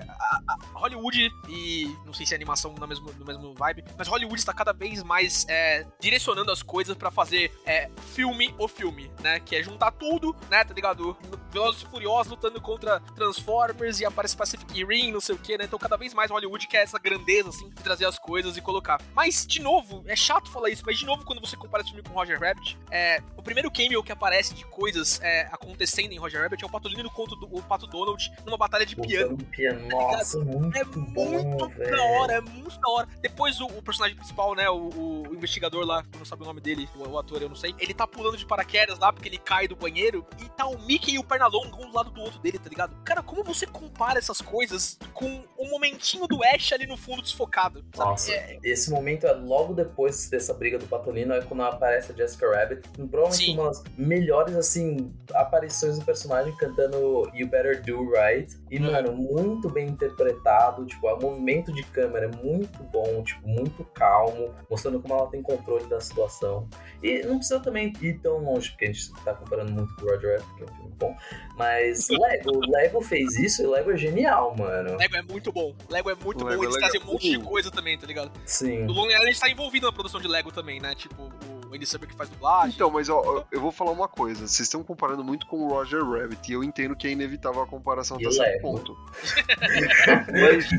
Hollywood 0.73 1.31
e 1.49 1.95
não 2.05 2.13
sei 2.13 2.25
se 2.25 2.33
é 2.33 2.35
animação 2.35 2.73
no 2.73 2.87
mesmo, 2.87 3.11
no 3.13 3.25
mesmo 3.25 3.53
vibe, 3.53 3.83
mas 3.97 4.07
Hollywood 4.07 4.39
está 4.39 4.53
cada 4.53 4.73
vez 4.73 5.03
mais 5.03 5.46
é, 5.47 5.85
direcionando 5.99 6.51
as 6.51 6.61
coisas 6.61 6.95
pra 6.95 7.11
fazer 7.11 7.51
é, 7.65 7.89
filme 8.13 8.53
ou 8.57 8.67
filme, 8.67 9.11
né? 9.21 9.39
Que 9.39 9.55
é 9.55 9.63
juntar 9.63 9.91
tudo, 9.91 10.35
né? 10.49 10.63
Tá 10.63 10.73
ligado? 10.73 11.17
Velozes 11.51 11.81
e 11.81 11.85
Furiosos 11.85 12.31
lutando 12.31 12.59
contra 12.61 12.99
Transformers 13.15 13.99
e 13.99 14.05
aparece 14.05 14.35
Pacific 14.35 14.83
Rim, 14.83 15.11
não 15.11 15.21
sei 15.21 15.35
o 15.35 15.37
que, 15.37 15.57
né? 15.57 15.65
Então 15.65 15.79
cada 15.79 15.97
vez 15.97 16.13
mais 16.13 16.29
Hollywood 16.31 16.67
quer 16.67 16.83
essa 16.83 16.99
grandeza, 16.99 17.49
assim, 17.49 17.69
de 17.69 17.83
trazer 17.83 18.05
as 18.05 18.17
coisas 18.17 18.57
e 18.57 18.61
colocar. 18.61 19.01
Mas, 19.15 19.45
de 19.45 19.61
novo, 19.61 20.03
é 20.07 20.15
chato 20.15 20.49
falar 20.51 20.69
isso, 20.69 20.83
mas 20.85 20.97
de 20.97 21.05
novo, 21.05 21.25
quando 21.25 21.39
você 21.39 21.55
compara 21.55 21.83
esse 21.83 21.91
filme 21.91 22.07
com 22.07 22.13
Roger 22.13 22.39
Rabbit, 22.39 22.77
é, 22.91 23.21
o 23.35 23.41
primeiro 23.43 23.71
cameo 23.71 24.03
que 24.03 24.11
aparece 24.11 24.53
de 24.53 24.65
coisas 24.65 25.19
é, 25.21 25.47
acontecendo 25.51 26.11
em 26.11 26.17
Roger 26.17 26.41
Rabbit 26.41 26.63
é 26.63 26.67
o 26.67 26.69
Patolino 26.69 27.09
contra 27.11 27.35
o, 27.35 27.57
o 27.59 27.61
Pato 27.63 27.87
Donald 27.87 28.31
numa 28.45 28.57
batalha 28.57 28.85
de 28.85 28.95
piano. 28.95 29.37
Piano. 29.51 29.87
Nossa, 29.87 30.39
muito 30.39 30.77
É 30.77 30.83
bom, 30.83 31.29
muito 31.29 31.69
velho. 31.69 31.95
da 31.95 32.03
hora, 32.03 32.33
é 32.33 32.41
muito 32.41 32.79
da 32.79 32.89
hora. 32.89 33.07
Depois 33.21 33.59
o, 33.61 33.65
o 33.67 33.81
personagem 33.81 34.15
principal, 34.15 34.55
né, 34.55 34.69
o, 34.69 34.89
o 34.89 35.36
investigador 35.37 35.85
lá, 35.85 36.03
eu 36.13 36.19
não 36.19 36.25
sabe 36.25 36.43
o 36.43 36.45
nome 36.45 36.59
dele, 36.61 36.87
o, 36.95 37.07
o 37.07 37.17
ator 37.19 37.41
eu 37.41 37.49
não 37.49 37.55
sei, 37.55 37.73
ele 37.79 37.93
tá 37.93 38.05
pulando 38.05 38.37
de 38.37 38.45
paraquedas 38.45 38.99
lá 38.99 39.11
porque 39.13 39.29
ele 39.29 39.37
cai 39.37 39.67
do 39.67 39.75
banheiro 39.75 40.25
e 40.43 40.49
tá 40.49 40.65
o 40.67 40.77
Mickey 40.79 41.13
e 41.15 41.19
o 41.19 41.23
Pernalonga 41.23 41.75
um 41.77 41.89
do 41.89 41.95
lado 41.95 42.09
do 42.11 42.21
outro 42.21 42.39
dele, 42.39 42.57
tá 42.59 42.69
ligado? 42.69 42.95
Cara, 43.03 43.21
como 43.23 43.43
você 43.43 43.65
compara 43.65 44.19
essas 44.19 44.41
coisas 44.41 44.97
com 45.13 45.43
o 45.57 45.69
momentinho 45.69 46.27
do 46.27 46.43
Ash 46.43 46.73
ali 46.73 46.85
no 46.87 46.97
fundo 46.97 47.21
desfocado? 47.21 47.83
Sabe? 47.95 48.09
Nossa, 48.09 48.31
É, 48.31 48.59
esse 48.63 48.89
momento 48.91 49.25
é 49.25 49.31
logo 49.31 49.73
depois 49.73 50.29
dessa 50.29 50.53
briga 50.53 50.77
do 50.77 50.85
Patolino, 50.87 51.33
é 51.33 51.41
quando 51.41 51.61
aparece 51.63 52.11
a 52.11 52.15
Jessica 52.15 52.49
Rabbit. 52.51 52.87
Provavelmente 53.09 53.45
Sim. 53.45 53.53
uma 53.57 53.67
das 53.69 53.83
melhores, 53.97 54.55
assim, 54.55 55.13
aparições 55.33 55.97
do 55.99 56.05
personagem 56.05 56.55
cantando 56.57 57.29
You 57.33 57.47
Better 57.47 57.83
Do 57.83 58.09
Right. 58.11 58.55
E, 58.71 58.77
Uhum. 58.79 58.91
mano, 58.91 59.13
muito 59.13 59.69
bem 59.69 59.87
interpretado. 59.87 60.85
Tipo, 60.85 61.07
o 61.07 61.19
movimento 61.21 61.71
de 61.73 61.83
câmera 61.83 62.25
é 62.25 62.43
muito 62.43 62.83
bom, 62.83 63.23
tipo, 63.23 63.47
muito 63.47 63.83
calmo, 63.93 64.53
mostrando 64.69 64.99
como 65.01 65.13
ela 65.13 65.26
tem 65.27 65.41
controle 65.41 65.85
da 65.85 65.99
situação. 65.99 66.67
E 67.01 67.23
não 67.23 67.37
precisa 67.37 67.59
também 67.59 67.93
ir 68.01 68.19
tão 68.19 68.37
longe, 68.39 68.69
porque 68.71 68.85
a 68.85 68.87
gente 68.91 69.11
tá 69.23 69.33
comparando 69.33 69.71
muito 69.71 69.95
com 69.95 70.05
o 70.05 70.09
Roger 70.09 70.39
Rabbit, 70.39 70.55
que 70.55 70.61
é 70.61 70.65
um 70.65 70.75
filme 70.75 70.91
bom. 70.97 71.17
Mas 71.55 72.07
Lego, 72.11 72.59
Lego 72.67 73.01
fez 73.01 73.37
isso 73.37 73.63
e 73.63 73.67
Lego 73.67 73.91
é 73.91 73.97
genial, 73.97 74.55
mano. 74.57 74.97
Lego 74.97 75.15
é 75.15 75.21
muito 75.21 75.51
bom. 75.51 75.75
Lego 75.89 76.09
é 76.09 76.15
muito 76.15 76.45
Lego 76.45 76.57
bom. 76.57 76.63
Eles 76.63 76.75
é 76.75 76.79
trazem 76.79 77.01
um 77.01 77.03
legal. 77.03 77.13
monte 77.13 77.29
de 77.29 77.39
coisa 77.39 77.71
também, 77.71 77.97
tá 77.97 78.07
ligado? 78.07 78.31
Sim. 78.45 78.85
O 78.85 78.91
Lonely 78.91 79.13
Island 79.13 79.39
tá 79.39 79.49
envolvido 79.49 79.85
na 79.85 79.91
produção 79.91 80.19
de 80.19 80.27
Lego 80.27 80.51
também, 80.51 80.79
né? 80.79 80.95
Tipo, 80.95 81.23
o 81.23 81.56
Andy 81.73 81.85
Samberg 81.85 82.11
que 82.13 82.17
faz 82.17 82.29
dublagem. 82.29 82.73
Então, 82.75 82.89
mas 82.91 83.09
ó, 83.09 83.21
eu- 83.23 83.45
eu 83.51 83.61
vou 83.61 83.71
falar 83.71 83.91
uma 83.91 84.07
coisa. 84.07 84.41
Vocês 84.47 84.61
estão 84.67 84.83
comparando 84.83 85.23
muito 85.23 85.45
com 85.47 85.57
o 85.65 85.69
Roger 85.69 86.03
Rabbit, 86.03 86.49
e 86.49 86.53
eu 86.53 86.63
entendo 86.63 86.95
que 86.95 87.07
é 87.07 87.11
inevitável 87.11 87.61
a 87.61 87.67
comparação 87.67 88.17
até 88.17 88.31
certo 88.31 88.61
ponto. 88.61 88.97
mas, 90.31 90.69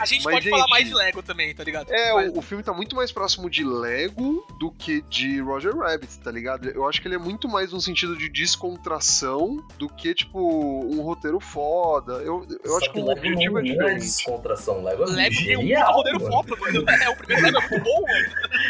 a 0.00 0.06
gente 0.06 0.24
mas, 0.24 0.34
pode 0.34 0.50
falar 0.50 0.62
gente, 0.62 0.70
mais 0.70 0.86
de 0.88 0.94
Lego 0.94 1.22
também, 1.22 1.54
tá 1.54 1.64
ligado? 1.64 1.92
é, 1.92 2.12
Mas- 2.12 2.32
o, 2.32 2.38
o 2.38 2.42
filme 2.42 2.62
tá 2.62 2.72
muito 2.72 2.94
mais 2.96 3.12
próximo 3.12 3.48
de 3.50 3.64
Lego 3.64 4.46
do 4.58 4.70
que 4.70 5.02
de 5.02 5.40
Roger 5.40 5.74
Rabbit, 5.76 6.18
tá 6.18 6.30
ligado? 6.30 6.68
Eu 6.68 6.88
acho 6.88 7.00
que 7.00 7.08
ele 7.08 7.14
é 7.14 7.18
muito 7.18 7.48
mais 7.48 7.72
no 7.72 7.80
sentido 7.80 8.16
de 8.16 8.28
descontração 8.28 9.64
do 9.78 9.88
que, 9.88 10.14
tipo, 10.14 10.38
um 10.40 11.00
roteiro 11.02 11.40
foda. 11.40 12.14
Eu, 12.14 12.46
eu 12.64 12.70
Só 12.70 12.78
acho 12.78 12.92
que 12.92 13.00
o 13.00 13.06
Lego 13.06 13.18
objetivo 13.20 13.58
é 13.58 13.62
não 13.62 13.68
é 13.68 13.72
diferente. 13.72 14.00
descontração. 14.00 14.82
Lego 14.82 15.02
é 15.04 15.06
Lego 15.06 15.34
tem 15.36 15.56
um 15.56 15.60
genial, 15.62 15.92
roteiro 15.92 16.20
foda, 16.20 16.56
mano. 16.56 16.84
É, 16.90 17.08
o 17.10 17.16
primeiro 17.16 17.42
Lego 17.44 17.58
é 17.74 17.78
bom, 17.80 18.02
mano. 18.02 18.26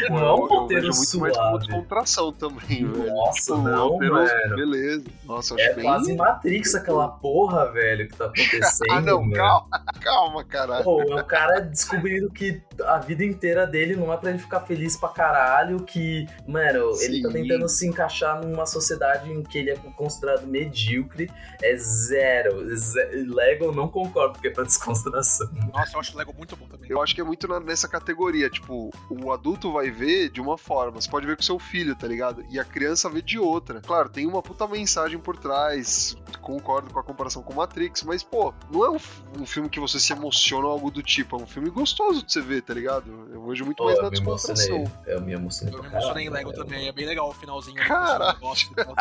Não 0.09 0.17
é 0.19 0.33
um 0.33 0.45
roteiro 0.47 0.87
vejo 0.87 0.97
muito 0.97 1.19
mais 1.19 1.35
suave. 1.35 1.57
descontração 1.59 2.31
também, 2.31 2.85
velho. 2.91 3.07
Nossa, 3.13 3.41
Tipo, 3.41 3.57
não, 3.57 3.97
mano. 3.97 4.55
Beleza. 4.55 5.05
Nossa, 5.25 5.53
eu 5.53 5.57
acho 5.59 5.69
É 5.69 5.73
bem. 5.73 5.83
quase 5.83 6.15
Matrix 6.15 6.75
aquela 6.75 7.07
porra, 7.07 7.71
velho, 7.71 8.07
que 8.07 8.15
tá 8.15 8.25
acontecendo. 8.31 8.91
Ah, 8.91 9.01
não, 9.01 9.21
mano. 9.21 9.33
calma, 9.33 9.69
calma, 10.01 10.43
caralho. 10.43 10.83
Pô, 10.83 11.01
é 11.01 11.21
o 11.21 11.25
cara 11.25 11.59
descobrindo 11.61 12.29
que 12.31 12.61
a 12.85 12.97
vida 12.99 13.23
inteira 13.23 13.65
dele 13.67 13.95
não 13.95 14.11
é 14.13 14.17
pra 14.17 14.29
ele 14.29 14.39
ficar 14.39 14.61
feliz 14.61 14.95
pra 14.97 15.09
caralho, 15.09 15.79
que, 15.83 16.25
mano, 16.47 16.91
ele 17.01 17.21
tá 17.21 17.29
Sim. 17.29 17.33
tentando 17.33 17.67
se 17.69 17.87
encaixar 17.87 18.41
numa 18.45 18.65
sociedade 18.65 19.31
em 19.31 19.43
que 19.43 19.57
ele 19.57 19.71
é 19.71 19.75
considerado 19.75 20.45
medíocre, 20.47 21.29
é 21.61 21.75
zero. 21.75 22.75
Ze- 22.75 23.25
Lego 23.27 23.65
eu 23.65 23.71
não 23.73 23.87
concordo, 23.87 24.33
porque 24.33 24.47
é 24.47 24.51
pra 24.51 24.63
descontração. 24.63 25.47
Nossa, 25.73 25.95
eu 25.95 25.99
acho 25.99 26.13
o 26.13 26.17
Lego 26.17 26.33
muito 26.37 26.55
bom 26.55 26.65
também. 26.67 26.89
Eu 26.89 27.01
acho 27.01 27.13
que 27.15 27.21
é 27.21 27.23
muito 27.23 27.47
nessa 27.61 27.87
categoria, 27.87 28.49
tipo, 28.49 28.89
o 29.09 29.31
adulto 29.31 29.71
vai 29.71 29.86
ver 29.91 30.29
de 30.29 30.41
uma 30.41 30.57
forma, 30.57 31.01
você 31.01 31.09
pode 31.09 31.25
ver 31.25 31.35
com 31.35 31.43
seu 31.43 31.59
filho, 31.59 31.95
tá 31.95 32.07
ligado? 32.07 32.45
E 32.49 32.59
a 32.59 32.65
criança 32.65 33.09
vê 33.09 33.21
de 33.21 33.39
outra. 33.39 33.81
Claro, 33.81 34.09
tem 34.09 34.25
uma 34.25 34.41
puta 34.41 34.67
mensagem 34.67 35.19
por 35.19 35.37
trás, 35.37 36.15
concordo 36.41 36.93
com 36.93 36.99
a 36.99 37.03
comparação 37.03 37.41
com 37.43 37.53
Matrix, 37.53 38.03
mas, 38.03 38.23
pô, 38.23 38.53
não 38.71 38.85
é 38.85 38.89
um, 38.89 38.97
um 39.39 39.45
filme 39.45 39.69
que 39.69 39.79
você 39.79 39.99
se 39.99 40.13
emociona 40.13 40.65
ou 40.65 40.71
algo 40.71 40.91
do 40.91 41.03
tipo, 41.03 41.37
é 41.37 41.39
um 41.41 41.47
filme 41.47 41.69
gostoso 41.69 42.25
de 42.25 42.31
você 42.31 42.41
ver, 42.41 42.61
tá 42.61 42.73
ligado? 42.73 43.29
Eu 43.31 43.45
vejo 43.47 43.65
muito 43.65 43.77
Pô, 43.77 43.85
mais 43.85 43.97
eu 43.97 44.03
na 44.03 44.09
me 44.09 44.17
emocionei. 44.17 44.55
descontração. 44.55 45.03
Eu 45.05 45.21
me 45.21 45.33
emocionei 45.33 45.73
Eu 45.73 45.81
me 45.81 45.87
emocionei 45.89 46.25
em 46.25 46.29
Lego 46.29 46.53
também, 46.53 46.87
é 46.87 46.91
bem 46.91 47.05
legal 47.05 47.29
o 47.29 47.33
finalzinho. 47.33 47.77
Cara. 47.77 48.35
Eu. 48.41 48.95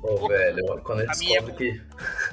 Pô, 0.00 0.28
velho, 0.28 0.80
quando 0.82 1.00
ele 1.00 1.10
A 1.10 1.16
minha 1.16 1.40
descobre 1.42 1.54
que... 1.54 1.82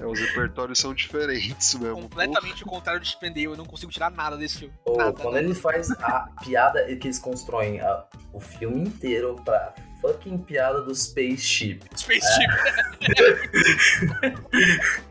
É, 0.01 0.05
os 0.05 0.19
repertórios 0.19 0.79
são 0.79 0.93
diferentes 0.93 1.73
mesmo. 1.75 2.01
Completamente 2.01 2.63
o 2.63 2.67
contrário 2.67 3.01
de 3.01 3.09
Spendale, 3.09 3.45
eu 3.45 3.57
não 3.57 3.65
consigo 3.65 3.91
tirar 3.91 4.11
nada 4.11 4.37
desse 4.37 4.59
filme. 4.59 4.73
Pô, 4.83 4.97
nada. 4.97 5.13
quando 5.13 5.37
ele 5.37 5.53
faz 5.53 5.91
a 5.91 6.29
piada 6.43 6.83
que 6.95 7.07
eles 7.07 7.19
constroem 7.19 7.79
o 8.33 8.39
filme 8.39 8.81
inteiro 8.81 9.35
pra 9.43 9.73
fucking 10.05 10.37
piada 10.39 10.81
do 10.81 10.93
spaceship. 10.93 11.79
Spaceship. 11.95 12.51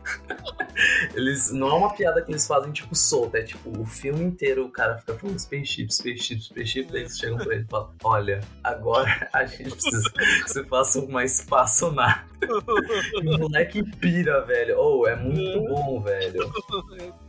Eles, 1.15 1.51
não 1.51 1.69
é 1.69 1.73
uma 1.73 1.93
piada 1.93 2.21
que 2.21 2.31
eles 2.31 2.45
fazem, 2.45 2.71
tipo, 2.71 2.95
solta. 2.95 3.37
É 3.37 3.43
tipo, 3.43 3.69
o 3.79 3.85
filme 3.85 4.23
inteiro 4.23 4.65
o 4.65 4.69
cara 4.69 4.97
fica 4.97 5.15
falando 5.15 5.39
spaceship, 5.39 5.89
spaceship, 5.89 6.41
spaceship. 6.41 6.87
Daí 6.91 7.01
eles 7.01 7.17
chegam 7.17 7.37
pra 7.37 7.53
ele 7.53 7.63
e 7.63 7.67
falam: 7.67 7.93
Olha, 8.03 8.41
agora 8.63 9.29
a 9.31 9.45
gente 9.45 9.71
precisa 9.71 10.11
que 10.11 10.49
você 10.49 10.63
faça 10.65 10.99
uma 10.99 11.23
espaçonave. 11.23 12.35
E 12.45 13.27
o 13.27 13.39
moleque 13.39 13.81
pira, 13.97 14.45
velho. 14.45 14.77
Oh, 14.77 15.07
é 15.07 15.15
muito 15.15 15.67
bom, 15.67 16.01
velho. 16.01 16.51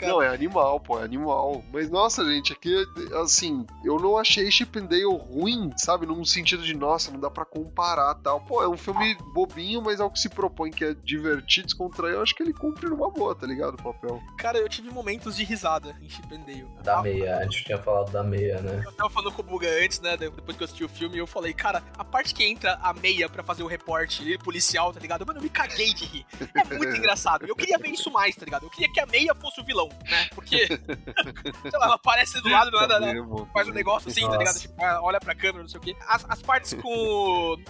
Não, 0.03 0.21
é 0.21 0.29
animal, 0.29 0.81
pô, 0.81 0.99
é 0.99 1.05
animal. 1.05 1.65
Mas 1.73 1.89
nossa, 1.89 2.25
gente, 2.25 2.53
aqui, 2.53 2.75
assim, 3.23 3.65
eu 3.85 3.99
não 3.99 4.19
achei 4.19 4.51
Chip 4.51 4.79
and 4.79 4.87
Dale 4.87 5.05
ruim, 5.05 5.71
sabe? 5.77 6.05
Num 6.05 6.25
sentido 6.25 6.63
de, 6.63 6.77
nossa, 6.77 7.11
não 7.11 7.21
dá 7.21 7.31
pra 7.31 7.45
comparar 7.57 8.15
tal. 8.17 8.41
Pô, 8.41 8.63
é 8.63 8.69
um 8.69 8.77
filme 8.77 9.15
bobinho, 9.33 9.81
mas 9.83 10.01
ao 10.01 10.11
que 10.11 10.19
se 10.21 10.29
propõe 10.29 10.71
que 10.71 10.85
é 10.85 10.95
divertido, 10.95 11.67
descontrair, 11.67 12.15
eu 12.15 12.23
acho 12.23 12.35
que 12.35 12.43
ele 12.43 12.53
cumpre 12.53 12.89
numa 12.89 13.11
boa, 13.11 13.35
tá 13.35 13.47
ligado? 13.47 13.75
O 13.75 13.83
papel. 13.83 14.21
Cara, 14.39 14.59
eu 14.59 14.69
tive 14.69 14.91
momentos 14.91 15.37
de 15.37 15.45
risada 15.45 15.97
em 16.03 16.09
Chip 16.09 16.35
and 16.35 16.41
Dale. 16.41 16.67
Da 16.83 16.99
A- 16.99 17.03
meia, 17.03 17.39
a 17.39 17.43
gente 17.45 17.65
tinha 17.65 17.79
falado 17.79 18.11
da 18.13 18.23
meia, 18.23 18.61
né? 18.61 18.83
Eu 18.85 18.93
tava 18.93 19.09
falando 19.11 19.33
com 19.33 19.43
o 19.43 19.45
Buga 19.45 19.69
antes, 19.83 20.01
né? 20.01 20.17
Depois 20.17 20.57
que 20.57 20.63
eu 20.63 20.67
assisti 20.67 20.85
o 20.85 20.89
filme, 20.89 21.19
eu 21.19 21.27
falei, 21.27 21.53
cara, 21.55 21.83
a 21.97 22.05
parte 22.05 22.35
que 22.35 22.45
entra 22.45 22.79
a 22.83 22.93
meia 22.93 23.29
pra 23.29 23.43
fazer 23.43 23.63
o 23.63 23.67
reporte 23.67 24.37
policial, 24.39 24.93
tá 24.93 25.01
ligado? 25.01 25.25
Mano, 25.27 25.39
eu 25.39 25.43
me 25.43 25.49
caguei 25.51 25.93
de 25.95 26.05
rir. 26.05 26.27
É 26.55 26.65
muito 26.75 26.95
engraçado. 26.97 27.47
Eu 27.47 27.57
queria 27.57 27.79
ver 27.79 27.89
isso 27.89 28.11
mais, 28.11 28.37
tá 28.37 28.45
ligado? 28.45 28.65
Eu 28.65 28.71
queria 28.71 28.93
que 28.93 29.01
a 29.01 29.07
meia 29.07 29.35
fosse 29.35 29.61
o 29.61 29.65
vilão, 29.65 29.89
né? 30.11 30.27
Porque, 30.35 30.67
sei 30.69 31.79
lá, 31.79 31.87
ela 31.87 31.95
aparece 31.95 32.41
do 32.43 32.49
lado, 32.49 32.71
do 32.71 32.79
nada, 32.81 33.01
né? 33.01 33.15
Faz 33.53 33.69
um 33.69 33.73
negócio 33.73 34.09
assim, 34.11 34.21
tá 34.23 34.27
Nossa. 34.29 34.39
ligado? 34.39 34.59
Tipo, 34.61 34.85
ah, 34.85 35.01
olha 35.03 35.19
pra 35.21 35.35
câmera, 35.35 35.61
não 35.63 35.69
sei 35.69 35.79
o 35.79 35.83
quê. 35.83 35.97
As, 36.07 36.25
as 36.29 36.43
partes 36.43 36.75
com 36.75 36.89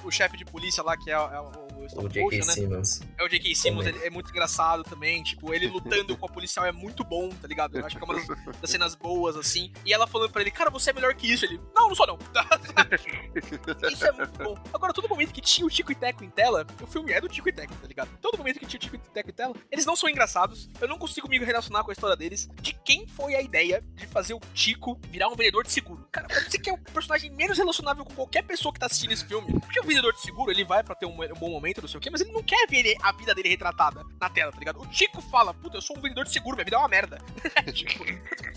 o, 0.05 0.11
chefe 0.11 0.37
de 0.37 0.45
polícia 0.45 0.83
lá, 0.83 0.97
que 0.97 1.11
é, 1.11 1.15
é 1.15 1.19
o, 1.19 1.66
o 1.77 1.87
stop 1.87 2.07
O 2.07 2.09
J.K. 2.09 2.37
né? 2.37 2.43
Simmons. 2.43 3.01
É 3.19 3.25
o 3.25 3.29
J.K. 3.29 3.55
Simmons, 3.55 3.87
é 3.87 4.11
muito 4.11 4.31
engraçado 4.31 4.83
também. 4.85 5.23
Tipo, 5.23 5.53
ele 5.55 5.67
lutando 5.67 6.17
com 6.17 6.27
a 6.27 6.29
policial 6.29 6.67
é 6.67 6.73
muito 6.73 7.05
bom, 7.05 7.29
tá 7.31 7.47
ligado? 7.47 7.79
Eu 7.79 7.87
acho 7.87 7.97
que 7.97 8.03
é 8.03 8.05
uma 8.05 8.15
das, 8.15 8.61
das 8.61 8.71
cenas 8.71 8.95
boas, 8.95 9.37
assim. 9.37 9.73
E 9.85 9.93
ela 9.93 10.07
falando 10.07 10.31
pra 10.31 10.43
ele, 10.43 10.51
cara, 10.51 10.71
você 10.71 10.91
é 10.91 10.93
melhor 10.93 11.15
que 11.15 11.31
isso. 11.31 11.45
Ele, 11.45 11.61
não, 11.75 11.89
não 11.89 11.95
sou 11.95 12.07
não. 12.07 12.19
isso 13.91 14.07
é 14.07 14.13
muito 14.13 14.43
bom. 14.43 14.57
Agora, 14.73 14.93
todo 14.93 15.09
momento 15.09 15.33
que 15.33 15.41
tinha 15.41 15.67
o 15.67 15.71
Tico 15.71 15.93
e 15.93 15.95
Teco 15.95 16.25
em 16.25 16.31
tela, 16.31 16.67
o 16.81 16.87
filme 16.87 17.13
é 17.13 17.21
do 17.21 17.29
Tico 17.29 17.49
e 17.49 17.53
Teco, 17.53 17.75
tá 17.75 17.87
ligado? 17.87 18.11
Todo 18.21 18.39
momento 18.39 18.59
que 18.59 18.67
tinha 18.67 18.79
o 18.79 18.81
Tico 18.81 18.97
e 18.97 18.99
Teco 18.99 19.31
em 19.31 19.35
tela, 19.35 19.55
eles 19.71 19.87
não 19.87 19.97
são 19.97 20.09
engraçados. 20.09 20.69
Eu 20.81 20.89
não 20.89 20.99
consigo 20.99 21.29
me 21.29 21.39
relacionar 21.39 21.85
com 21.85 21.91
a 21.91 21.93
história 21.93 22.17
deles. 22.17 22.49
De 22.61 22.73
quem 22.73 23.07
foi 23.07 23.35
a 23.35 23.43
ideia 23.43 23.83
de 23.95 24.07
fazer 24.07 24.35
o 24.35 24.41
Tico 24.55 24.99
virar 25.09 25.29
um 25.29 25.37
vendedor 25.37 25.65
de 25.65 25.73
seguro? 25.73 26.07
Cara, 26.11 26.29
você 26.29 26.59
que 26.59 26.71
é 26.71 26.73
o 26.73 26.79
personagem 26.79 27.31
menos 27.31 27.59
relacionável 27.59 28.05
com 28.05 28.15
qualquer 28.15 28.43
pessoa 28.43 28.73
que 28.73 28.81
tá 28.81 28.87
assistindo 28.87 29.13
esse 29.13 29.25
filme. 29.25 29.59
Porque 29.61 29.81
o 29.81 29.85
vendedor 29.85 30.13
de 30.13 30.21
seguro, 30.21 30.51
ele 30.51 30.65
vai 30.65 30.83
pra 30.83 30.95
ter 30.95 31.07
um, 31.07 31.13
um 31.13 31.39
bom 31.39 31.51
momento, 31.51 31.66
não 31.81 31.89
sei 31.89 31.99
o 31.99 32.01
quê, 32.01 32.11
mas 32.11 32.21
ele 32.21 32.33
não 32.33 32.43
quer 32.43 32.67
ver 32.69 32.79
ele- 32.79 32.97
a 33.03 33.13
vida 33.13 33.35
dele 33.35 33.49
retratada 33.49 34.03
na 34.21 34.29
tela, 34.29 34.53
tá 34.53 34.59
ligado? 34.59 34.81
O 34.81 34.87
Tico 34.87 35.21
fala, 35.23 35.53
puta, 35.55 35.77
eu 35.77 35.83
sou 35.83 35.97
um 35.97 36.01
vendedor 36.01 36.25
de 36.25 36.33
seguro, 36.33 36.57
minha 36.57 36.65
vida 36.65 36.77
é 36.77 36.79
uma 36.79 36.89
merda. 36.89 37.19
tipo, 37.73 38.05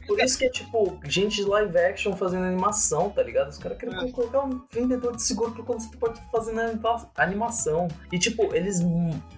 Por 0.07 0.20
isso 0.20 0.38
que 0.38 0.45
é 0.45 0.49
tipo, 0.49 0.99
gente 1.05 1.36
de 1.38 1.43
live 1.43 1.78
action 1.78 2.16
fazendo 2.16 2.45
animação, 2.45 3.10
tá 3.10 3.22
ligado? 3.24 3.49
Os 3.49 3.57
caras 3.57 3.78
querem 3.78 4.12
colocar 4.12 4.41
um 4.43 4.62
vendedor 4.72 5.16
de 5.16 5.22
seguro 5.24 5.51
por 5.51 5.66
quando 5.66 5.82
você 5.82 5.95
pode 5.97 6.22
fazer 6.32 6.57
anima- 6.60 7.12
animação. 7.16 7.88
E 8.12 8.18
tipo, 8.20 8.53
eles 8.55 8.82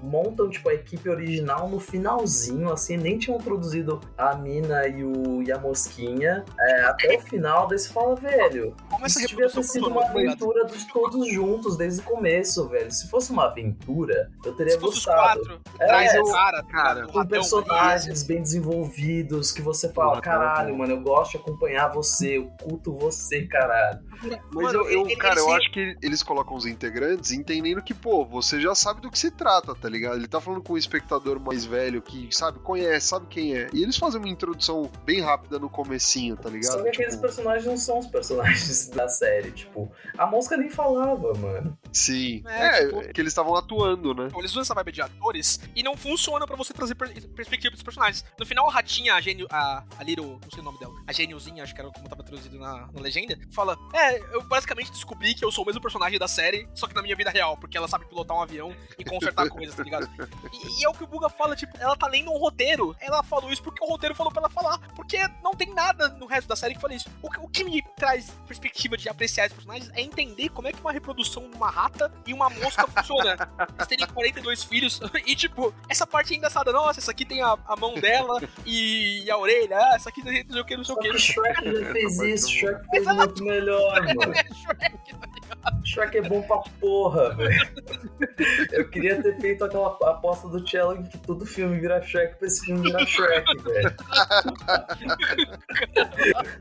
montam 0.01 0.49
tipo 0.49 0.69
a 0.69 0.73
equipe 0.73 1.09
original 1.09 1.69
no 1.69 1.79
finalzinho, 1.79 2.71
assim, 2.71 2.97
nem 2.97 3.17
tinham 3.17 3.37
produzido 3.37 3.99
a 4.17 4.35
mina 4.35 4.87
e, 4.87 5.03
o, 5.03 5.43
e 5.43 5.51
a 5.51 5.57
mosquinha. 5.59 6.43
é, 6.59 6.81
até 6.83 7.17
o 7.17 7.21
final, 7.21 7.67
daí 7.67 7.77
você 7.79 7.89
fala, 7.89 8.15
velho, 8.15 8.75
como 8.89 9.05
isso 9.05 9.19
devia 9.27 9.49
ter 9.49 9.63
sido 9.63 9.87
uma 9.87 10.01
tá 10.01 10.09
aventura 10.11 10.65
dos 10.65 10.85
todos 10.85 11.27
juntos 11.31 11.77
desde 11.77 12.01
o 12.01 12.03
começo, 12.03 12.67
velho. 12.69 12.91
Se 12.91 13.07
fosse 13.09 13.31
uma 13.31 13.45
aventura, 13.45 13.60
eu 14.45 14.53
teria 14.55 14.73
Se 14.73 14.79
fosse 14.79 14.97
os 14.99 15.05
gostado. 15.05 15.39
quatro, 15.39 15.61
É, 15.79 15.85
traz 15.87 16.13
o 16.15 16.31
cara, 16.31 16.63
cara, 16.63 17.07
com 17.07 17.25
personagens 17.25 18.23
bem 18.23 18.41
desenvolvidos 18.41 19.51
que 19.51 19.61
você 19.61 19.91
fala, 19.91 20.09
Porra, 20.11 20.21
cara, 20.21 20.39
caralho, 20.53 20.77
mano, 20.77 20.93
eu 20.93 21.01
gosto 21.01 21.31
de 21.31 21.37
acompanhar 21.37 21.87
você, 21.89 22.37
eu 22.37 22.47
culto 22.61 22.93
você, 22.93 23.45
caralho. 23.45 23.99
Mas 24.23 24.39
Mano, 24.51 24.79
eu, 24.79 24.89
eu- 24.89 25.05
ele- 25.07 25.15
cara, 25.15 25.33
ele 25.35 25.41
eu 25.41 25.45
se- 25.45 25.51
acho 25.55 25.71
que 25.71 25.95
eles 26.01 26.21
colocam 26.23 26.55
os 26.55 26.65
integrantes 26.65 27.31
entendendo 27.31 27.81
que, 27.81 27.93
pô, 27.93 28.25
você 28.25 28.59
já 28.59 28.73
sabe 28.75 29.01
do 29.01 29.09
que 29.09 29.17
se 29.17 29.31
trata, 29.31 29.73
tá 29.75 29.89
ligado? 29.89 30.15
Ele 30.17 30.27
tá 30.27 30.39
falando 30.39 30.61
com 30.61 30.73
um 30.73 30.77
espectador 30.77 31.39
mais 31.39 31.65
velho 31.65 32.01
que, 32.01 32.27
sabe, 32.31 32.59
conhece, 32.59 33.07
sabe 33.07 33.25
quem 33.27 33.55
é. 33.55 33.67
E 33.73 33.81
eles 33.83 33.97
fazem 33.97 34.19
uma 34.19 34.29
introdução 34.29 34.89
bem 35.05 35.21
rápida 35.21 35.57
no 35.59 35.69
comecinho, 35.69 36.35
tá 36.37 36.49
ligado? 36.49 36.73
Só 36.73 36.81
que 36.83 36.89
aqueles 36.89 37.11
Tipo, 37.15 37.21
personagens 37.23 37.65
não 37.65 37.77
são 37.77 37.99
os 37.99 38.07
personagens 38.07 38.87
da 38.89 39.07
série, 39.07 39.51
tipo, 39.51 39.91
a 40.17 40.25
mosca 40.25 40.55
nem 40.55 40.69
falava, 40.69 41.33
mano. 41.33 41.77
Sim. 41.91 42.43
É, 42.47 42.61
É, 42.83 42.85
tipo- 42.87 43.13
que 43.13 43.21
eles 43.21 43.31
estavam 43.31 43.50
atuando, 43.57 44.13
né? 44.13 44.29
Eles 44.37 44.51
usam 44.51 44.61
essa 44.61 44.73
vibe 44.73 44.91
de 44.91 45.01
atores 45.01 45.59
e 45.75 45.83
não 45.83 45.95
funciona 45.97 46.45
pra 46.45 46.55
você 46.55 46.73
trazer 46.73 46.95
per- 46.95 47.27
perspectiva 47.29 47.71
pros 47.71 47.83
personagens. 47.83 48.23
No 48.37 48.45
final, 48.45 48.69
a 48.69 48.73
ratinha, 48.73 49.15
a 49.15 49.21
gênio. 49.21 49.47
A, 49.51 49.83
a 49.97 50.03
Little. 50.03 50.39
Não 50.41 50.49
sei 50.51 50.59
o 50.59 50.63
nome 50.63 50.79
dela. 50.79 50.93
A 51.07 51.11
gêniozinha, 51.13 51.63
acho 51.63 51.73
que 51.73 51.81
era 51.81 51.89
como 51.91 52.07
tava 52.09 52.23
traduzido 52.23 52.57
na, 52.59 52.87
na 52.91 53.01
legenda. 53.01 53.37
Fala: 53.51 53.77
É, 53.93 54.19
eu 54.35 54.43
basicamente 54.43 54.91
descobri 54.91 55.33
que 55.33 55.43
eu 55.43 55.51
sou 55.51 55.63
o 55.63 55.67
mesmo 55.67 55.81
personagem 55.81 56.17
da 56.19 56.27
série, 56.27 56.67
só 56.73 56.87
que 56.87 56.95
na 56.95 57.01
minha 57.01 57.15
vida 57.15 57.29
real, 57.29 57.57
porque 57.57 57.77
ela 57.77 57.87
sabe 57.87 58.05
pilotar 58.05 58.35
um 58.37 58.41
avião 58.41 58.75
e 58.97 59.03
consertar 59.03 59.47
coisas, 59.49 59.75
tá 59.75 59.83
ligado? 59.83 60.09
E, 60.53 60.81
e 60.81 60.85
é 60.85 60.89
o 60.89 60.93
que 60.93 61.03
o 61.03 61.07
Buga 61.07 61.29
fala, 61.29 61.55
tipo, 61.55 61.75
ela 61.77 61.95
tá 61.95 62.07
lendo 62.07 62.31
um 62.31 62.37
roteiro. 62.37 62.95
Ela 62.99 63.23
falou 63.23 63.51
isso 63.51 63.61
porque 63.63 63.83
o 63.83 63.87
roteiro 63.87 64.15
falou 64.15 64.31
pra 64.31 64.41
ela 64.41 64.49
falar. 64.49 64.77
Porque 64.95 65.17
não 65.43 65.51
tem 65.53 65.73
nada 65.73 66.09
no 66.09 66.25
resto 66.25 66.47
da 66.47 66.55
série 66.55 66.75
que 66.75 66.81
fala 66.81 66.93
isso. 66.93 67.09
O, 67.21 67.27
o 67.45 67.47
que 67.49 67.63
me 67.63 67.81
traz 67.95 68.29
perspectiva 68.47 68.97
de 68.97 69.09
apreciar 69.09 69.45
esses 69.45 69.55
personagens 69.55 69.89
é 69.93 70.01
entender 70.01 70.49
como 70.49 70.67
é 70.67 70.71
que 70.73 70.79
uma 70.81 70.91
reprodução 70.91 71.49
de 71.49 71.55
uma 71.55 71.69
rata 71.69 72.11
e 72.25 72.33
uma 72.33 72.49
mosca 72.49 72.87
funciona. 72.87 73.40
Eles 73.77 73.87
terem 73.87 74.07
42 74.07 74.63
filhos 74.63 74.99
e, 75.25 75.35
tipo, 75.35 75.73
essa 75.87 76.05
parte 76.05 76.33
é 76.33 76.37
engraçada. 76.37 76.71
Nossa, 76.71 76.99
essa 76.99 77.11
aqui 77.11 77.25
tem 77.25 77.41
a, 77.41 77.57
a 77.65 77.75
mão 77.75 77.93
dela 77.95 78.41
e, 78.65 79.29
a 79.29 79.37
orelha. 79.37 79.77
Ah, 79.77 79.95
essa 79.95 80.09
aqui 80.09 80.21
tem 80.21 80.43
não 80.43 80.53
sei 80.53 80.61
o 80.61 80.65
que, 80.65 80.77
não 80.77 80.83
sei 80.83 80.95
o 80.95 80.99
que. 80.99 81.09
que 81.09 81.19
Shrek 81.19 81.63
já 81.63 81.91
fez 81.91 82.19
isso, 82.19 82.49
Shrek 82.49 82.89
fez 82.89 83.05
muito 83.05 83.43
melhor, 83.43 84.01
mano. 84.15 84.33
É 84.33 84.43
Shrek, 84.53 85.15
Shrek 85.83 86.17
é 86.17 86.21
bom 86.21 86.41
pra 86.43 86.57
porra, 86.79 87.35
velho. 87.35 87.69
Eu 88.71 88.89
queria 88.89 89.21
ter 89.21 89.39
feito 89.39 89.63
aquela 89.63 89.87
aposta 89.87 90.47
do 90.47 90.59
em 90.95 91.03
que 91.03 91.17
todo 91.19 91.45
filme 91.45 91.79
vira 91.79 92.01
Shrek 92.01 92.35
pra 92.37 92.47
esse 92.47 92.65
filme 92.65 92.81
virar 92.81 93.05
Shrek, 93.05 93.57
velho. 93.63 93.95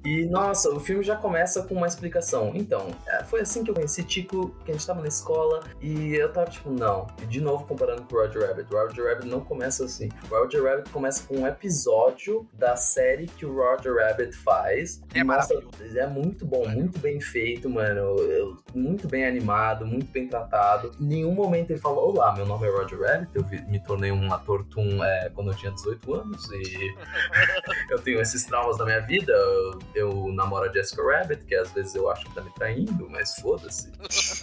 E, 0.04 0.26
nossa, 0.26 0.70
o 0.70 0.80
filme 0.80 1.02
já 1.02 1.16
começa 1.16 1.62
com 1.62 1.74
uma 1.74 1.86
explicação. 1.86 2.52
Então, 2.54 2.88
é, 3.06 3.22
foi 3.24 3.40
assim 3.40 3.62
que 3.64 3.70
eu 3.70 3.74
conheci 3.74 4.02
Tico, 4.02 4.50
que 4.64 4.70
a 4.70 4.74
gente 4.74 4.86
tava 4.86 5.00
na 5.00 5.08
escola, 5.08 5.60
e 5.80 6.14
eu 6.14 6.32
tava 6.32 6.50
tipo, 6.50 6.70
não. 6.70 7.06
E 7.22 7.26
de 7.26 7.40
novo 7.40 7.66
comparando 7.66 8.02
com 8.02 8.16
o 8.16 8.20
Roger 8.20 8.46
Rabbit. 8.46 8.72
O 8.74 8.76
Roger 8.78 9.04
Rabbit 9.06 9.28
não 9.28 9.40
começa 9.40 9.84
assim. 9.84 10.08
O 10.30 10.34
Roger 10.34 10.62
Rabbit 10.64 10.90
começa 10.90 11.26
com 11.26 11.38
um 11.38 11.46
episódio 11.46 12.46
da 12.54 12.76
série 12.76 13.26
que 13.26 13.44
o 13.46 13.54
Roger 13.54 13.94
Rabbit 13.94 14.32
faz. 14.36 15.02
É 15.14 15.22
maravilhoso. 15.22 15.68
é 15.96 16.06
muito 16.06 16.44
bom, 16.46 16.66
muito 16.68 16.98
bem 16.98 17.20
feito, 17.20 17.68
mano. 17.68 18.00
Eu- 18.18 18.56
muito 18.90 19.08
bem 19.08 19.24
animado, 19.24 19.86
muito 19.86 20.06
bem 20.10 20.26
tratado. 20.28 20.92
Em 21.00 21.04
nenhum 21.04 21.32
momento 21.32 21.70
ele 21.70 21.78
fala: 21.78 21.96
Olá, 21.96 22.34
meu 22.34 22.44
nome 22.44 22.66
é 22.66 22.70
Roger 22.70 23.00
Rabbit. 23.00 23.30
Eu 23.34 23.44
me 23.68 23.80
tornei 23.80 24.10
um 24.12 24.32
ator 24.32 24.64
Toon 24.64 25.02
é, 25.02 25.30
quando 25.34 25.50
eu 25.50 25.56
tinha 25.56 25.72
18 25.72 26.14
anos 26.14 26.50
e 26.52 26.94
eu 27.90 27.98
tenho 28.00 28.20
esses 28.20 28.44
traumas 28.44 28.78
na 28.78 28.84
minha 28.84 29.00
vida. 29.00 29.32
Eu, 29.32 29.78
eu 29.94 30.32
namoro 30.32 30.68
a 30.68 30.72
Jessica 30.72 31.02
Rabbit, 31.02 31.44
que 31.44 31.54
às 31.54 31.70
vezes 31.72 31.94
eu 31.94 32.10
acho 32.10 32.24
que 32.26 32.34
tá 32.34 32.40
me 32.42 32.50
traindo, 32.54 33.08
mas 33.08 33.34
foda-se. 33.36 33.90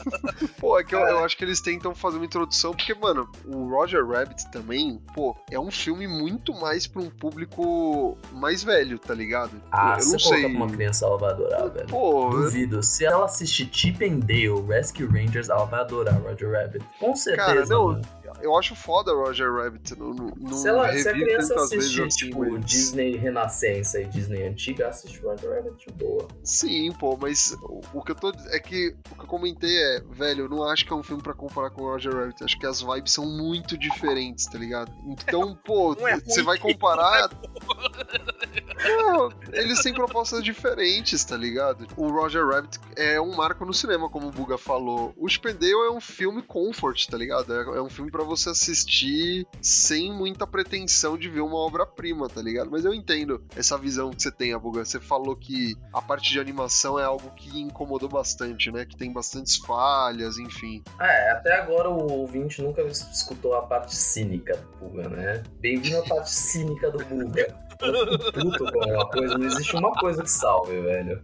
Pô, 0.60 0.80
é 0.80 0.84
que 0.84 0.96
eu, 0.96 1.00
eu 1.00 1.24
acho 1.24 1.38
que 1.38 1.44
eles 1.44 1.62
tentam 1.62 1.94
fazer 1.94 2.18
uma 2.18 2.26
introdução, 2.26 2.72
porque, 2.72 2.94
mano, 2.94 3.30
o 3.46 3.70
Roger 3.70 4.06
Rabbit 4.06 4.50
também, 4.52 5.00
pô, 5.14 5.36
é 5.52 5.60
um 5.60 5.72
filme 5.72 6.08
muito 6.08 6.54
mais 6.54 6.88
pra 6.88 7.02
um 7.02 7.10
público 7.10 8.18
mais 8.32 8.64
velho, 8.64 8.98
tá 8.98 9.14
ligado? 9.14 9.52
Ah, 9.72 9.96
eu 9.98 10.02
se 10.02 10.12
não 10.14 10.20
sei. 10.20 10.42
pra 10.42 10.50
uma 10.50 10.68
criança, 10.70 11.06
ela 11.06 11.18
vai 11.18 11.32
adorar, 11.32 11.70
velho. 11.70 11.88
Pô, 11.88 12.32
eu- 12.32 12.44
Duvido. 12.44 12.82
Se 12.84 13.06
ela 13.06 13.26
assistir 13.26 13.70
Chip 13.72 14.04
and 14.06 14.20
Dale, 14.20 14.37
Rescue 14.68 15.06
Rangers, 15.06 15.50
ela 15.50 15.66
vai 15.66 15.80
adorar 15.82 16.20
Roger 16.22 16.52
Rabbit. 16.52 16.86
Com 17.00 17.16
certeza. 17.16 17.48
Cara, 17.48 17.66
não, 17.66 17.88
mano. 17.88 18.02
eu 18.42 18.58
acho 18.58 18.76
foda 18.76 19.12
Roger 19.14 19.52
Rabbit. 19.52 19.98
Não, 19.98 20.14
não, 20.14 20.34
não 20.38 20.54
Se, 20.58 20.68
ela, 20.68 20.92
se 20.94 21.08
a 21.10 21.14
criança 21.14 21.56
tantas 21.56 21.70
vezes 21.72 22.00
assistir, 22.00 22.04
assim, 22.04 22.18
tipo, 22.30 22.52
mas- 22.52 22.66
Disney 22.66 23.16
Renascença 23.18 24.00
e 24.02 24.06
Disney 24.06 24.48
Antiga, 24.48 24.90
assiste 24.90 25.20
Roger 25.22 25.50
Rabbit 25.50 25.88
de 25.88 25.94
boa. 25.94 26.28
Sim, 26.44 26.92
pô, 26.94 27.18
mas 27.20 27.58
o, 27.64 27.82
o 27.94 28.02
que 28.04 28.12
eu 28.12 28.16
tô. 28.16 28.32
É 28.50 28.60
que 28.60 28.96
o 29.12 29.16
que 29.16 29.22
eu 29.22 29.28
comentei 29.28 29.76
é, 29.76 30.02
velho, 30.12 30.46
eu 30.46 30.50
não 30.50 30.64
acho 30.64 30.86
que 30.86 30.94
é 30.94 30.96
um 30.96 31.04
filme 31.04 31.24
pra 31.24 31.34
comparar 31.34 31.70
com 31.72 31.84
o 31.84 31.86
Roger 31.92 32.14
Rabbit. 32.14 32.44
Acho 32.44 32.60
que 32.60 32.66
as 32.66 32.82
vibes 32.82 33.14
são 33.14 33.26
muito 33.26 33.78
diferentes, 33.78 34.46
tá 34.46 34.58
ligado? 34.58 34.92
Então, 35.06 35.56
pô, 35.66 35.94
é 36.08 36.20
você 36.20 36.44
vai 36.44 36.58
comparar. 36.58 37.30
Não, 38.84 39.30
eles 39.52 39.82
têm 39.82 39.94
propostas 39.94 40.44
diferentes, 40.44 41.24
tá 41.24 41.36
ligado? 41.36 41.88
O 41.96 42.10
Roger 42.10 42.46
Rabbit 42.48 42.80
é 42.96 43.20
um 43.20 43.36
marco 43.36 43.66
no 43.66 43.74
cinema, 43.74 44.10
como 44.10 44.28
o 44.28 44.32
Buga 44.32 44.58
falou. 44.58 45.14
O 45.18 45.28
Spendale 45.30 45.88
é 45.88 45.92
um 45.92 46.02
filme 46.02 46.42
comfort, 46.42 47.08
tá 47.08 47.18
ligado? 47.18 47.54
É, 47.54 47.78
é 47.78 47.82
um 47.82 47.90
filme 47.90 48.12
para 48.12 48.24
você 48.24 48.50
assistir 48.50 49.46
sem 49.62 50.12
muita 50.14 50.48
pretensão 50.48 51.18
de 51.18 51.30
ver 51.30 51.42
uma 51.42 51.58
obra-prima, 51.58 52.28
tá 52.30 52.42
ligado? 52.42 52.70
Mas 52.72 52.86
eu 52.86 52.94
entendo 52.94 53.44
essa 53.56 53.78
visão 53.78 54.12
que 54.12 54.22
você 54.22 54.32
tem, 54.32 54.58
Buga. 54.58 54.86
Você 54.86 55.00
falou 55.00 55.36
que 55.36 55.76
a 55.94 56.02
parte 56.02 56.32
de 56.32 56.40
animação 56.40 57.00
é 57.00 57.04
algo 57.04 57.30
que 57.32 57.60
incomodou 57.60 58.10
bastante, 58.10 58.72
né? 58.72 58.86
Que 58.86 58.96
tem 58.96 59.12
bastantes 59.12 59.58
falhas, 59.58 60.38
enfim. 60.38 60.84
É, 61.00 61.32
até 61.32 61.60
agora 61.60 61.90
o 61.90 62.12
ouvinte 62.12 62.62
nunca 62.62 62.82
escutou 62.84 63.56
a 63.56 63.62
parte 63.62 63.96
cínica 63.96 64.58
do 64.58 64.90
Buga, 64.90 65.10
né? 65.10 65.44
Bem-vindo 65.60 65.98
à 65.98 66.04
parte 66.04 66.32
cínica 66.32 66.90
do 66.92 67.04
Buga. 67.06 67.67
Eu 67.82 68.20
fico 68.20 68.32
puto 68.34 68.72
com 68.72 68.90
uma 68.94 69.10
coisa, 69.10 69.38
não 69.38 69.46
existe 69.46 69.76
uma 69.76 69.92
coisa 69.94 70.24
que 70.24 70.32
salve, 70.32 70.82
velho. 70.82 71.22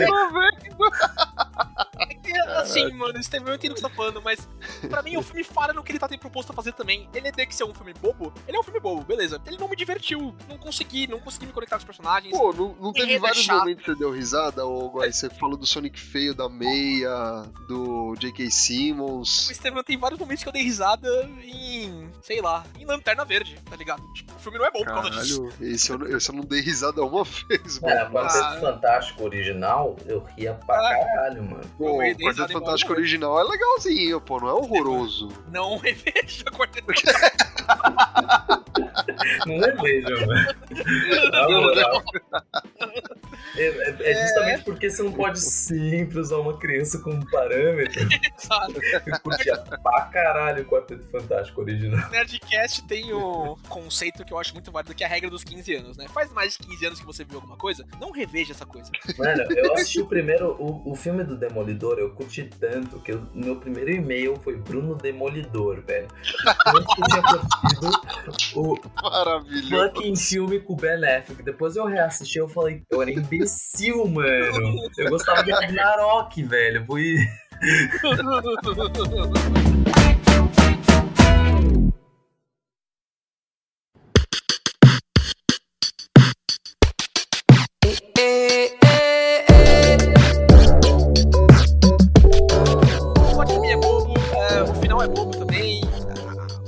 É, 0.00 0.06
assim, 2.58 2.90
mano, 2.92 3.22
Steven, 3.22 3.48
eu 3.48 3.54
entendo 3.54 3.72
o 3.72 3.74
que 3.74 3.80
você 3.80 3.88
tá 3.88 3.94
falando, 3.94 4.20
mas 4.22 4.48
pra 4.88 5.02
mim 5.02 5.16
o 5.16 5.22
filme 5.22 5.42
falha 5.44 5.72
no 5.72 5.82
que 5.82 5.92
ele 5.92 5.98
tá 5.98 6.08
tendo 6.08 6.20
proposto 6.20 6.50
a 6.50 6.54
fazer 6.54 6.72
também. 6.72 7.08
Ele 7.14 7.28
é 7.28 7.30
de 7.32 7.46
que 7.46 7.54
ser 7.54 7.64
um 7.64 7.74
filme 7.74 7.92
bobo, 7.94 8.32
ele 8.46 8.56
é 8.56 8.60
um 8.60 8.62
filme 8.62 8.80
bobo, 8.80 9.02
beleza. 9.04 9.40
Ele 9.46 9.56
não 9.58 9.68
me 9.68 9.76
divertiu, 9.76 10.34
não 10.48 10.58
consegui, 10.58 11.06
não 11.06 11.18
consegui 11.20 11.46
me 11.46 11.52
conectar 11.52 11.76
com 11.76 11.80
os 11.80 11.84
personagens. 11.84 12.36
Pô, 12.36 12.52
não, 12.52 12.74
não 12.80 12.92
teve 12.92 13.14
é 13.14 13.18
vários 13.18 13.42
chato. 13.44 13.58
momentos 13.60 13.84
que 13.84 13.92
você 13.92 13.98
deu 13.98 14.10
risada, 14.12 14.64
ou 14.64 14.90
Góis, 14.90 15.16
você 15.16 15.28
falou 15.30 15.56
do 15.56 15.66
Sonic 15.66 15.98
feio, 15.98 16.34
da 16.34 16.48
meia, 16.48 17.42
do 17.68 18.14
J.K. 18.18 18.46
O 18.46 18.50
Simmons. 18.50 19.48
Steven 19.54 19.82
tem 19.82 19.96
vários 19.98 20.18
momentos 20.18 20.42
que 20.42 20.48
eu 20.48 20.52
dei 20.52 20.62
risada 20.62 21.08
em, 21.44 22.08
sei 22.22 22.40
lá, 22.40 22.64
em 22.78 22.84
Lanterna 22.84 23.24
Verde, 23.24 23.56
tá 23.68 23.76
ligado? 23.76 24.02
Tipo, 24.12 24.34
o 24.34 24.38
filme 24.38 24.58
não 24.58 24.66
é 24.66 24.70
bom 24.70 24.78
por 24.80 24.86
causa 24.86 25.10
disso. 25.10 25.42
Caralho, 25.48 25.72
esse 25.74 25.90
eu, 25.90 26.16
esse 26.16 26.30
eu 26.30 26.34
não 26.36 26.44
dei 26.44 26.60
risada 26.60 27.02
uma 27.02 27.24
vez, 27.48 27.80
É, 27.82 28.04
mano. 28.04 28.08
o 28.08 28.12
Quarteto 28.12 28.44
Ah. 28.44 28.58
Fantástico 28.60 29.24
original, 29.24 29.96
eu 30.06 30.20
ria 30.36 30.54
pra 30.54 30.76
Ah. 30.78 30.94
caralho, 31.04 31.42
mano. 31.42 31.64
O 31.96 31.98
Quarteto 31.98 32.52
Fantástico 32.52 32.92
original 32.92 33.40
é 33.40 33.44
legalzinho, 33.44 34.20
pô, 34.20 34.40
não 34.40 34.48
é 34.48 34.52
horroroso. 34.52 35.28
Não 35.50 35.76
reveja 35.82 36.44
Quarteto 36.52 36.86
Não 39.46 39.54
é 39.54 39.82
mesmo, 39.82 40.26
mano. 40.26 40.46
Na 41.32 41.48
moral. 41.48 42.02
É, 43.56 43.66
é- 43.66 44.10
é 44.12 44.26
justamente 44.26 44.64
porque 44.64 44.90
você 44.90 45.02
não 45.02 45.12
pode 45.12 45.40
sempre 45.40 46.18
usar 46.18 46.36
uma 46.38 46.58
criança 46.58 46.98
como 47.00 47.28
parâmetro. 47.30 48.00
Fantástico. 48.38 48.80
Eu 49.10 49.20
curtia 49.20 49.56
pra 49.56 50.02
caralho 50.12 50.62
o 50.62 50.66
Quarteto 50.66 51.04
Fantástico 51.10 51.60
original. 51.60 52.08
Nerdcast 52.10 52.86
tem 52.86 53.12
o 53.12 53.56
conceito 53.68 54.24
que 54.24 54.32
eu 54.32 54.38
acho 54.38 54.52
muito 54.54 54.70
válido, 54.70 54.94
que 54.94 55.02
é 55.02 55.06
a 55.06 55.10
regra 55.10 55.30
dos 55.30 55.42
15 55.44 55.74
anos, 55.74 55.96
né? 55.96 56.06
Faz 56.08 56.30
mais 56.32 56.52
de 56.52 56.58
15 56.66 56.86
anos 56.86 57.00
que 57.00 57.06
você 57.06 57.24
viu 57.24 57.36
alguma 57.36 57.56
coisa, 57.56 57.84
não 58.00 58.10
reveja 58.10 58.52
essa 58.52 58.66
coisa. 58.66 58.90
Mano, 59.18 59.42
eu 59.52 59.72
assisti 59.74 60.00
o 60.00 60.06
primeiro, 60.06 60.56
o, 60.58 60.92
o 60.92 60.94
filme 60.94 61.24
do 61.24 61.36
Demolidor, 61.36 61.98
eu 61.98 62.10
curti 62.10 62.44
tanto 62.60 63.00
que 63.00 63.12
o 63.12 63.28
meu 63.34 63.56
primeiro 63.56 63.90
e-mail 63.90 64.36
foi 64.42 64.56
Bruno 64.56 64.94
Demolidor, 64.94 65.82
velho. 65.86 66.08
Antes 66.66 66.94
que 66.94 67.02
eu 67.02 67.06
tinha 67.08 67.22
curtido 67.22 67.90
o 68.54 68.78
Maravilhoso. 69.02 69.68
fucking 69.94 70.16
filme 70.16 70.60
com 70.60 70.72
o 70.72 70.76
Ben 70.76 70.94
Affleck. 71.04 71.42
Depois 71.42 71.76
eu 71.76 71.86
reassisti 71.86 72.38
eu 72.38 72.48
falei, 72.48 72.82
eu 72.90 73.00
era 73.02 73.10
imbecil, 73.34 74.06
mano. 74.08 74.90
Eu 74.96 75.10
gostava 75.10 75.42
de 75.42 75.52
Ragnarok, 75.52 76.42
velho. 76.42 76.84
Fui... 76.86 77.16
É 88.20 88.78
é, 94.58 94.62
o 94.62 94.74
final 94.74 95.02
é 95.02 95.08
bobo 95.08 95.36
também. 95.38 95.82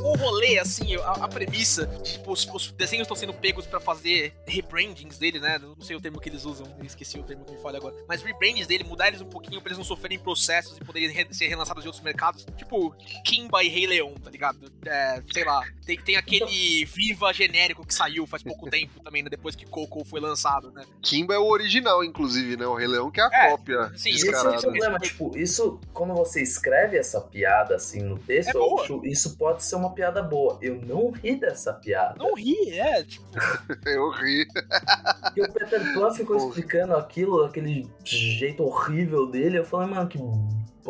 O 0.01 0.17
rolê, 0.17 0.59
assim, 0.59 0.97
a 0.97 1.29
premissa, 1.45 1.87
tipo, 2.03 2.33
os, 2.33 2.47
os 2.53 2.71
desenhos 2.73 3.05
estão 3.05 3.17
sendo 3.17 3.33
pegos 3.33 3.67
pra 3.67 3.81
fazer 3.81 4.35
rebrandings 4.47 5.17
dele, 5.19 5.41
né? 5.41 5.59
Não 5.59 5.81
sei 5.81 5.97
o 5.97 6.01
termo 6.01 6.21
que 6.21 6.29
eles 6.29 6.45
usam, 6.45 6.67
eu 6.79 6.85
esqueci 6.85 7.19
o 7.19 7.23
termo 7.23 7.45
que 7.47 7.53
me 7.53 7.59
falha 7.63 7.79
agora. 7.79 7.95
Mas 8.07 8.23
rebrandings 8.23 8.67
dele, 8.67 8.85
mudar 8.85 9.09
eles 9.09 9.21
um 9.23 9.27
pouquinho 9.27 9.61
pra 9.61 9.71
eles 9.71 9.79
não 9.79 9.85
sofrerem 9.85 10.19
processos 10.19 10.77
e 10.77 10.85
poderem 10.85 11.09
re- 11.11 11.27
ser 11.33 11.47
relançados 11.49 11.83
em 11.85 11.87
outros 11.87 12.05
mercados. 12.05 12.47
Tipo, 12.57 12.95
Kimba 13.25 13.63
e 13.65 13.69
Rei 13.69 13.87
Leão, 13.87 14.15
tá 14.23 14.31
ligado? 14.31 14.71
É, 14.85 15.23
sei 15.33 15.45
lá, 15.45 15.63
tem, 15.87 15.99
tem 15.99 16.17
aquele 16.17 16.85
Viva 16.85 17.33
genérico 17.33 17.87
que 17.87 17.95
saiu 17.95 18.27
faz 18.27 18.43
pouco 18.43 18.69
tempo 18.71 19.01
também, 19.03 19.23
né? 19.23 19.31
Depois 19.31 19.57
que 19.57 19.65
Coco 19.65 20.05
foi 20.05 20.21
lançado, 20.21 20.71
né? 20.73 20.85
Kimba 21.01 21.35
é 21.35 21.39
o 21.39 21.47
original, 21.47 22.05
inclusive, 22.05 22.57
né? 22.57 22.67
O 22.67 22.75
Rei 22.75 22.87
Leão 22.87 23.11
que 23.11 23.21
é 23.21 23.25
a 23.25 23.31
É, 23.33 23.51
cópia 23.51 23.91
sim, 23.97 24.11
Esse 24.11 24.29
é 24.35 24.39
o 24.39 24.61
problema, 24.61 24.99
tipo, 24.99 25.37
isso, 25.39 25.81
quando 25.95 26.13
você 26.15 26.43
escreve 26.43 26.99
essa 26.99 27.21
piada 27.21 27.77
assim 27.77 28.03
no 28.03 28.19
texto, 28.19 28.51
É 28.51 28.53
boa. 28.53 28.81
eu 28.81 28.85
acho- 28.85 29.07
isso 29.07 29.37
pode 29.37 29.65
ser 29.65 29.77
uma 29.77 29.93
piada 29.95 30.23
boa. 30.23 30.59
Eu 30.61 30.75
não 30.83 31.11
ri 31.11 31.30
dessa 31.39 31.73
piada. 31.73 32.15
Não 32.19 32.35
ri, 32.35 32.71
é, 32.71 33.03
tipo. 33.03 33.27
Eu 33.87 34.11
ri. 34.11 34.47
E 35.37 35.43
o 35.43 35.53
Peter 35.53 35.95
Pan 35.95 36.13
ficou 36.13 36.37
explicando 36.37 36.97
aquilo, 36.97 37.45
aquele 37.45 37.91
jeito 38.05 38.63
horrível 38.63 39.27
dele. 39.27 39.59
Eu 39.59 39.65
falei, 39.65 39.89
mano, 39.89 40.09
que 40.09 40.19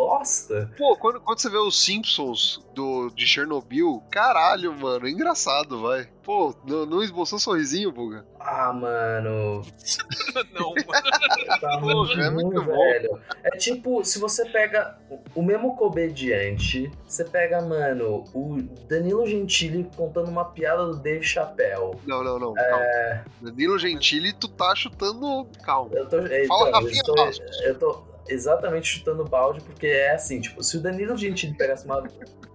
bosta. 0.04 0.70
Pô, 0.78 0.96
quando, 0.96 1.20
quando 1.20 1.38
você 1.38 1.50
vê 1.50 1.58
os 1.58 1.82
Simpsons 1.84 2.64
do, 2.74 3.10
de 3.10 3.26
Chernobyl, 3.26 4.02
caralho, 4.10 4.72
mano, 4.74 5.06
é 5.06 5.10
engraçado, 5.10 5.82
vai. 5.82 6.08
Pô, 6.22 6.54
não, 6.66 6.86
não 6.86 7.02
esboçou 7.02 7.36
um 7.36 7.40
sorrisinho, 7.40 7.90
Buga? 7.92 8.24
Ah, 8.38 8.72
mano. 8.72 9.62
não, 10.52 10.70
mano. 10.70 11.10
Tá 11.60 11.78
Porra, 11.78 11.94
muito, 11.94 12.20
é 12.20 12.30
muito 12.30 12.56
ruim, 12.60 12.66
bom. 12.66 12.72
velho. 12.72 13.20
É 13.42 13.50
tipo, 13.58 14.04
se 14.04 14.18
você 14.18 14.48
pega 14.48 14.96
o- 15.34 15.42
mesmo 15.42 15.76
comediante, 15.76 16.90
você 17.06 17.24
pega, 17.24 17.60
mano, 17.60 18.24
o 18.32 18.56
Danilo 18.88 19.26
Gentili 19.26 19.88
contando 19.96 20.28
uma 20.28 20.44
piada 20.44 20.86
do 20.86 20.96
Dave 20.96 21.24
Chappelle. 21.24 21.96
Não, 22.06 22.22
não, 22.22 22.38
não, 22.38 22.54
É. 22.56 22.64
calma. 22.68 23.24
Danilo 23.42 23.78
Gentili, 23.78 24.32
tu 24.32 24.48
tá 24.48 24.74
chutando. 24.74 25.46
Calma. 25.64 25.90
Eu 25.94 26.08
tô, 26.08 26.18
é, 26.18 26.46
Fala 26.46 26.68
então, 26.68 26.80
Rafinha 26.82 27.02
eu, 27.06 27.14
tô, 27.14 27.64
eu 27.64 27.78
tô 27.78 28.09
exatamente 28.28 28.86
chutando 28.88 29.24
balde, 29.24 29.60
porque 29.60 29.86
é 29.86 30.12
assim, 30.14 30.40
tipo, 30.40 30.62
se 30.62 30.76
o 30.76 30.80
Danilo 30.80 31.16
Gentili 31.16 31.54
pegasse 31.54 31.84
uma 31.84 32.02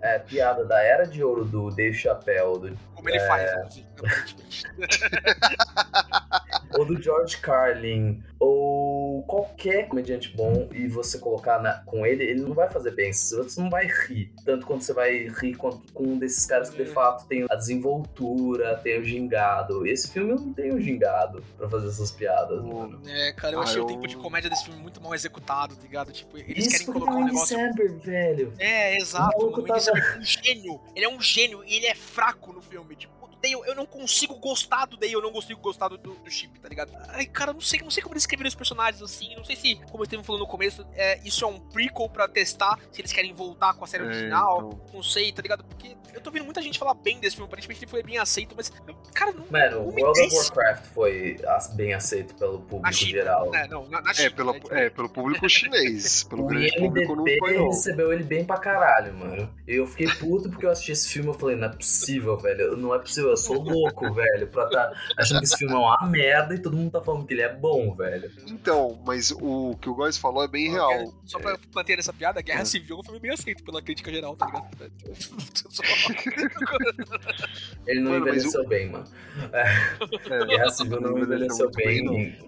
é, 0.02 0.20
piada 0.20 0.64
da 0.64 0.82
Era 0.82 1.06
de 1.06 1.24
Ouro 1.24 1.46
do 1.46 1.70
Dave 1.70 1.96
Chappelle, 1.96 2.60
do 2.60 2.78
Como 3.06 3.16
ele 3.16 3.20
faz, 3.28 3.52
inclusive, 3.52 3.88
aparentemente. 3.98 4.64
ou 6.78 6.86
do 6.86 7.02
George 7.02 7.38
Carlin, 7.38 8.22
ou 8.40 9.24
qualquer 9.24 9.88
comediante 9.88 10.36
bom, 10.36 10.68
e 10.74 10.88
você 10.88 11.18
colocar 11.20 11.62
na- 11.62 11.80
com 11.86 12.06
ele, 12.06 12.24
ele 12.24 12.42
não 12.42 12.54
vai 12.54 12.68
fazer 12.70 12.92
bem. 12.92 13.14
Você 13.14 13.60
não 13.62 13.70
vai 13.70 13.88
rir. 13.88 14.34
Tanto 14.44 14.66
quanto 14.66 14.84
você 14.84 14.94
vai 14.94 15.28
rir 15.30 15.56
quanto 15.56 15.92
com 15.94 16.04
um 16.04 16.20
desses 16.20 16.46
caras 16.46 16.70
que 16.70 16.84
de 16.84 16.90
É. 16.90 16.94
fato 16.94 17.26
tem 17.28 17.46
a 17.50 17.56
desenvoltura, 17.56 18.76
tem 18.78 19.00
o 19.00 19.04
gingado. 19.06 19.88
Esse 19.88 20.12
filme 20.12 20.34
não 20.34 20.54
tem 20.54 20.74
o 20.74 20.82
gingado 20.82 21.42
pra 21.58 21.70
fazer 21.70 21.88
essas 21.88 22.12
piadas, 22.12 22.62
mano. 22.62 23.02
É, 23.08 23.32
cara, 23.34 23.56
eu 23.56 23.62
Ah, 23.62 23.64
achei 23.64 23.80
eu- 23.80 23.86
o 23.86 23.88
tempo 23.88 24.06
de 24.08 24.18
comédia 24.18 24.50
desse 24.50 24.66
filme 24.66 24.80
muito 24.82 25.02
mal 25.02 25.14
executado, 25.16 25.76
tá 25.76 25.82
ligado? 25.84 26.12
Tipo, 26.12 26.38
eles 26.38 26.66
Isso 26.68 26.72
querem 26.72 26.86
colocar 26.88 27.12
tem 27.14 27.22
um 27.22 27.26
negócio. 27.26 27.58
Samberg, 27.58 28.06
velho. 28.06 28.54
É, 28.60 28.98
exato. 28.98 29.46
O 29.46 29.62
o 29.62 29.68
é 29.68 30.18
um 30.18 30.22
gênio. 30.22 30.82
Ele 30.96 31.06
é 31.06 31.10
um 31.10 31.22
gênio 31.22 31.64
e 31.66 31.76
ele 31.78 31.86
é 31.88 31.96
fraco 31.96 32.52
no 32.52 32.62
filme. 32.62 32.95
Dale, 33.54 33.70
eu 33.70 33.76
não 33.76 33.86
consigo 33.86 34.36
gostar 34.36 34.86
do 34.86 34.98
Dale, 34.98 35.14
eu 35.14 35.22
não 35.22 35.32
consigo 35.32 35.60
gostar 35.62 35.88
do, 35.90 35.98
do, 35.98 36.16
Chip, 36.30 36.60
tá 36.60 36.68
ligado? 36.70 36.92
Ai, 37.10 37.26
cara, 37.26 37.54
não 37.54 37.62
sei, 37.62 37.80
não 37.82 37.92
sei 37.92 38.02
como 38.02 38.14
eles 38.14 38.24
escreveram 38.24 38.48
os 38.48 38.56
personagens 38.56 39.02
assim. 39.02 39.36
Não 39.36 39.44
sei 39.44 39.56
se, 39.56 39.76
como 39.92 40.00
eu 40.00 40.04
esteve 40.04 40.24
falando 40.24 40.42
no 40.42 40.48
começo, 40.48 40.86
é, 40.94 41.20
isso 41.24 41.44
é 41.46 41.48
um 41.48 41.60
prequel 41.60 42.10
pra 42.10 42.28
testar 42.28 42.80
se 42.92 43.02
eles 43.02 43.14
querem 43.14 43.34
voltar 43.34 43.74
com 43.76 43.84
a 43.84 43.88
série 43.88 44.04
É, 44.04 44.08
original. 44.08 44.70
então. 44.74 44.94
Não 44.96 45.04
sei, 45.04 45.32
tá 45.32 45.42
ligado? 45.42 45.64
Porque 45.64 45.96
eu 46.14 46.22
tô 46.22 46.32
vendo 46.32 46.46
muita 46.46 46.62
gente 46.62 46.80
falar 46.80 46.94
bem 46.96 47.20
desse 47.20 47.36
filme. 47.36 47.48
Aparentemente 47.48 47.84
ele 47.84 47.92
foi 47.92 48.02
bem 48.02 48.18
aceito, 48.18 48.54
mas, 48.56 48.72
cara, 49.14 49.32
não. 49.34 49.46
Mano, 49.50 49.86
não 49.86 49.92
me 49.92 50.02
World 50.04 50.22
of. 50.22 50.36
Warcraft 50.36 50.86
foi 50.94 51.38
bem 51.76 51.94
aceito 51.94 52.36
pelo 52.36 52.60
público 52.60 52.82
Na 52.84 52.92
China. 52.92 53.12
geral. 53.12 53.56
É, 53.56 53.68
não, 53.68 53.88
na, 53.90 54.02
na 54.02 54.12
É, 54.12 54.14
China, 54.14 54.32
pelo, 54.32 54.54
né, 54.54 54.60
tipo, 54.60 54.74
é, 54.76 54.90
pelo 54.90 55.10
público 55.10 55.50
chinês. 55.50 56.24
Pelo 56.30 56.44
O 56.44 56.48
grande 56.48 56.76
público 56.78 57.16
foi, 57.40 57.58
não. 57.58 57.68
recebeu 57.68 58.12
ele 58.14 58.24
bem 58.24 58.44
pra 58.46 58.58
caralho, 58.58 59.14
mano. 59.14 59.54
Eu 59.68 59.86
fiquei 59.88 60.08
puto 60.08 60.50
porque 60.50 60.66
eu 60.66 60.70
assisti 60.72 60.92
esse 60.92 61.10
filme 61.10 61.30
e 61.30 61.32
eu 61.32 61.38
falei, 61.40 61.56
não 61.56 61.68
é 61.68 61.70
possível, 61.76 62.38
velho. 62.38 62.76
Não 62.78 62.94
é 62.96 63.00
possível, 63.00 63.32
eu 63.36 63.38
sou 63.38 63.62
louco, 63.62 64.12
velho, 64.14 64.48
pra 64.48 64.66
tá 64.68 64.92
achando 65.18 65.40
que 65.40 65.46
esse 65.46 65.58
filme 65.58 65.74
é 65.74 65.78
uma 65.78 66.08
merda 66.08 66.56
e 66.56 66.60
todo 66.60 66.76
mundo 66.76 66.92
tá 66.92 67.02
falando 67.02 67.26
que 67.26 67.34
ele 67.34 67.42
é 67.42 67.54
bom, 67.54 67.94
velho. 67.96 68.32
Então, 68.48 69.00
mas 69.06 69.32
o 69.32 69.78
que 69.82 69.90
o 69.90 69.94
Góis 69.96 70.18
falou 70.18 70.44
é 70.44 70.48
bem 70.48 70.72
real. 70.72 70.90
Guerra- 70.90 71.12
Só 71.26 71.40
pra 71.40 71.58
manter 71.74 72.00
essa 72.00 72.12
piada, 72.14 72.40
a 72.40 72.44
Guerra 72.44 72.62
É. 72.62 72.66
Civil 72.66 73.02
foi 73.06 73.20
bem 73.20 73.32
aceito 73.32 73.64
pela 73.64 73.82
crítica 73.82 74.12
geral, 74.12 74.36
tá 74.36 74.46
ligado? 74.48 74.68
Só- 75.70 75.84
Ele 77.88 78.02
não 78.02 78.12
Mano, 78.14 78.28
envelheceu 78.28 78.68
bem, 78.68 78.90
mano. 78.90 79.06
É, 79.52 79.66
Guerra 80.48 80.70
Civil 80.70 81.02
não 81.02 81.18
envelheceu 81.18 81.66
muito 81.66 81.76
bem. 81.78 82.04
não. 82.04 82.48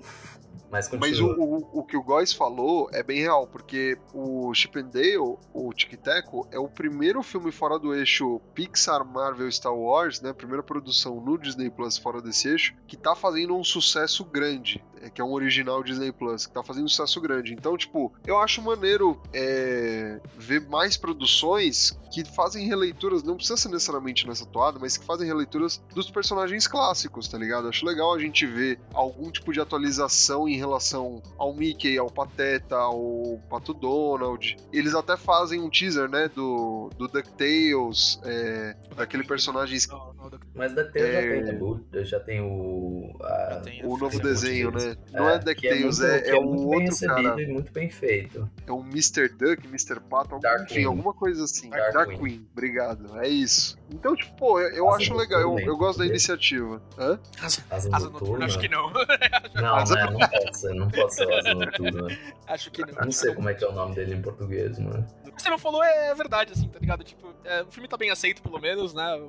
Mas 0.70 0.90
Mas 0.92 1.20
o, 1.20 1.28
o, 1.28 1.80
o 1.80 1.84
que 1.84 1.96
o 1.96 2.04
Góis 2.04 2.34
falou 2.34 2.90
é 2.92 3.02
bem 3.02 3.22
real, 3.22 3.48
porque 3.48 3.98
o 4.14 4.54
Chip 4.54 4.80
and 4.80 4.88
Dale, 4.88 5.38
o 5.54 5.74
Tic 5.74 5.96
Teco, 5.98 6.48
é 6.52 6.60
o 6.60 6.68
primeiro 6.68 7.24
filme 7.24 7.52
fora 7.52 7.80
do 7.80 7.94
eixo 7.94 8.42
Pixar, 8.54 9.06
Marvel, 9.06 9.52
Star 9.52 9.76
Wars, 9.76 10.22
né? 10.22 10.34
Primeira 10.34 10.64
produção 10.64 11.22
no 11.22 11.38
Disney 11.38 11.70
Plus 11.70 11.98
fora 11.98 12.22
desse 12.22 12.50
eixo, 12.50 12.76
que 12.88 12.98
tá 12.98 13.16
fazendo 13.16 13.56
um 13.56 13.64
sucesso 13.64 14.26
grande. 14.26 14.84
É, 15.02 15.10
Que 15.10 15.22
é 15.22 15.24
um 15.24 15.32
original 15.34 15.84
Disney 15.84 16.12
Plus, 16.12 16.46
que 16.46 16.54
tá 16.54 16.64
fazendo 16.64 16.86
um 16.86 16.90
sucesso 16.90 17.20
grande. 17.22 17.54
Então, 17.54 17.78
tipo, 17.78 18.12
eu 18.26 18.38
acho 18.38 18.62
maneiro 18.62 19.20
é, 19.34 20.20
ver 20.38 20.62
mais 20.68 20.98
produções 20.98 21.98
que 22.12 22.24
fazem 22.24 22.66
releituras, 22.68 23.22
não 23.24 23.36
precisa 23.36 23.58
ser 23.58 23.70
necessariamente 23.70 24.26
nessa 24.28 24.46
toada, 24.46 24.80
mas 24.80 24.98
que 24.98 25.06
fazem 25.06 25.28
releituras 25.28 25.82
dos 25.94 26.10
personagens 26.10 26.68
clássicos, 26.68 27.28
tá 27.28 27.38
ligado? 27.38 27.68
Acho 27.68 27.86
legal 27.86 28.14
a 28.14 28.20
gente 28.20 28.46
ver 28.46 28.80
algum 28.94 29.30
tipo 29.30 29.52
de 29.52 29.60
atualização 29.60 30.48
em 30.48 30.56
relação 30.56 31.22
ao 31.38 31.54
Mickey, 31.54 31.98
ao 31.98 32.10
Pateta, 32.10 32.76
ao 32.78 33.40
Pato 33.50 33.74
Donald. 33.74 34.56
Eles 34.72 34.96
até 34.96 35.18
fazem 35.18 35.60
um 35.62 35.70
teaser, 35.70 36.10
né, 36.10 36.30
do, 36.34 36.90
do 36.98 37.08
DuckTales, 37.08 38.20
é, 38.24 38.76
daquele 38.96 39.24
personagem, 39.24 39.78
Mas 40.56 40.74
da 40.74 40.84
Tale 40.86 41.12
já 41.12 41.20
É. 41.20 41.30
tem 41.34 41.46
reboot, 41.46 42.06
já 42.06 42.20
tem 42.20 42.42
o. 42.42 43.16
a- 43.22 43.50
já 43.54 43.60
tem- 43.62 43.86
o 43.86 43.98
novo 43.98 44.20
desenho, 44.20 44.72
deles. 44.72 44.87
Né? 44.96 44.98
Não 45.12 45.30
é, 45.30 45.40
que 45.40 45.46
DuckTales, 45.46 46.02
é, 46.02 46.22
que 46.22 46.30
é, 46.32 46.36
um 46.36 46.44
muito 46.44 46.58
bem 46.58 46.66
outro 46.66 46.80
recebido 46.90 47.24
cara. 47.30 47.42
e 47.42 47.48
muito 47.48 47.72
bem 47.72 47.90
feito. 47.90 48.50
É 48.66 48.72
um 48.72 48.82
Mr. 48.82 49.30
Duck, 49.30 49.68
Mr. 49.68 50.00
Pato, 50.02 50.36
algum- 50.36 50.40
Dark 50.40 50.62
enfim, 50.64 50.74
Queen. 50.76 50.86
alguma 50.86 51.14
coisa 51.14 51.44
assim. 51.44 51.70
Dark 51.70 51.94
Dark, 51.94 52.10
Queen. 52.10 52.20
Queen. 52.20 52.48
obrigado. 52.52 53.20
É 53.20 53.28
isso. 53.28 53.78
Então, 53.90 54.16
tipo, 54.16 54.36
pô, 54.36 54.60
eu, 54.60 54.70
eu 54.70 54.90
acho 54.92 55.14
legal, 55.16 55.40
eu, 55.42 55.60
eu 55.60 55.78
gosto 55.78 56.00
da 56.00 56.06
iniciativa. 56.06 56.82
Hã? 56.98 57.20
Asa, 57.42 57.64
Asa 57.70 57.90
Noturna. 57.90 58.10
noturna, 58.12 58.46
acho 58.46 58.60
que 58.60 58.68
não. 58.70 58.92
Não, 59.56 59.76
Asa 59.76 59.96
né, 59.96 60.06
não 60.12 60.20
pode 60.20 60.58
ser, 60.60 60.74
não 60.74 60.90
pode 60.90 61.16
ser 61.16 61.34
Asa 61.34 61.54
Noturna. 61.54 62.18
acho 62.48 62.72
que 62.72 62.82
não. 62.82 62.90
Eu 62.90 63.06
não 63.06 63.12
sei 63.12 63.34
como 63.34 63.50
é 63.50 63.54
que 63.54 63.64
é 63.64 63.68
o 63.68 63.72
nome 63.72 63.96
dele 63.96 64.16
em 64.16 64.22
português, 64.22 64.78
mano. 64.80 65.06
O 65.26 65.32
que 65.32 65.42
você 65.42 65.50
não 65.50 65.58
falou 65.60 65.84
é 65.84 66.14
verdade, 66.16 66.52
assim, 66.54 66.68
tá 66.68 66.80
ligado? 66.80 67.04
Tipo, 67.04 67.34
é, 67.46 67.62
o 67.62 67.72
filme 67.72 67.88
tá 67.88 67.96
bem 67.96 68.10
aceito, 68.10 68.42
pelo 68.42 68.60
menos, 68.60 68.94
né? 68.94 69.22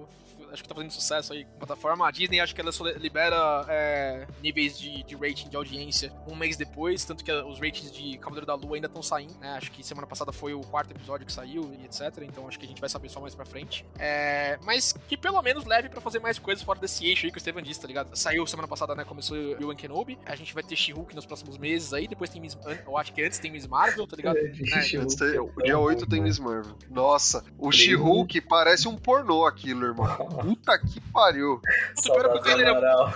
Acho 0.53 0.63
que 0.63 0.69
tá 0.69 0.75
fazendo 0.75 0.91
sucesso 0.91 1.33
aí 1.33 1.45
com 1.45 1.51
a 1.57 1.59
plataforma. 1.67 2.07
A 2.07 2.11
Disney 2.11 2.41
acho 2.41 2.55
que 2.55 2.61
ela 2.61 2.73
só 2.73 2.85
libera 2.85 3.65
é, 3.69 4.27
níveis 4.43 4.79
de, 4.79 5.03
de 5.05 5.15
rating 5.17 5.49
de 5.49 5.57
audiência 5.57 6.13
um 6.27 6.35
mês 6.37 6.57
depois, 6.57 7.05
tanto 7.05 7.25
que 7.25 7.33
os 7.33 7.59
ratings 7.61 7.91
de 7.93 8.19
Cavaleiro 8.19 8.47
da 8.47 8.55
Lua 8.55 8.77
ainda 8.77 8.87
estão 8.87 9.03
saindo, 9.03 9.35
né? 9.39 9.51
Acho 9.57 9.71
que 9.71 9.83
semana 9.85 10.07
passada 10.07 10.33
foi 10.33 10.55
o 10.55 10.61
quarto 10.61 10.91
episódio 10.93 11.27
que 11.27 11.33
saiu 11.33 11.73
e 11.81 11.85
etc. 11.85 12.23
Então 12.23 12.47
acho 12.49 12.59
que 12.59 12.65
a 12.65 12.69
gente 12.69 12.81
vai 12.81 12.89
saber 12.89 13.09
só 13.09 13.21
mais 13.21 13.35
pra 13.35 13.45
frente. 13.45 13.85
É, 13.99 14.59
mas 14.65 14.95
que 15.09 15.17
pelo 15.17 15.41
menos 15.43 15.65
leve 15.65 15.89
pra 15.89 16.01
fazer 16.01 16.19
mais 16.19 16.39
coisas 16.39 16.63
fora 16.65 16.79
desse 16.79 17.07
eixo 17.07 17.27
aí 17.27 17.33
que 17.33 17.39
o 17.39 17.41
Steven 17.41 17.63
disse, 17.63 17.81
tá 17.81 17.87
ligado? 17.87 18.15
Saiu 18.17 18.47
semana 18.47 18.69
passada, 18.69 18.95
né? 18.95 19.05
Começou 19.05 19.37
o 19.37 19.53
Obi-Wan 19.53 19.75
Kenobi. 19.77 20.19
A 20.27 20.35
gente 20.37 20.53
vai 20.55 20.63
ter 20.63 20.77
She-Hulk 20.77 21.15
nos 21.15 21.27
próximos 21.27 21.57
meses 21.59 21.93
aí. 21.93 22.07
Depois 22.09 22.31
tem 22.31 22.41
Miss... 22.41 22.57
Eu 22.87 22.97
acho 22.97 23.13
que 23.13 23.23
antes 23.23 23.39
tem 23.39 23.51
Miss 23.51 23.67
Marvel, 23.67 24.07
tá 24.07 24.17
ligado? 24.17 24.37
Antes 24.39 25.15
tem- 25.17 25.35
É 25.35 25.41
o 25.41 25.51
dia 25.63 25.79
8 25.79 26.07
tem 26.07 26.21
Miss 26.23 26.39
Marvel. 26.39 26.77
Nossa, 26.91 27.45
o. 27.59 27.71
She-Hulk 27.73 28.41
parece 28.43 28.89
um 28.89 28.97
pornô 28.97 29.47
aquilo, 29.47 29.85
irmão. 29.87 30.09
Puta 30.41 30.79
que 30.79 31.01
pariu. 31.13 31.61
Puta, 31.97 32.13
pior 32.13 32.27
é 32.27 32.29
que 32.33 32.39
o 32.39 32.41
trailer 32.43 32.67
é- 32.67 32.71
Amaral. 32.71 33.13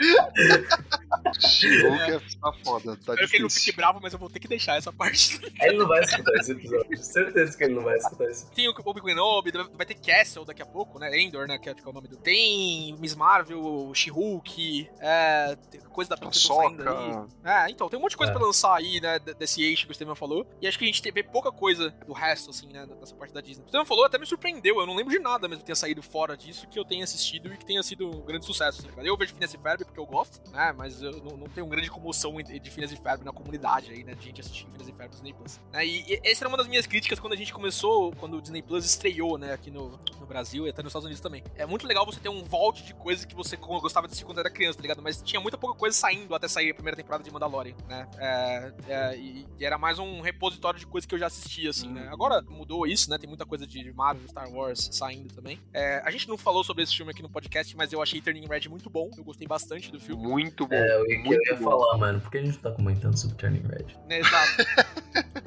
She-Hulk 1.40 2.02
é 2.12 2.20
tá 2.40 2.52
foda, 2.64 2.96
tá 2.96 3.12
Espero 3.14 3.28
que 3.28 3.36
ele 3.36 3.42
não 3.44 3.50
fique 3.50 3.72
bravo, 3.72 4.00
mas 4.02 4.12
eu 4.12 4.18
vou 4.18 4.30
ter 4.30 4.38
que 4.40 4.48
deixar 4.48 4.76
essa 4.76 4.92
parte. 4.92 5.40
Ele 5.60 5.76
não 5.78 5.86
vai 5.88 6.00
escutar 6.00 6.32
esse 6.36 6.52
episódio. 6.52 6.96
Certeza 6.96 7.56
que 7.56 7.64
ele 7.64 7.74
não 7.74 7.82
vai 7.82 7.96
escutar 7.96 8.24
esse 8.24 8.50
Tem 8.52 8.68
o 8.68 8.70
Obi-Wan 8.72 9.06
Kenobi, 9.06 9.52
vai 9.74 9.86
ter 9.86 9.94
Castle 9.94 10.44
daqui 10.44 10.62
a 10.62 10.66
pouco, 10.66 10.98
né? 10.98 11.18
Endor, 11.20 11.46
né? 11.46 11.58
Que 11.58 11.68
é, 11.68 11.74
que 11.74 11.84
é 11.84 11.88
o 11.88 11.92
nome 11.92 12.08
do. 12.08 12.16
Tem 12.16 12.96
Miss 12.98 13.14
Marvel, 13.14 13.92
She-Hulk, 13.94 14.90
é, 15.00 15.56
tem 15.70 15.80
coisa 15.82 16.10
da 16.10 16.16
Princesa 16.16 16.54
saindo 16.54 16.88
aí. 16.88 17.12
Soca. 17.12 17.28
É, 17.44 17.70
então, 17.70 17.88
tem 17.88 17.98
um 17.98 18.02
monte 18.02 18.12
de 18.12 18.16
coisa 18.16 18.32
É. 18.32 18.36
pra 18.36 18.44
lançar 18.44 18.76
aí, 18.76 19.00
né? 19.00 19.18
Desse 19.18 19.62
eixo 19.62 19.86
que 19.86 19.92
o 19.92 19.94
Steven 19.94 20.14
falou. 20.14 20.46
E 20.60 20.66
acho 20.66 20.78
que 20.78 20.84
a 20.84 20.86
gente 20.86 21.10
vê 21.10 21.22
pouca 21.22 21.50
coisa 21.52 21.90
do 22.06 22.12
resto, 22.12 22.50
assim, 22.50 22.68
né? 22.68 22.86
Dessa 22.98 23.14
parte 23.14 23.32
da 23.34 23.40
Disney. 23.40 23.64
O 23.64 23.68
Steven 23.68 23.84
falou, 23.86 24.04
até 24.04 24.18
me 24.18 24.26
surpreendeu. 24.26 24.80
Eu 24.80 24.86
não 24.86 24.94
lembro 24.94 25.12
de 25.12 25.18
nada 25.18 25.48
mesmo 25.48 25.60
que 25.62 25.66
tenha 25.66 25.76
saído 25.76 26.02
fora 26.02 26.36
disso, 26.36 26.66
que 26.68 26.78
eu 26.78 26.84
tenha 26.84 27.04
assistido 27.04 27.52
e 27.52 27.56
que 27.56 27.64
tenha 27.66 27.82
sido 27.82 28.06
um 28.08 28.20
grande 28.24 28.46
sucesso. 28.46 28.82
tá 28.82 28.88
ligado? 28.88 29.06
Eu 29.06 29.16
vejo 29.16 29.32
Phineas 29.34 29.52
e 29.54 29.58
Ferb 29.58 29.84
porque 29.84 30.00
eu 30.00 30.06
gosto, 30.06 30.40
né? 30.50 30.72
Mas 30.76 30.99
eu 31.02 31.12
não, 31.24 31.36
não 31.36 31.48
tenho 31.48 31.66
grande 31.66 31.90
comoção 31.90 32.36
de 32.42 32.70
Phineas 32.70 32.92
e 32.92 32.96
Ferb 32.96 33.24
na 33.24 33.32
comunidade 33.32 33.90
aí, 33.90 34.04
né? 34.04 34.14
De 34.14 34.24
gente 34.24 34.40
assistindo 34.40 34.70
Phineas 34.72 34.88
e 34.88 34.92
Ferb 34.92 35.08
no 35.08 35.10
Disney 35.10 35.32
Plus. 35.32 35.60
Né? 35.72 35.86
E, 35.86 36.12
e 36.12 36.20
essa 36.24 36.44
era 36.44 36.48
uma 36.48 36.56
das 36.56 36.66
minhas 36.66 36.86
críticas 36.86 37.18
quando 37.18 37.32
a 37.32 37.36
gente 37.36 37.52
começou, 37.52 38.12
quando 38.16 38.36
o 38.36 38.42
Disney 38.42 38.62
Plus 38.62 38.84
estreou, 38.84 39.38
né? 39.38 39.52
Aqui 39.52 39.70
no, 39.70 39.98
no 40.18 40.26
Brasil 40.26 40.66
e 40.66 40.70
até 40.70 40.82
nos 40.82 40.90
Estados 40.90 41.06
Unidos 41.06 41.20
também. 41.20 41.42
É 41.56 41.66
muito 41.66 41.86
legal 41.86 42.04
você 42.06 42.20
ter 42.20 42.28
um 42.28 42.42
vault 42.44 42.82
de 42.84 42.94
coisas 42.94 43.24
que 43.24 43.34
você 43.34 43.56
gostava 43.56 44.06
de 44.06 44.12
assistir 44.12 44.24
quando 44.24 44.38
era 44.38 44.50
criança, 44.50 44.78
tá 44.78 44.82
ligado? 44.82 45.02
Mas 45.02 45.22
tinha 45.22 45.40
muita 45.40 45.58
pouca 45.58 45.78
coisa 45.78 45.96
saindo 45.96 46.34
até 46.34 46.48
sair 46.48 46.70
a 46.70 46.74
primeira 46.74 46.96
temporada 46.96 47.22
de 47.24 47.30
Mandalorian, 47.30 47.74
né? 47.88 48.08
É, 48.18 48.72
é, 48.88 49.16
e, 49.16 49.46
e 49.58 49.64
era 49.64 49.78
mais 49.78 49.98
um 49.98 50.20
repositório 50.20 50.78
de 50.78 50.86
coisas 50.86 51.06
que 51.06 51.14
eu 51.14 51.18
já 51.18 51.26
assistia, 51.26 51.70
assim, 51.70 51.88
né? 51.88 52.08
Agora 52.10 52.42
mudou 52.42 52.86
isso, 52.86 53.10
né? 53.10 53.18
Tem 53.18 53.28
muita 53.28 53.46
coisa 53.46 53.66
de 53.66 53.92
Marvel, 53.92 54.28
Star 54.28 54.50
Wars 54.50 54.88
saindo 54.92 55.34
também. 55.34 55.58
É, 55.72 56.02
a 56.04 56.10
gente 56.10 56.28
não 56.28 56.36
falou 56.36 56.64
sobre 56.64 56.82
esse 56.82 56.94
filme 56.94 57.12
aqui 57.12 57.22
no 57.22 57.28
podcast, 57.28 57.76
mas 57.76 57.92
eu 57.92 58.02
achei 58.02 58.20
Turning 58.20 58.46
Red 58.46 58.68
muito 58.68 58.88
bom. 58.88 59.10
Eu 59.16 59.24
gostei 59.24 59.46
bastante 59.46 59.90
do 59.90 60.00
filme. 60.00 60.22
Muito 60.22 60.66
bom. 60.66 60.76
É, 60.90 60.98
o 60.98 61.04
que 61.04 61.34
eu 61.34 61.38
ia 61.46 61.56
bom. 61.56 61.70
falar, 61.70 61.98
mano. 61.98 62.20
Por 62.20 62.30
que 62.30 62.38
a 62.38 62.42
gente 62.42 62.54
não 62.54 62.62
tá 62.62 62.72
comentando 62.72 63.16
sobre 63.16 63.36
Turning 63.36 63.62
Red? 63.62 64.16
Exato. 64.16 64.64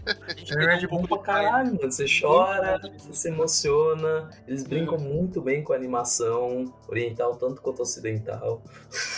Turning 0.48 0.66
Red 0.66 0.84
é 0.84 0.88
bom 0.88 1.04
pra 1.04 1.18
caralho, 1.20 1.76
mano. 1.76 1.92
Você 1.92 2.06
chora, 2.06 2.80
você 2.98 3.14
se 3.14 3.28
emociona. 3.30 4.30
Eles 4.48 4.64
brincam 4.64 4.98
muito 4.98 5.42
bem 5.42 5.64
com 5.64 5.74
a 5.74 5.76
animação 5.76 6.74
oriental, 6.88 7.36
tanto 7.36 7.62
quanto 7.62 7.82
ocidental. 7.82 8.64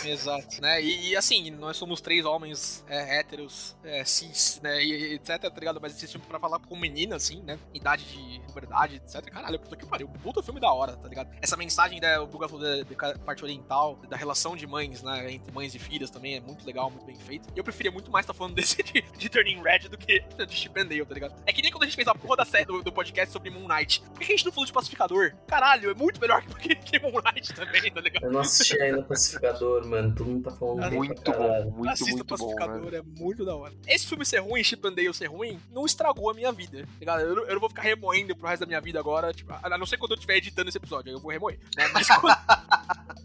Exato, 0.04 0.60
né? 0.60 0.82
E, 0.82 1.10
e, 1.10 1.16
assim, 1.16 1.50
nós 1.50 1.76
somos 1.76 2.00
três 2.00 2.24
homens 2.24 2.84
é, 2.88 3.18
héteros, 3.18 3.76
é, 3.84 4.04
cis, 4.04 4.60
né? 4.62 4.82
E, 4.82 5.12
e 5.12 5.14
etc, 5.14 5.40
tá 5.40 5.60
ligado? 5.60 5.80
Mas 5.80 5.94
esse 5.96 6.06
filme 6.08 6.26
pra 6.26 6.40
falar 6.40 6.58
com 6.58 6.76
menina, 6.76 7.16
assim, 7.16 7.42
né? 7.42 7.58
Idade 7.72 8.04
de 8.04 8.40
puberdade, 8.46 8.96
etc. 8.96 9.22
Caralho, 9.30 9.58
puta 9.58 9.76
que 9.76 9.86
pariu. 9.86 10.08
Puta 10.22 10.42
filme 10.42 10.60
da 10.60 10.72
hora, 10.72 10.96
tá 10.96 11.08
ligado? 11.08 11.30
Essa 11.40 11.56
mensagem 11.56 12.00
da 12.00 12.22
o 12.22 12.26
Buga 12.26 12.48
falou 12.48 12.64
da, 12.64 12.82
da 12.82 13.18
parte 13.18 13.44
oriental, 13.44 13.96
da 14.08 14.16
relação 14.16 14.56
de 14.56 14.66
mães, 14.66 15.02
né? 15.02 15.32
Entre 15.32 15.52
mães 15.52 15.74
e 15.74 15.78
filhas 15.78 16.10
também 16.16 16.36
é 16.36 16.40
muito 16.40 16.66
legal, 16.66 16.90
muito 16.90 17.04
bem 17.06 17.16
feito. 17.16 17.48
E 17.54 17.58
eu 17.58 17.64
preferia 17.64 17.90
muito 17.92 18.10
mais 18.10 18.24
estar 18.24 18.34
falando 18.34 18.54
desse 18.56 18.82
de, 18.82 19.02
de 19.02 19.28
Turning 19.28 19.62
Red 19.62 19.88
do 19.88 19.98
que 19.98 20.20
de 20.20 20.54
Chip 20.54 20.78
and 20.80 20.86
Dale, 20.86 21.04
tá 21.04 21.14
ligado? 21.14 21.34
É 21.46 21.52
que 21.52 21.62
nem 21.62 21.70
quando 21.70 21.82
a 21.82 21.86
gente 21.86 21.96
fez 21.96 22.08
a 22.08 22.14
porra 22.14 22.36
da 22.36 22.44
série 22.44 22.64
do, 22.64 22.82
do 22.82 22.92
podcast 22.92 23.32
sobre 23.32 23.50
Moon 23.50 23.68
Knight. 23.68 24.02
Por 24.02 24.18
que 24.20 24.24
a 24.24 24.36
gente 24.36 24.44
não 24.44 24.52
falou 24.52 24.66
de 24.66 24.72
pacificador? 24.72 25.32
Caralho, 25.46 25.90
é 25.90 25.94
muito 25.94 26.20
melhor 26.20 26.42
que, 26.58 26.74
que 26.74 26.98
Moon 26.98 27.20
Knight 27.22 27.52
também, 27.54 27.92
tá 27.92 28.00
ligado? 28.00 28.24
Eu 28.24 28.32
não 28.32 28.40
assisti 28.40 28.80
ainda 28.80 29.02
Pacificador, 29.02 29.86
mano. 29.86 30.14
Todo 30.14 30.26
mundo 30.30 30.42
tá 30.44 30.50
falando 30.56 30.80
bem 30.90 30.98
Muito 30.98 31.22
bom, 31.32 31.70
muito, 31.70 31.90
Assista 31.92 32.12
muito 32.16 32.34
o 32.34 32.36
bom, 32.38 32.54
Pacificador, 32.54 32.90
né? 32.90 32.98
é 32.98 33.02
muito 33.02 33.44
da 33.44 33.54
hora. 33.54 33.74
Esse 33.86 34.06
filme 34.06 34.24
ser 34.24 34.38
ruim, 34.40 34.62
Chip 34.64 34.86
and 34.86 34.92
Dale 34.94 35.12
ser 35.14 35.26
ruim, 35.26 35.58
não 35.70 35.84
estragou 35.84 36.30
a 36.30 36.34
minha 36.34 36.50
vida, 36.52 36.82
tá 36.82 36.88
ligado? 37.00 37.20
Eu, 37.20 37.36
não- 37.36 37.44
eu 37.44 37.52
não 37.54 37.60
vou 37.60 37.68
ficar 37.68 37.82
remoendo 37.82 38.34
pro 38.36 38.48
resto 38.48 38.60
da 38.60 38.66
minha 38.66 38.80
vida 38.80 38.98
agora, 38.98 39.32
tipo, 39.32 39.52
a 39.52 39.78
não 39.78 39.86
ser 39.86 39.96
quando 39.98 40.12
eu 40.12 40.16
estiver 40.16 40.36
editando 40.36 40.68
esse 40.68 40.78
episódio, 40.78 41.10
aí 41.10 41.14
eu 41.16 41.20
vou 41.20 41.30
remoer, 41.30 41.58
né? 41.76 41.88
Mas, 41.92 42.06
quando- 42.08 42.36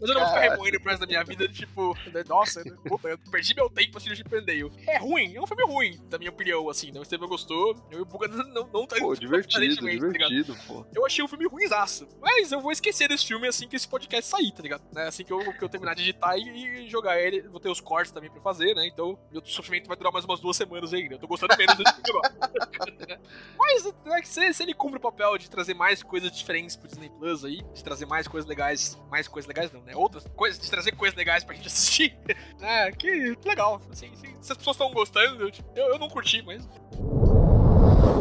eu 0.02 0.14
não 0.14 0.20
vou 0.20 0.28
ficar 0.28 0.40
remoendo 0.40 0.80
pro 0.80 0.90
resto 0.90 1.00
da 1.00 1.06
minha 1.06 1.24
vida, 1.24 1.48
tipo, 1.48 1.96
né, 2.12 2.24
nossa, 2.28 2.62
né, 2.64 2.72
puta, 2.88 3.08
eu 3.08 3.18
perdi 3.30 3.54
meu 3.54 3.68
tempo 3.70 3.96
assistindo 3.96 4.16
Chip 4.16 4.36
and 4.36 4.44
Dale. 4.44 4.72
É 4.86 4.98
ruim, 4.98 5.34
é 5.34 5.40
um 5.40 5.46
filme 5.46 5.64
ruim, 5.64 6.00
da 6.08 6.18
minha 6.18 6.30
opinião, 6.30 6.68
assim, 6.68 6.90
né? 6.90 7.00
O 7.00 7.04
Steven 7.04 7.28
gostou, 7.28 7.76
eu 7.90 8.00
e 8.00 8.02
o 8.02 8.04
Buga 8.04 8.28
não, 8.28 8.44
não, 8.52 8.68
não 8.72 8.86
tá 8.86 8.96
Pô, 8.96 9.14
divertido, 9.14 9.76
tá 9.76 9.90
divertido, 9.90 10.56
pô. 10.66 10.84
Eu 10.94 11.06
achei 11.06 11.24
o 11.24 11.28
filme 11.28 11.46
ruimzaço. 11.46 12.08
Mas 12.20 12.52
eu 12.52 12.60
vou 12.60 12.72
esquecer 12.72 13.08
desse 13.08 13.26
filme 13.26 13.46
assim 13.46 13.68
que 13.68 13.76
esse 13.76 13.88
podcast 13.88 14.30
sair, 14.30 14.52
tá 14.52 14.62
ligado? 14.62 14.82
Né? 14.92 15.06
Assim 15.06 15.24
que 15.24 15.32
eu, 15.32 15.38
que 15.52 15.62
eu 15.62 15.68
terminar 15.68 15.94
de 15.94 16.02
editar 16.02 16.36
e, 16.36 16.84
e 16.84 16.88
jogar 16.88 17.20
ele. 17.20 17.42
Vou 17.42 17.60
ter 17.60 17.68
os 17.68 17.80
cortes 17.80 18.12
também 18.12 18.30
pra 18.30 18.40
fazer, 18.40 18.74
né? 18.74 18.86
Então, 18.86 19.18
meu 19.30 19.44
sofrimento 19.44 19.88
vai 19.88 19.96
durar 19.96 20.12
mais 20.12 20.24
umas 20.24 20.40
duas 20.40 20.56
semanas 20.56 20.92
ainda. 20.92 21.14
Eu 21.14 21.18
tô 21.18 21.26
gostando 21.26 21.56
menos 21.56 21.76
desse 21.76 21.94
filme 21.94 22.10
agora. 22.10 23.18
Mas 23.58 23.94
né, 24.04 24.22
se, 24.24 24.52
se 24.52 24.62
ele 24.62 24.74
cumpre 24.74 24.98
o 24.98 25.00
papel 25.00 25.36
de 25.38 25.50
trazer 25.50 25.74
mais 25.74 26.02
coisas 26.02 26.30
diferentes 26.30 26.76
pro 26.76 26.88
Disney 26.88 27.10
Plus 27.10 27.44
aí, 27.44 27.62
de 27.74 27.84
trazer 27.84 28.06
mais 28.06 28.26
coisas 28.26 28.48
legais. 28.48 28.98
Mais 29.10 29.28
coisas 29.28 29.48
legais 29.48 29.72
não, 29.72 29.82
né? 29.82 29.94
Outras 29.94 30.26
coisas, 30.36 30.60
de 30.60 30.70
trazer 30.70 30.92
coisas 30.92 31.16
legais 31.16 31.44
pra 31.44 31.54
gente 31.54 31.66
assistir. 31.66 32.16
né? 32.58 32.71
Que 32.98 33.36
legal. 33.44 33.80
Assim, 33.90 34.10
assim, 34.12 34.34
se 34.40 34.52
as 34.52 34.58
pessoas 34.58 34.76
estão 34.76 34.92
gostando, 34.92 35.42
eu, 35.42 35.50
tipo, 35.50 35.68
eu, 35.74 35.86
eu 35.88 35.98
não 35.98 36.08
curti, 36.08 36.42
mas. 36.42 36.68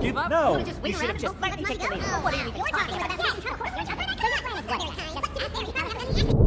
Give 0.02 0.18
up? 0.18 0.30
No. 0.30 0.60
You 0.88 0.94
should 0.94 1.10
have 1.10 1.20
just 1.20 1.40
let 1.40 1.58
me 1.58 1.64
take 1.64 1.80
the 1.80 1.90
lead. 1.90 2.04
What 2.24 2.34
are 2.34 2.44
you 2.44 2.50
even 2.50 2.62
talking 2.72 3.02
O, 6.38 6.41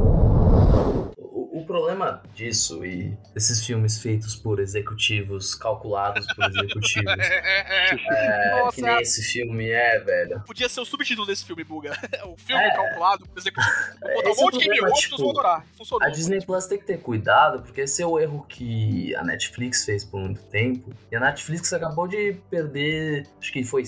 o 1.65 1.67
problema 1.67 2.23
disso 2.35 2.85
e 2.85 3.17
desses 3.33 3.65
filmes 3.65 3.99
feitos 3.99 4.37
por 4.37 4.61
executivos, 4.61 5.55
calculados 5.55 6.27
por 6.35 6.45
executivos, 6.45 7.13
é, 7.19 8.61
Nossa, 8.61 8.77
que 8.77 8.83
nem 8.83 9.01
esse 9.01 9.23
filme 9.23 9.71
é, 9.71 9.99
velho. 9.99 10.41
Podia 10.47 10.69
ser 10.69 10.81
o 10.81 10.85
subtítulo 10.85 11.27
desse 11.27 11.45
filme, 11.45 11.65
Buga. 11.65 11.93
O 12.25 12.37
filme 12.37 12.63
É. 12.63 12.71
calculado 12.75 13.27
por 13.27 13.39
executivo. 13.39 13.75
Vou 14.01 14.15
botar 14.15 14.29
um 14.29 14.33
é 14.33 14.37
monte 14.37 14.59
de 14.59 14.65
problema, 14.67 14.93
tipo, 14.93 15.17
vão 15.19 15.31
adorar. 15.31 15.67
Funcionou. 15.77 16.07
A 16.07 16.11
Disney 16.11 16.45
Plus 16.45 16.67
tem 16.67 16.79
que 16.79 16.85
ter 16.85 16.99
cuidado, 16.99 17.63
porque 17.63 17.83
esse 17.83 18.03
é 18.03 18.07
o 18.07 18.19
erro 18.19 18.45
que 18.49 19.15
a 19.17 19.25
Netflix 19.25 19.85
fez 19.85 20.05
por 20.05 20.21
muito 20.21 20.43
tempo. 20.45 20.93
E 21.11 21.17
a 21.17 21.21
Netflix 21.21 21.73
acabou 21.73 22.07
de 22.09 22.35
perder, 22.51 23.27
acho 23.41 23.53
que 23.53 23.65
foi 23.65 23.85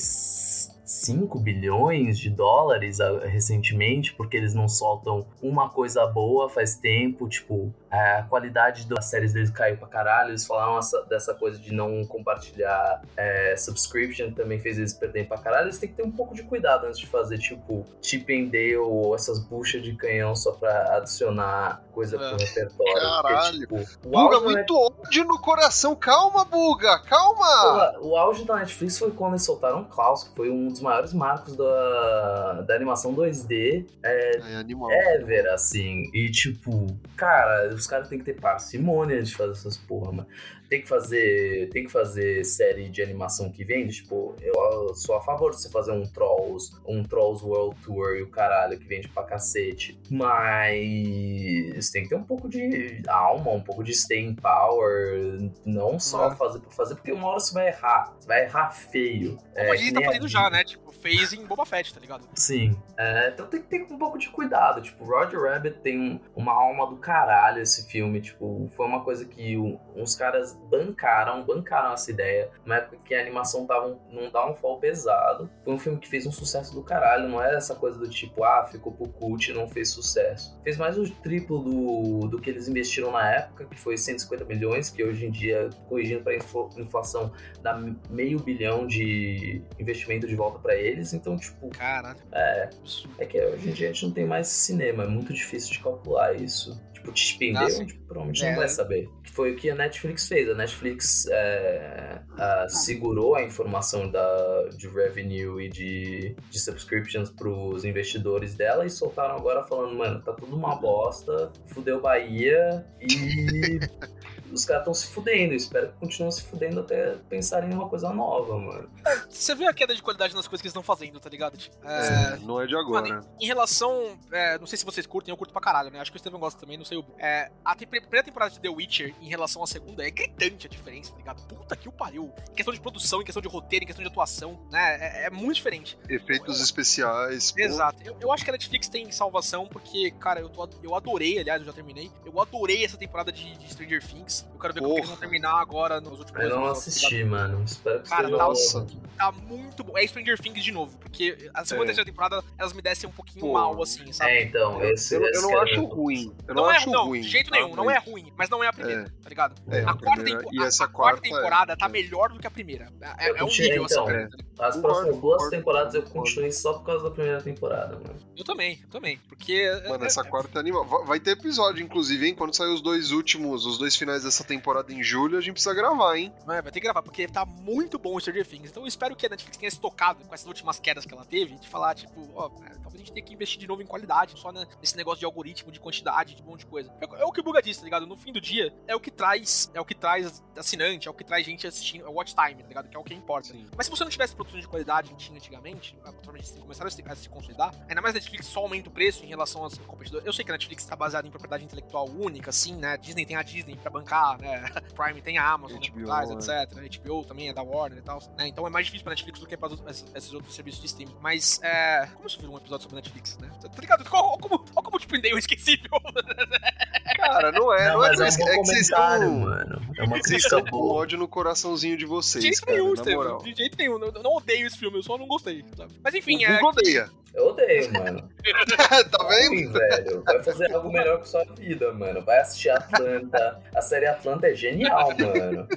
5 0.86 1.38
bilhões 1.40 2.16
de 2.16 2.30
dólares 2.30 3.00
ah, 3.00 3.26
recentemente, 3.26 4.14
porque 4.14 4.36
eles 4.36 4.54
não 4.54 4.68
soltam 4.68 5.26
uma 5.42 5.68
coisa 5.68 6.06
boa 6.06 6.48
faz 6.48 6.76
tempo, 6.76 7.28
tipo, 7.28 7.74
a 7.96 8.22
qualidade 8.28 8.86
das 8.86 9.06
séries 9.06 9.32
deles 9.32 9.50
caiu 9.50 9.76
pra 9.76 9.88
caralho, 9.88 10.30
eles 10.30 10.46
falaram 10.46 10.78
essa, 10.78 11.02
dessa 11.04 11.34
coisa 11.34 11.58
de 11.58 11.72
não 11.72 12.04
compartilhar 12.04 13.02
é, 13.16 13.56
subscription, 13.56 14.32
também 14.32 14.58
fez 14.58 14.78
eles 14.78 14.92
perderem 14.92 15.26
pra 15.28 15.38
caralho, 15.38 15.66
eles 15.66 15.78
têm 15.78 15.88
que 15.88 15.94
ter 15.96 16.02
um 16.04 16.10
pouco 16.10 16.34
de 16.34 16.42
cuidado 16.42 16.86
antes 16.86 16.98
de 16.98 17.06
fazer, 17.06 17.38
tipo, 17.38 17.84
Chip 18.02 18.32
and 18.34 18.46
Dale 18.50 18.76
ou 18.78 19.14
essas 19.14 19.38
buchas 19.38 19.82
de 19.82 19.94
canhão 19.94 20.34
só 20.34 20.52
pra 20.52 20.96
adicionar 20.96 21.82
coisa 21.92 22.18
pro 22.18 22.26
É. 22.26 22.36
repertório. 22.36 22.94
Caralho. 22.94 23.68
Porque, 23.68 23.84
tipo, 23.86 24.08
Buga, 24.08 24.40
muito 24.40 24.76
ódio 24.76 25.24
no 25.24 25.40
coração. 25.40 25.94
Calma, 25.96 26.44
Buga, 26.44 26.98
calma. 27.00 27.98
O 28.00 28.14
auge 28.16 28.44
da 28.44 28.56
Netflix 28.56 28.98
foi 28.98 29.10
quando 29.12 29.32
eles 29.32 29.44
soltaram 29.44 29.84
Klaus, 29.84 30.24
que 30.24 30.34
foi 30.36 30.50
um 30.50 30.68
dos 30.68 30.80
maiores 30.80 31.14
marcos 31.14 31.56
da, 31.56 32.62
da 32.66 32.74
animação 32.74 33.14
2D 33.14 33.86
É 34.02 34.56
animal. 34.56 34.90
ever, 34.92 35.46
assim. 35.52 36.02
E, 36.12 36.30
tipo, 36.30 36.86
cara, 37.16 37.68
os 37.86 37.90
caras 37.90 38.08
têm 38.08 38.18
que 38.18 38.24
ter 38.24 38.34
parcimônia 38.34 39.22
de 39.22 39.34
fazer 39.34 39.52
essas 39.52 39.76
porra, 39.76 40.12
mano. 40.12 40.28
Tem 40.68 40.80
que 40.80 40.88
fazer, 40.88 41.68
tem 41.70 41.84
que 41.84 41.90
fazer 41.92 42.44
série 42.44 42.88
de 42.88 43.00
animação 43.02 43.50
que 43.50 43.64
vende, 43.64 43.94
tipo, 43.96 44.34
eu 44.42 44.94
sou 44.94 45.14
a 45.16 45.20
favor 45.20 45.50
de 45.52 45.60
você 45.60 45.70
fazer 45.70 45.92
um 45.92 46.02
Trolls, 46.04 46.72
um 46.86 47.02
Trolls 47.04 47.44
World 47.44 47.80
Tour 47.82 48.16
e 48.16 48.22
o 48.22 48.28
caralho 48.30 48.78
que 48.78 48.84
vende 48.86 49.08
pra 49.08 49.22
cacete. 49.22 49.98
Mas 50.10 51.90
tem 51.90 52.02
que 52.02 52.08
ter 52.08 52.14
um 52.16 52.22
pouco 52.24 52.48
de 52.48 53.02
alma, 53.08 53.50
um 53.52 53.60
pouco 53.60 53.82
de 53.84 53.92
staying 53.92 54.34
power, 54.34 55.50
não 55.64 55.98
só 55.98 56.34
fazer 56.34 56.60
por 56.60 56.72
fazer, 56.72 56.94
porque 56.94 57.12
uma 57.12 57.28
hora 57.28 57.40
você 57.40 57.54
vai 57.54 57.68
errar, 57.68 58.14
você 58.18 58.26
vai 58.26 58.44
errar 58.44 58.70
feio. 58.70 59.36
Como 59.36 59.48
É, 59.54 59.70
a 59.70 59.76
que 59.76 59.92
tá 59.92 60.02
fazendo 60.02 60.28
já, 60.28 60.50
né? 60.50 60.64
Tipo, 60.64 60.92
fez 60.92 61.32
em 61.32 61.44
Boba 61.46 61.64
Fett, 61.64 61.94
tá 61.94 62.00
ligado? 62.00 62.26
Sim. 62.34 62.76
É, 62.98 63.30
então 63.32 63.46
tem 63.46 63.60
que 63.60 63.68
ter 63.68 63.82
um 63.92 63.98
pouco 63.98 64.18
de 64.18 64.28
cuidado. 64.30 64.80
Tipo, 64.82 65.04
Roger 65.04 65.40
Rabbit 65.40 65.78
tem 65.80 65.98
um- 66.00 66.20
uma 66.34 66.52
alma 66.52 66.86
do 66.86 66.96
caralho 66.96 67.60
esse 67.62 67.86
filme. 67.88 68.20
Tipo, 68.20 68.68
foi 68.74 68.86
uma 68.86 69.04
coisa 69.04 69.24
que 69.24 69.56
uns 69.94 70.14
caras 70.16 70.55
bancaram, 70.70 71.44
bancaram 71.44 71.92
essa 71.92 72.10
ideia. 72.10 72.50
Na 72.64 72.76
época 72.76 72.98
que 73.04 73.14
a 73.14 73.20
animação 73.20 73.66
tava 73.66 73.86
um- 73.88 73.98
num 74.10 74.30
downfall 74.30 74.78
pesado. 74.78 75.48
Foi 75.64 75.72
um 75.74 75.78
filme 75.78 75.98
que 75.98 76.08
fez 76.08 76.26
um 76.26 76.32
sucesso 76.32 76.74
do 76.74 76.82
caralho. 76.82 77.28
Não 77.28 77.42
é 77.42 77.54
essa 77.54 77.74
coisa 77.74 77.98
do 77.98 78.08
tipo, 78.08 78.42
ah, 78.44 78.64
ficou 78.70 78.92
pro 78.92 79.08
cult 79.08 79.50
e 79.50 79.54
não 79.54 79.68
fez 79.68 79.90
sucesso. 79.90 80.58
Fez 80.64 80.76
mais 80.76 80.98
o 80.98 81.08
triplo 81.22 81.58
do, 81.62 82.28
do 82.28 82.40
que 82.40 82.50
eles 82.50 82.68
investiram 82.68 83.10
na 83.12 83.30
época, 83.30 83.64
que 83.66 83.78
foi 83.78 83.96
150 83.96 84.44
milhões, 84.44 84.90
que 84.90 85.02
hoje 85.04 85.26
em 85.26 85.30
dia, 85.30 85.68
corrigindo 85.88 86.22
pra 86.22 86.34
inflação, 86.34 87.32
dá 87.62 87.78
meio 88.10 88.38
bilhão 88.40 88.86
de 88.86 89.62
investimento 89.78 90.26
de 90.26 90.34
volta 90.34 90.58
pra 90.58 90.74
eles. 90.74 91.12
Então, 91.12 91.36
tipo, 91.36 91.68
Caralho. 91.70 92.18
é, 92.32 92.70
é 93.18 93.26
que 93.26 93.40
hoje 93.40 93.68
em 93.68 93.72
dia 93.72 93.88
a 93.90 93.92
gente 93.92 94.06
não 94.06 94.12
tem 94.12 94.26
mais 94.26 94.48
cinema, 94.48 95.04
é 95.04 95.06
muito 95.06 95.32
difícil 95.32 95.72
de 95.72 95.78
calcular 95.80 96.34
isso. 96.34 96.80
Tipo, 96.96 97.12
te 97.12 97.24
espender, 97.26 97.60
Ah, 97.62 97.66
a 97.66 97.70
sim. 97.70 97.78
gente 97.80 97.94
provavelmente 97.98 98.42
É. 98.44 98.50
não 98.50 98.56
vai 98.58 98.68
saber. 98.68 99.08
Que 99.22 99.30
foi 99.30 99.52
o 99.52 99.56
que 99.56 99.68
a 99.68 99.74
Netflix 99.74 100.26
fez. 100.26 100.48
A 100.48 100.54
Netflix 100.54 101.26
é, 101.30 102.22
ah, 102.38 102.66
segurou 102.68 103.34
a 103.34 103.42
informação 103.42 104.10
da, 104.10 104.68
de 104.76 104.88
revenue 104.88 105.66
e 105.66 105.68
de, 105.68 106.34
de 106.50 106.58
subscriptions 106.58 107.30
pros 107.30 107.84
investidores 107.84 108.54
dela 108.54 108.86
e 108.86 108.90
soltaram 108.90 109.36
agora 109.36 109.62
falando, 109.64 109.94
mano, 109.96 110.22
tá 110.22 110.32
tudo 110.32 110.56
uma 110.56 110.74
bosta, 110.76 111.52
fudeu 111.66 112.00
Bahia 112.00 112.86
e 113.00 113.78
os 114.52 114.64
caras 114.64 114.82
estão 114.82 114.94
se 114.94 115.06
fudendo. 115.08 115.54
Espero 115.54 115.88
que 115.88 115.94
continuem 115.98 116.30
se 116.32 116.42
fudendo 116.42 116.80
até 116.80 117.16
pensarem 117.28 117.70
em 117.70 117.74
uma 117.74 117.88
coisa 117.88 118.10
nova, 118.12 118.58
mano. 118.58 118.88
Você 119.28 119.54
vê 119.54 119.66
a 119.66 119.72
queda 119.74 119.94
de 119.94 120.02
qualidade 120.02 120.34
nas 120.34 120.46
coisas 120.46 120.60
que 120.62 120.66
eles 120.66 120.72
estão 120.72 120.82
fazendo, 120.82 121.18
tá 121.20 121.28
ligado? 121.28 121.56
Tipo, 121.56 121.76
é, 121.86 122.34
É, 122.34 122.36
não 122.42 122.60
é 122.60 122.66
de 122.66 122.76
agora. 122.76 123.08
Mano, 123.08 123.26
em 123.40 123.46
relação. 123.46 124.18
é, 124.32 124.58
não 124.58 124.66
sei 124.66 124.78
se 124.78 124.84
vocês 124.84 125.06
curtem, 125.06 125.32
eu 125.32 125.36
curto 125.36 125.52
pra 125.52 125.60
caralho, 125.60 125.90
né? 125.90 126.00
Acho 126.00 126.10
que 126.10 126.16
o 126.16 126.20
Steven 126.20 126.38
gosta 126.40 126.58
também, 126.60 126.76
não 126.76 126.84
sei 126.84 126.98
o. 126.98 127.04
É, 127.18 127.50
a 127.64 127.74
primeira 127.76 128.22
temporada 128.22 128.52
de 128.52 128.60
The 128.60 128.68
Witcher 128.68 129.14
em 129.20 129.28
relação 129.28 129.62
à 129.62 129.66
segunda 129.66 130.06
é 130.06 130.10
gritante 130.10 130.66
a 130.66 130.70
diferença, 130.70 131.12
tá 131.12 131.18
ligado? 131.18 131.42
Puta 131.46 131.76
que 131.76 131.88
o 131.88 131.92
pariu. 131.92 132.32
Em 132.50 132.54
questão 132.54 132.72
de 132.74 132.80
produção, 132.80 133.20
em 133.20 133.24
questão 133.24 133.42
de 133.42 133.48
roteiro, 133.48 133.84
em 133.84 133.86
questão 133.86 134.02
de 134.02 134.10
atuação, 134.10 134.58
né? 134.70 134.96
É, 135.00 135.26
é 135.26 135.30
muito 135.30 135.56
diferente. 135.56 135.98
Efeitos 136.08 136.60
especiais. 136.60 137.52
pô. 137.52 137.60
Exato. 137.60 138.02
Eu, 138.04 138.16
eu 138.20 138.32
acho 138.32 138.44
que 138.44 138.50
a 138.50 138.52
Netflix 138.52 138.88
tem 138.88 139.10
salvação 139.10 139.66
porque, 139.66 140.10
cara, 140.12 140.40
eu, 140.40 140.48
tô, 140.48 140.68
eu 140.82 140.94
adorei, 140.94 141.38
aliás, 141.38 141.60
eu 141.60 141.66
já 141.66 141.72
terminei. 141.72 142.10
Eu 142.24 142.40
adorei 142.40 142.84
essa 142.84 142.96
temporada 142.96 143.30
de, 143.32 143.56
de 143.56 143.70
Stranger 143.72 144.04
Things. 144.06 144.35
Eu 144.52 144.58
quero 144.60 144.74
ver 144.74 144.80
como 144.80 144.94
que 144.94 145.00
eles 145.00 145.08
vão 145.08 145.16
Porra. 145.16 145.28
terminar 145.30 145.60
agora 145.60 146.00
nos 146.00 146.18
últimos 146.18 146.42
Eu 146.42 146.48
não 146.50 146.66
assisti, 146.66 147.24
mano. 147.24 147.62
Espero 147.64 148.02
que 148.02 148.08
Cara, 148.08 148.30
tá- 148.30 148.36
Nossa. 148.36 148.86
Tá 149.16 149.32
muito 149.32 149.82
bom. 149.82 149.96
É 149.96 150.06
Stranger 150.06 150.38
Things 150.38 150.62
de 150.62 150.70
novo, 150.72 150.98
porque 150.98 151.48
a 151.54 151.64
segunda 151.64 151.84
É. 151.84 151.92
e 151.92 151.94
terceira 151.94 152.04
temporada 152.10 152.44
elas 152.58 152.72
me 152.74 152.82
descem 152.82 153.08
um 153.08 153.12
pouquinho 153.12 153.46
Pô. 153.46 153.52
mal, 153.54 153.82
assim, 153.82 154.12
sabe? 154.12 154.30
É, 154.32 154.42
então, 154.44 154.82
esse, 154.84 155.14
Eu, 155.14 155.22
eu 155.22 155.30
esse 155.30 155.40
não 155.42 155.48
que 155.48 155.54
era 155.54 155.64
acho 155.64 155.84
ruim. 155.84 156.34
Eu 156.46 156.54
Não, 156.54 156.62
não, 156.64 156.70
é 156.70 156.76
acho 156.76 156.90
não, 156.90 157.06
ruim. 157.06 157.20
de 157.22 157.28
jeito 157.28 157.48
tá? 157.50 157.56
nenhum, 157.56 157.74
não 157.74 157.90
é 157.90 157.98
ruim, 157.98 158.30
mas 158.36 158.50
não 158.50 158.62
é 158.62 158.68
a 158.68 158.72
primeira, 158.74 159.04
tá 159.22 159.28
ligado? 159.30 159.54
É, 159.70 159.80
a, 159.84 159.90
a 159.92 159.94
quarta, 159.96 160.22
tempo- 160.22 160.50
e 160.52 160.58
a- 160.62 160.88
quarta 160.88 161.18
é- 161.26 161.30
temporada 161.30 161.76
tá 161.78 161.86
é. 161.86 161.88
melhor 161.88 162.28
do 162.30 162.38
que 162.38 162.46
a 162.46 162.50
primeira. 162.50 162.92
É, 163.18 163.30
Eu 163.30 163.36
é 163.36 163.44
um 163.44 163.46
nível 163.48 163.84
então. 163.86 164.10
É. 164.10 164.12
merda. 164.18 164.36
As 164.58 164.76
próximas 164.76 165.16
duas 165.18 165.48
temporadas 165.50 165.94
eu 165.94 166.02
continuei 166.02 166.52
só 166.52 166.74
por 166.74 166.84
causa 166.84 167.04
da 167.04 167.10
primeira 167.10 167.40
temporada, 167.42 167.96
mano. 167.96 168.16
Eu 168.36 168.44
também, 168.44 168.80
eu 168.82 168.88
também. 168.90 169.18
Porque. 169.28 169.70
Mano, 169.88 170.04
é- 170.04 170.06
essa 170.06 170.20
é- 170.20 170.24
quarta 170.24 170.58
é 170.58 170.60
animal. 170.60 170.84
Va- 170.84 171.04
Vai 171.04 171.20
ter 171.20 171.30
episódio, 171.30 171.82
inclusive, 171.82 172.26
hein? 172.26 172.34
Quando 172.34 172.54
sair 172.54 172.68
os 172.68 172.82
dois 172.82 173.12
últimos, 173.12 173.64
os 173.64 173.78
dois 173.78 173.96
finais 173.96 174.25
dessa 174.26 174.44
temporada 174.44 174.92
em 174.92 175.02
julho, 175.02 175.38
a 175.38 175.40
gente 175.40 175.54
precisa 175.54 175.74
gravar, 175.74 176.16
hein? 176.16 176.32
é, 176.42 176.62
vai 176.62 176.72
ter 176.72 176.72
que 176.72 176.80
gravar, 176.80 177.02
porque 177.02 177.26
tá 177.26 177.44
muito 177.44 177.98
bom 177.98 178.14
o 178.14 178.20
Stranger 178.20 178.46
Things. 178.46 178.70
Então 178.70 178.82
eu 178.82 178.86
espero 178.86 179.14
que 179.16 179.26
a 179.26 179.28
Netflix 179.28 179.56
tenha 179.56 179.70
se 179.70 179.80
tocado 179.80 180.24
com 180.24 180.34
essas 180.34 180.46
últimas 180.46 180.78
quedas 180.78 181.04
que 181.06 181.14
ela 181.14 181.24
teve, 181.24 181.56
de 181.56 181.68
falar, 181.68 181.94
tipo, 181.94 182.28
ó, 182.34 182.48
cara, 182.50 182.74
talvez 182.82 182.94
a 182.94 182.98
gente 182.98 183.12
tenha 183.12 183.24
que 183.24 183.32
investir 183.34 183.58
de 183.58 183.66
novo 183.66 183.82
em 183.82 183.86
qualidade, 183.86 184.38
só 184.38 184.52
né, 184.52 184.66
nesse 184.80 184.96
negócio 184.96 185.18
de 185.20 185.24
algoritmo, 185.24 185.70
de 185.72 185.80
quantidade, 185.80 186.34
de 186.34 186.42
um 186.42 186.46
monte 186.46 186.60
de 186.60 186.66
coisa. 186.66 186.92
É, 187.00 187.06
o- 187.06 187.16
é 187.16 187.24
o 187.24 187.32
que 187.32 187.40
o 187.40 187.42
Buga 187.42 187.62
disse, 187.62 187.80
tá 187.80 187.84
ligado? 187.84 188.06
No 188.06 188.16
fim 188.16 188.32
do 188.32 188.40
dia, 188.40 188.74
é 188.86 188.94
o 188.94 189.00
que 189.00 189.10
traz, 189.10 189.70
é 189.74 189.80
o 189.80 189.84
que 189.84 189.94
traz 189.94 190.42
assinante, 190.56 191.08
é 191.08 191.10
o 191.10 191.14
que 191.14 191.24
traz 191.24 191.44
gente 191.46 191.66
assistindo, 191.66 192.04
é 192.04 192.08
o 192.08 192.12
watch 192.12 192.34
time, 192.34 192.62
tá 192.62 192.68
ligado? 192.68 192.88
Que 192.88 192.96
é 192.96 193.00
o 193.00 193.04
que 193.04 193.14
importa. 193.14 193.48
Sim. 193.48 193.66
Mas 193.76 193.86
se 193.86 193.90
você 193.90 194.04
não 194.04 194.10
tivesse 194.10 194.34
produção 194.34 194.60
de 194.60 194.66
qualidade 194.68 195.10
que 195.10 195.16
tinha 195.16 195.36
antigamente, 195.36 195.96
streaming 196.40 196.62
começaram 196.62 196.88
a 196.88 196.90
se, 196.90 197.02
a 197.06 197.16
se 197.16 197.28
consolidar, 197.28 197.72
ainda 197.88 198.00
mais 198.00 198.14
a 198.14 198.18
Netflix 198.18 198.46
só 198.46 198.60
aumenta 198.60 198.88
o 198.88 198.92
preço 198.92 199.24
em 199.24 199.28
relação 199.28 199.62
aos 199.62 199.76
competidores. 199.78 200.26
Eu 200.26 200.32
sei 200.32 200.44
que 200.44 200.50
a 200.50 200.54
Netflix 200.54 200.82
está 200.82 200.96
baseada 200.96 201.26
em 201.26 201.30
propriedade 201.30 201.64
intelectual 201.64 202.08
única, 202.08 202.50
assim, 202.50 202.74
né? 202.76 202.96
Disney 202.96 203.24
tem 203.26 203.36
a 203.36 203.42
Disney 203.42 203.76
pra 203.76 203.90
bancar, 203.90 204.15
né? 204.40 204.70
Prime 204.94 205.20
tem 205.22 205.38
a 205.38 205.48
Amazon 205.48 205.78
né, 205.80 205.88
HBO, 205.88 206.04
trás, 206.06 206.30
é. 206.30 206.62
etc. 206.62 207.00
HBO 207.00 207.24
também 207.24 207.48
é 207.48 207.52
da 207.52 207.62
Warner 207.62 207.98
e 207.98 208.02
tal, 208.02 208.20
né? 208.36 208.48
Então 208.48 208.66
é 208.66 208.70
mais 208.70 208.86
difícil 208.86 209.04
pra 209.04 209.10
Netflix 209.12 209.40
do 209.40 209.46
que 209.46 209.56
para 209.56 209.70
esses 210.14 210.32
outros 210.32 210.54
serviços 210.54 210.80
de 210.80 210.86
streaming. 210.86 211.16
Mas, 211.20 211.60
é... 211.62 212.06
Como 212.14 212.26
isso 212.26 212.38
virou 212.38 212.54
um 212.54 212.58
episódio 212.58 212.82
sobre 212.84 212.96
Netflix, 212.96 213.38
né? 213.38 213.50
Tá 213.60 213.80
ligado? 213.80 214.08
Qual- 214.08 214.38
como, 214.38 214.64
olha 214.74 214.84
como 214.84 214.98
tipo, 214.98 215.16
eu 215.16 215.38
esquecível. 215.38 215.90
Cara, 217.32 217.52
não 217.52 217.72
é, 217.74 217.88
não, 217.92 218.04
é, 218.04 218.16
mas 218.16 218.20
é 218.20 218.24
um 218.24 218.36
que- 218.36 218.42
bom 218.44 218.48
é 218.48 218.56
que 218.60 218.66
vocês 218.66 218.80
estão. 218.82 219.30
mano. 219.32 219.82
É 219.98 220.02
uma 220.04 220.18
Vocês 220.18 220.42
estão 220.44 220.64
com 220.64 220.88
ódio 220.90 221.18
no 221.18 221.26
coraçãozinho 221.28 221.96
de 221.96 222.04
vocês, 222.06 222.42
de 222.42 222.48
jeito 222.50 222.62
cara, 222.66 222.78
nenhum, 222.78 222.94
Estevam. 222.94 223.22
moral. 223.24 223.42
De 223.42 223.54
jeito 223.54 223.76
nenhum. 223.78 223.98
Eu 224.04 224.22
não 224.22 224.34
odeio 224.36 224.66
esse 224.66 224.76
filme, 224.78 224.98
eu 224.98 225.02
só 225.02 225.16
não 225.18 225.26
gostei, 225.26 225.64
sabe? 225.76 225.92
Mas 226.02 226.14
enfim, 226.14 226.44
o 226.44 226.48
é... 226.48 226.62
Odeia. 226.62 227.10
Eu 227.34 227.48
odeio, 227.48 227.92
mano. 227.92 228.22
tá 229.10 229.26
vendo? 229.28 229.72
Velho. 229.72 230.22
Vai 230.24 230.42
fazer 230.42 230.72
algo 230.72 230.90
melhor 230.90 231.18
com 231.18 231.26
sua 231.26 231.44
vida, 231.58 231.92
mano. 231.92 232.22
Vai 232.22 232.38
assistir 232.40 232.70
Atlanta. 232.70 233.60
A 233.74 233.82
série 233.82 234.06
Atlanta 234.06 234.46
é 234.46 234.54
genial, 234.54 235.08
mano. 235.18 235.68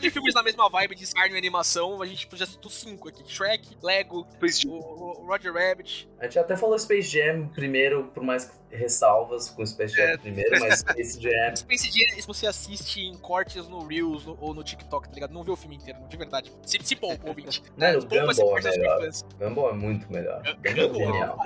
De 0.00 0.10
filmes 0.10 0.34
na 0.34 0.42
mesma 0.42 0.68
vibe 0.68 0.94
de 0.94 1.06
Scar 1.06 1.30
e 1.30 1.36
animação, 1.36 2.00
a 2.02 2.06
gente 2.06 2.28
já 2.34 2.46
citou 2.46 2.70
cinco 2.70 3.08
aqui: 3.08 3.22
Shrek, 3.26 3.76
Lego, 3.82 4.26
Space 4.34 4.66
o, 4.68 4.72
o 4.72 5.26
Roger 5.26 5.52
Rabbit. 5.52 6.08
A 6.18 6.24
gente 6.24 6.38
até 6.38 6.56
falou 6.56 6.78
Space 6.78 7.08
Jam 7.08 7.48
primeiro, 7.48 8.04
por 8.14 8.22
mais 8.22 8.50
ressalvas 8.70 9.50
com 9.50 9.64
Space 9.66 9.94
Jam 9.96 10.04
É. 10.04 10.16
primeiro, 10.16 10.50
mas 10.60 10.78
Space 10.80 11.20
Jam. 11.20 11.30
Space 11.56 11.86
Jam, 11.90 12.20
se 12.20 12.26
você 12.26 12.46
assiste 12.46 13.00
em 13.00 13.16
cortes 13.18 13.66
no 13.68 13.86
Reels 13.86 14.24
no- 14.24 14.38
ou 14.40 14.54
no 14.54 14.62
TikTok, 14.62 15.08
tá 15.08 15.14
ligado? 15.14 15.32
Não 15.32 15.42
vê 15.42 15.50
o 15.50 15.56
filme 15.56 15.76
inteiro, 15.76 15.98
de 16.08 16.16
verdade. 16.16 16.52
Se, 16.64 16.78
se 16.82 16.94
poupa, 16.96 17.28
ouvinte. 17.28 17.62
Mano, 17.76 17.98
o 18.00 18.06
Poupa 18.06 18.30
esse 18.30 18.40
Gumball 18.42 18.58
é 18.58 18.62
melhor. 18.62 19.10
Gumball 19.38 19.70
é 19.70 19.72
muito 19.74 20.12
melhor. 20.12 20.42
Gumball 20.42 20.64
é 20.64 20.72
Gumball, 20.88 21.06
genial. 21.06 21.38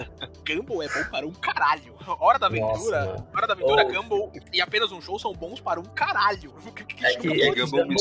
Gumball 0.46 0.82
é 0.82 0.88
bom 0.88 1.10
para 1.10 1.26
um 1.26 1.32
caralho. 1.32 1.94
Hora 2.20 2.38
da 2.38 2.50
Nossa, 2.50 2.64
Aventura, 2.72 3.06
mano. 3.06 3.28
Hora 3.34 3.46
da 3.46 3.52
Aventura, 3.54 3.84
Oh. 3.86 3.92
Gumball 3.92 4.32
e 4.52 4.60
apenas 4.60 4.92
um 4.92 5.00
show 5.00 5.18
são 5.18 5.32
bons 5.32 5.60
para 5.60 5.80
um 5.80 5.84
caralho. 5.84 6.52
Que- 6.74 6.84
que- 6.84 7.06
É 7.06 7.16
que, 7.16 7.28
nunca 7.28 7.42
é 7.44 7.50
que 7.52 7.60
Gumball 7.62 7.86
Gumball 7.86 7.94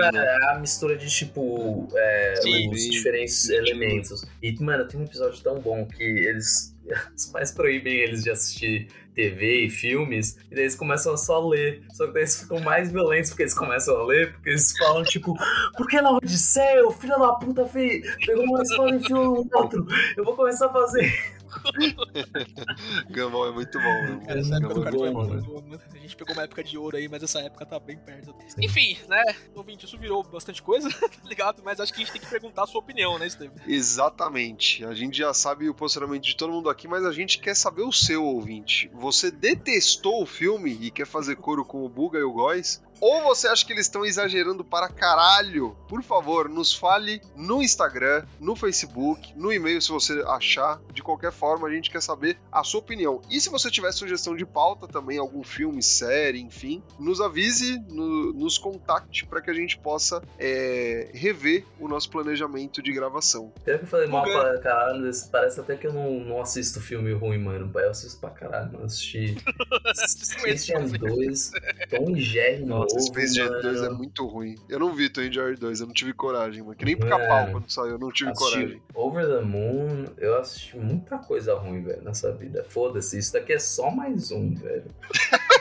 mistura 0.00 0.22
né? 0.24 0.38
a 0.48 0.58
mistura 0.58 0.96
de 0.96 1.08
tipo 1.08 1.88
é, 1.94 2.34
Sim. 2.42 2.70
os 2.70 2.82
Sim. 2.82 2.90
diferentes 2.90 3.48
elementos. 3.48 4.24
E, 4.42 4.54
mano, 4.62 4.86
tem 4.86 5.00
um 5.00 5.04
episódio 5.04 5.40
tão 5.42 5.60
bom 5.60 5.86
que 5.86 6.02
eles. 6.02 6.76
Os 7.14 7.26
pais 7.26 7.52
proíbem 7.52 7.92
eles 7.98 8.24
de 8.24 8.30
assistir 8.30 8.88
TV 9.14 9.64
e 9.64 9.70
filmes, 9.70 10.38
e 10.50 10.54
daí 10.54 10.62
eles 10.62 10.76
começam 10.76 11.12
a 11.12 11.16
só 11.16 11.46
ler. 11.46 11.82
Só 11.92 12.06
que 12.06 12.12
daí 12.12 12.22
eles 12.22 12.40
ficam 12.40 12.60
mais 12.60 12.90
violentos 12.90 13.30
porque 13.30 13.42
eles 13.42 13.52
começam 13.52 13.96
a 13.96 14.06
ler, 14.06 14.32
porque 14.32 14.50
eles 14.50 14.72
falam, 14.78 15.02
tipo, 15.02 15.34
por 15.76 15.88
que 15.88 16.00
na 16.00 16.12
Odisseia 16.12 16.86
o 16.86 16.92
filho 16.92 17.18
da 17.18 17.32
puta 17.32 17.66
fez, 17.66 18.06
pegou 18.24 18.44
uma 18.44 18.62
espada 18.62 18.90
e 18.90 18.94
enfiou 18.94 19.44
no 19.44 19.58
outro? 19.58 19.86
Eu 20.16 20.24
vou 20.24 20.36
começar 20.36 20.66
a 20.66 20.72
fazer. 20.72 21.12
Gumball 23.10 23.48
é 23.48 23.52
muito 23.52 23.78
bom. 23.78 24.02
meu. 24.02 24.20
Cara, 24.20 24.40
essa 24.40 24.56
época 24.56 24.74
do 24.74 24.82
Gumball 24.82 25.04
é 25.04 25.08
é 25.08 25.12
muito 25.12 25.44
bom. 25.44 25.46
boa, 25.46 25.62
mano. 25.62 25.82
A 25.92 25.98
gente 25.98 26.16
pegou 26.16 26.34
uma 26.34 26.42
época 26.42 26.64
de 26.64 26.78
ouro 26.78 26.96
aí, 26.96 27.08
mas 27.08 27.22
essa 27.22 27.40
época 27.40 27.66
tá 27.66 27.78
bem 27.78 27.98
perto. 27.98 28.34
Enfim, 28.60 28.96
né? 29.08 29.22
Ouvinte, 29.54 29.84
isso 29.86 29.98
virou 29.98 30.22
bastante 30.22 30.62
coisa, 30.62 30.88
tá 30.98 31.08
ligado? 31.28 31.62
Mas 31.64 31.80
acho 31.80 31.92
que 31.92 32.02
a 32.02 32.04
gente 32.04 32.12
tem 32.12 32.20
que 32.20 32.28
perguntar 32.28 32.64
a 32.64 32.66
sua 32.66 32.80
opinião, 32.80 33.18
né, 33.18 33.28
Steve? 33.28 33.52
Exatamente. 33.66 34.84
A 34.84 34.94
gente 34.94 35.18
já 35.18 35.32
sabe 35.34 35.68
o 35.68 35.74
posicionamento 35.74 36.22
de 36.24 36.36
todo 36.36 36.52
mundo 36.52 36.68
aqui, 36.70 36.86
mas 36.88 37.04
a 37.04 37.12
gente 37.12 37.38
quer 37.38 37.54
saber 37.54 37.82
o 37.82 37.92
seu 37.92 38.24
ouvinte. 38.24 38.90
Você 38.94 39.30
detestou 39.30 40.22
o 40.22 40.26
filme 40.26 40.76
e 40.80 40.90
quer 40.90 41.06
fazer 41.06 41.36
coro 41.36 41.64
com 41.64 41.84
o 41.84 41.88
Buga 41.88 42.18
e 42.18 42.22
o 42.22 42.32
Góis? 42.32 42.82
Ou 43.00 43.22
você 43.22 43.46
acha 43.48 43.64
que 43.64 43.72
eles 43.72 43.86
estão 43.86 44.04
exagerando 44.04 44.64
para 44.64 44.88
caralho? 44.88 45.76
Por 45.88 46.02
favor, 46.02 46.48
nos 46.48 46.74
fale 46.74 47.20
no 47.36 47.62
Instagram, 47.62 48.24
no 48.40 48.56
Facebook, 48.56 49.32
no 49.36 49.52
e-mail 49.52 49.80
se 49.80 49.90
você 49.90 50.22
achar. 50.26 50.80
De 50.92 51.02
qualquer 51.02 51.30
forma, 51.32 51.68
a 51.68 51.70
gente 51.70 51.90
quer 51.90 52.02
saber 52.02 52.38
a 52.50 52.64
sua 52.64 52.80
opinião. 52.80 53.20
E 53.30 53.40
se 53.40 53.48
você 53.50 53.70
tiver 53.70 53.92
sugestão 53.92 54.34
de 54.36 54.44
pauta 54.44 54.86
também, 54.88 55.18
algum 55.18 55.42
filme, 55.44 55.82
série, 55.82 56.40
enfim, 56.40 56.82
nos 56.98 57.20
avise, 57.20 57.78
no- 57.88 58.32
nos 58.32 58.58
contacte 58.58 59.24
para 59.26 59.40
que 59.40 59.50
a 59.50 59.54
gente 59.54 59.78
possa 59.78 60.22
é, 60.38 61.10
rever 61.14 61.64
o 61.78 61.86
nosso 61.88 62.10
planejamento 62.10 62.82
de 62.82 62.92
gravação. 62.92 63.52
Pior 63.64 63.78
que 63.78 63.84
eu 63.84 63.88
falei 63.88 64.06
mal 64.08 64.24
pra 64.24 64.58
caralho, 64.58 65.08
parece 65.30 65.60
até 65.60 65.76
que 65.76 65.86
eu 65.86 65.92
não, 65.92 66.20
não 66.20 66.40
assisto 66.40 66.80
filme 66.80 67.12
ruim, 67.12 67.38
mano. 67.38 67.70
Eu 67.78 67.90
assisto 67.90 68.18
pra 68.20 68.30
caralho, 68.30 68.72
mano. 68.72 68.84
Assisti 68.86 69.36
Christian 70.42 70.82
2, 70.98 71.50
Tom 71.90 72.14
Jerry 72.16 72.64
novo, 72.64 72.87
Nossa, 72.94 73.06
Space 73.06 73.34
Jam 73.34 73.48
mano. 73.48 73.62
2 73.62 73.82
é 73.82 73.88
muito 73.90 74.26
ruim. 74.26 74.54
Eu 74.68 74.78
não 74.78 74.94
vi 74.94 75.08
Tom 75.08 75.30
Jerry 75.30 75.56
2, 75.56 75.80
eu 75.80 75.86
não 75.86 75.94
tive 75.94 76.12
coragem, 76.12 76.62
mano. 76.62 76.74
Que 76.74 76.84
nem 76.84 76.96
Mano. 76.96 77.10
pica-pau 77.10 77.50
quando 77.52 77.70
saiu, 77.70 77.90
eu 77.92 77.98
não 77.98 78.10
tive 78.10 78.30
Assisti 78.30 78.54
coragem. 78.54 78.82
Over 78.94 79.26
the 79.26 79.40
Moon, 79.42 80.04
eu 80.16 80.38
assisti 80.38 80.76
muita 80.76 81.18
coisa 81.18 81.54
ruim, 81.54 81.82
velho, 81.82 82.02
nessa 82.02 82.32
vida. 82.32 82.64
Foda-se, 82.68 83.18
isso 83.18 83.32
daqui 83.32 83.52
é 83.52 83.58
só 83.58 83.90
mais 83.90 84.30
um, 84.30 84.54
velho. 84.54 84.90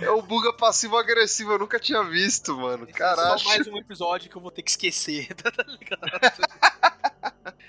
É 0.00 0.10
o 0.10 0.20
buga 0.20 0.52
passivo-agressivo, 0.52 1.52
eu 1.52 1.58
nunca 1.58 1.78
tinha 1.78 2.02
visto, 2.02 2.56
mano. 2.56 2.86
Caralho. 2.88 3.38
Só 3.38 3.48
mais 3.48 3.66
um 3.66 3.76
episódio 3.78 4.30
que 4.30 4.36
eu 4.36 4.42
vou 4.42 4.50
ter 4.50 4.62
que 4.62 4.70
esquecer, 4.70 5.32
tá 5.34 5.50
ligado? 5.66 6.71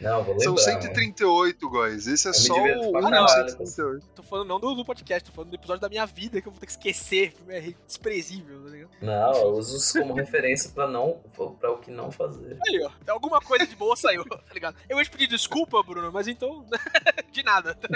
Não, 0.02 0.24
vou 0.24 0.34
lembrar. 0.34 0.44
São 0.44 0.54
mano. 0.54 0.66
138, 0.66 1.70
guys. 1.70 2.08
Esse 2.08 2.28
é 2.28 2.32
Eu 2.32 2.34
só 2.34 2.54
o 2.54 2.92
pra 2.92 3.00
1 3.00 3.04
caralho, 3.04 3.50
138. 3.50 4.06
Tô 4.16 4.24
falando 4.24 4.48
não 4.48 4.60
do, 4.60 4.76
do 4.76 4.86
podcast, 4.86 5.30
tô 5.30 5.36
falando 5.36 5.52
do 5.52 5.56
episódio 5.56 5.82
da 5.82 5.90
minha 5.90 6.06
vida 6.06 6.42
que 6.42 6.48
eu 6.48 6.52
vou 6.52 6.60
ter 6.60 6.66
que 6.66 6.72
esquecer, 6.74 7.34
porque 7.34 7.52
é 7.52 7.74
desprezível, 7.86 8.64
tá 8.64 8.70
ligado? 8.70 8.90
Não, 9.02 9.34
eu 9.34 9.52
uso 9.54 9.78
isso 9.78 10.00
como 10.00 10.14
referência 10.14 10.72
pra, 10.72 10.88
não, 10.88 11.22
pra 11.60 11.72
o 11.72 11.78
que 11.78 11.92
não 11.92 12.12
fazer. 12.12 12.58
Aí, 12.68 12.82
ó, 12.84 12.92
alguma 13.12 13.40
coisa 13.40 13.66
de 13.66 13.76
boa 13.76 13.96
saiu, 13.96 14.26
tá 14.26 14.42
ligado? 14.54 14.76
Eu 14.90 14.98
ia 14.98 15.04
te 15.04 15.12
pedir 15.12 15.28
desculpa, 15.28 15.82
Bruno, 15.84 16.12
mas 16.12 16.28
então, 16.28 16.66
de 17.32 17.44
nada. 17.44 17.78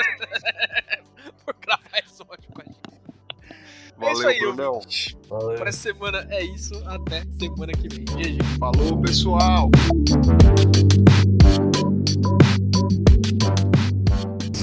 Por 1.46 1.56
gravar 1.56 1.98
episódio 1.98 2.50
com 2.54 2.62
a 2.62 2.66
gente. 2.66 2.80
é 4.00 4.12
isso 4.12 4.22
Valeu, 4.22 4.28
aí, 4.30 4.40
Brunão. 4.40 4.80
Valeu. 5.28 5.58
Por 5.58 5.68
essa 5.68 5.80
semana 5.80 6.28
é 6.30 6.44
isso, 6.44 6.74
até 6.86 7.24
semana 7.40 7.74
que 7.74 7.88
vem. 7.90 8.06
GG. 8.06 8.44
Falou, 8.60 9.02
pessoal. 9.02 9.70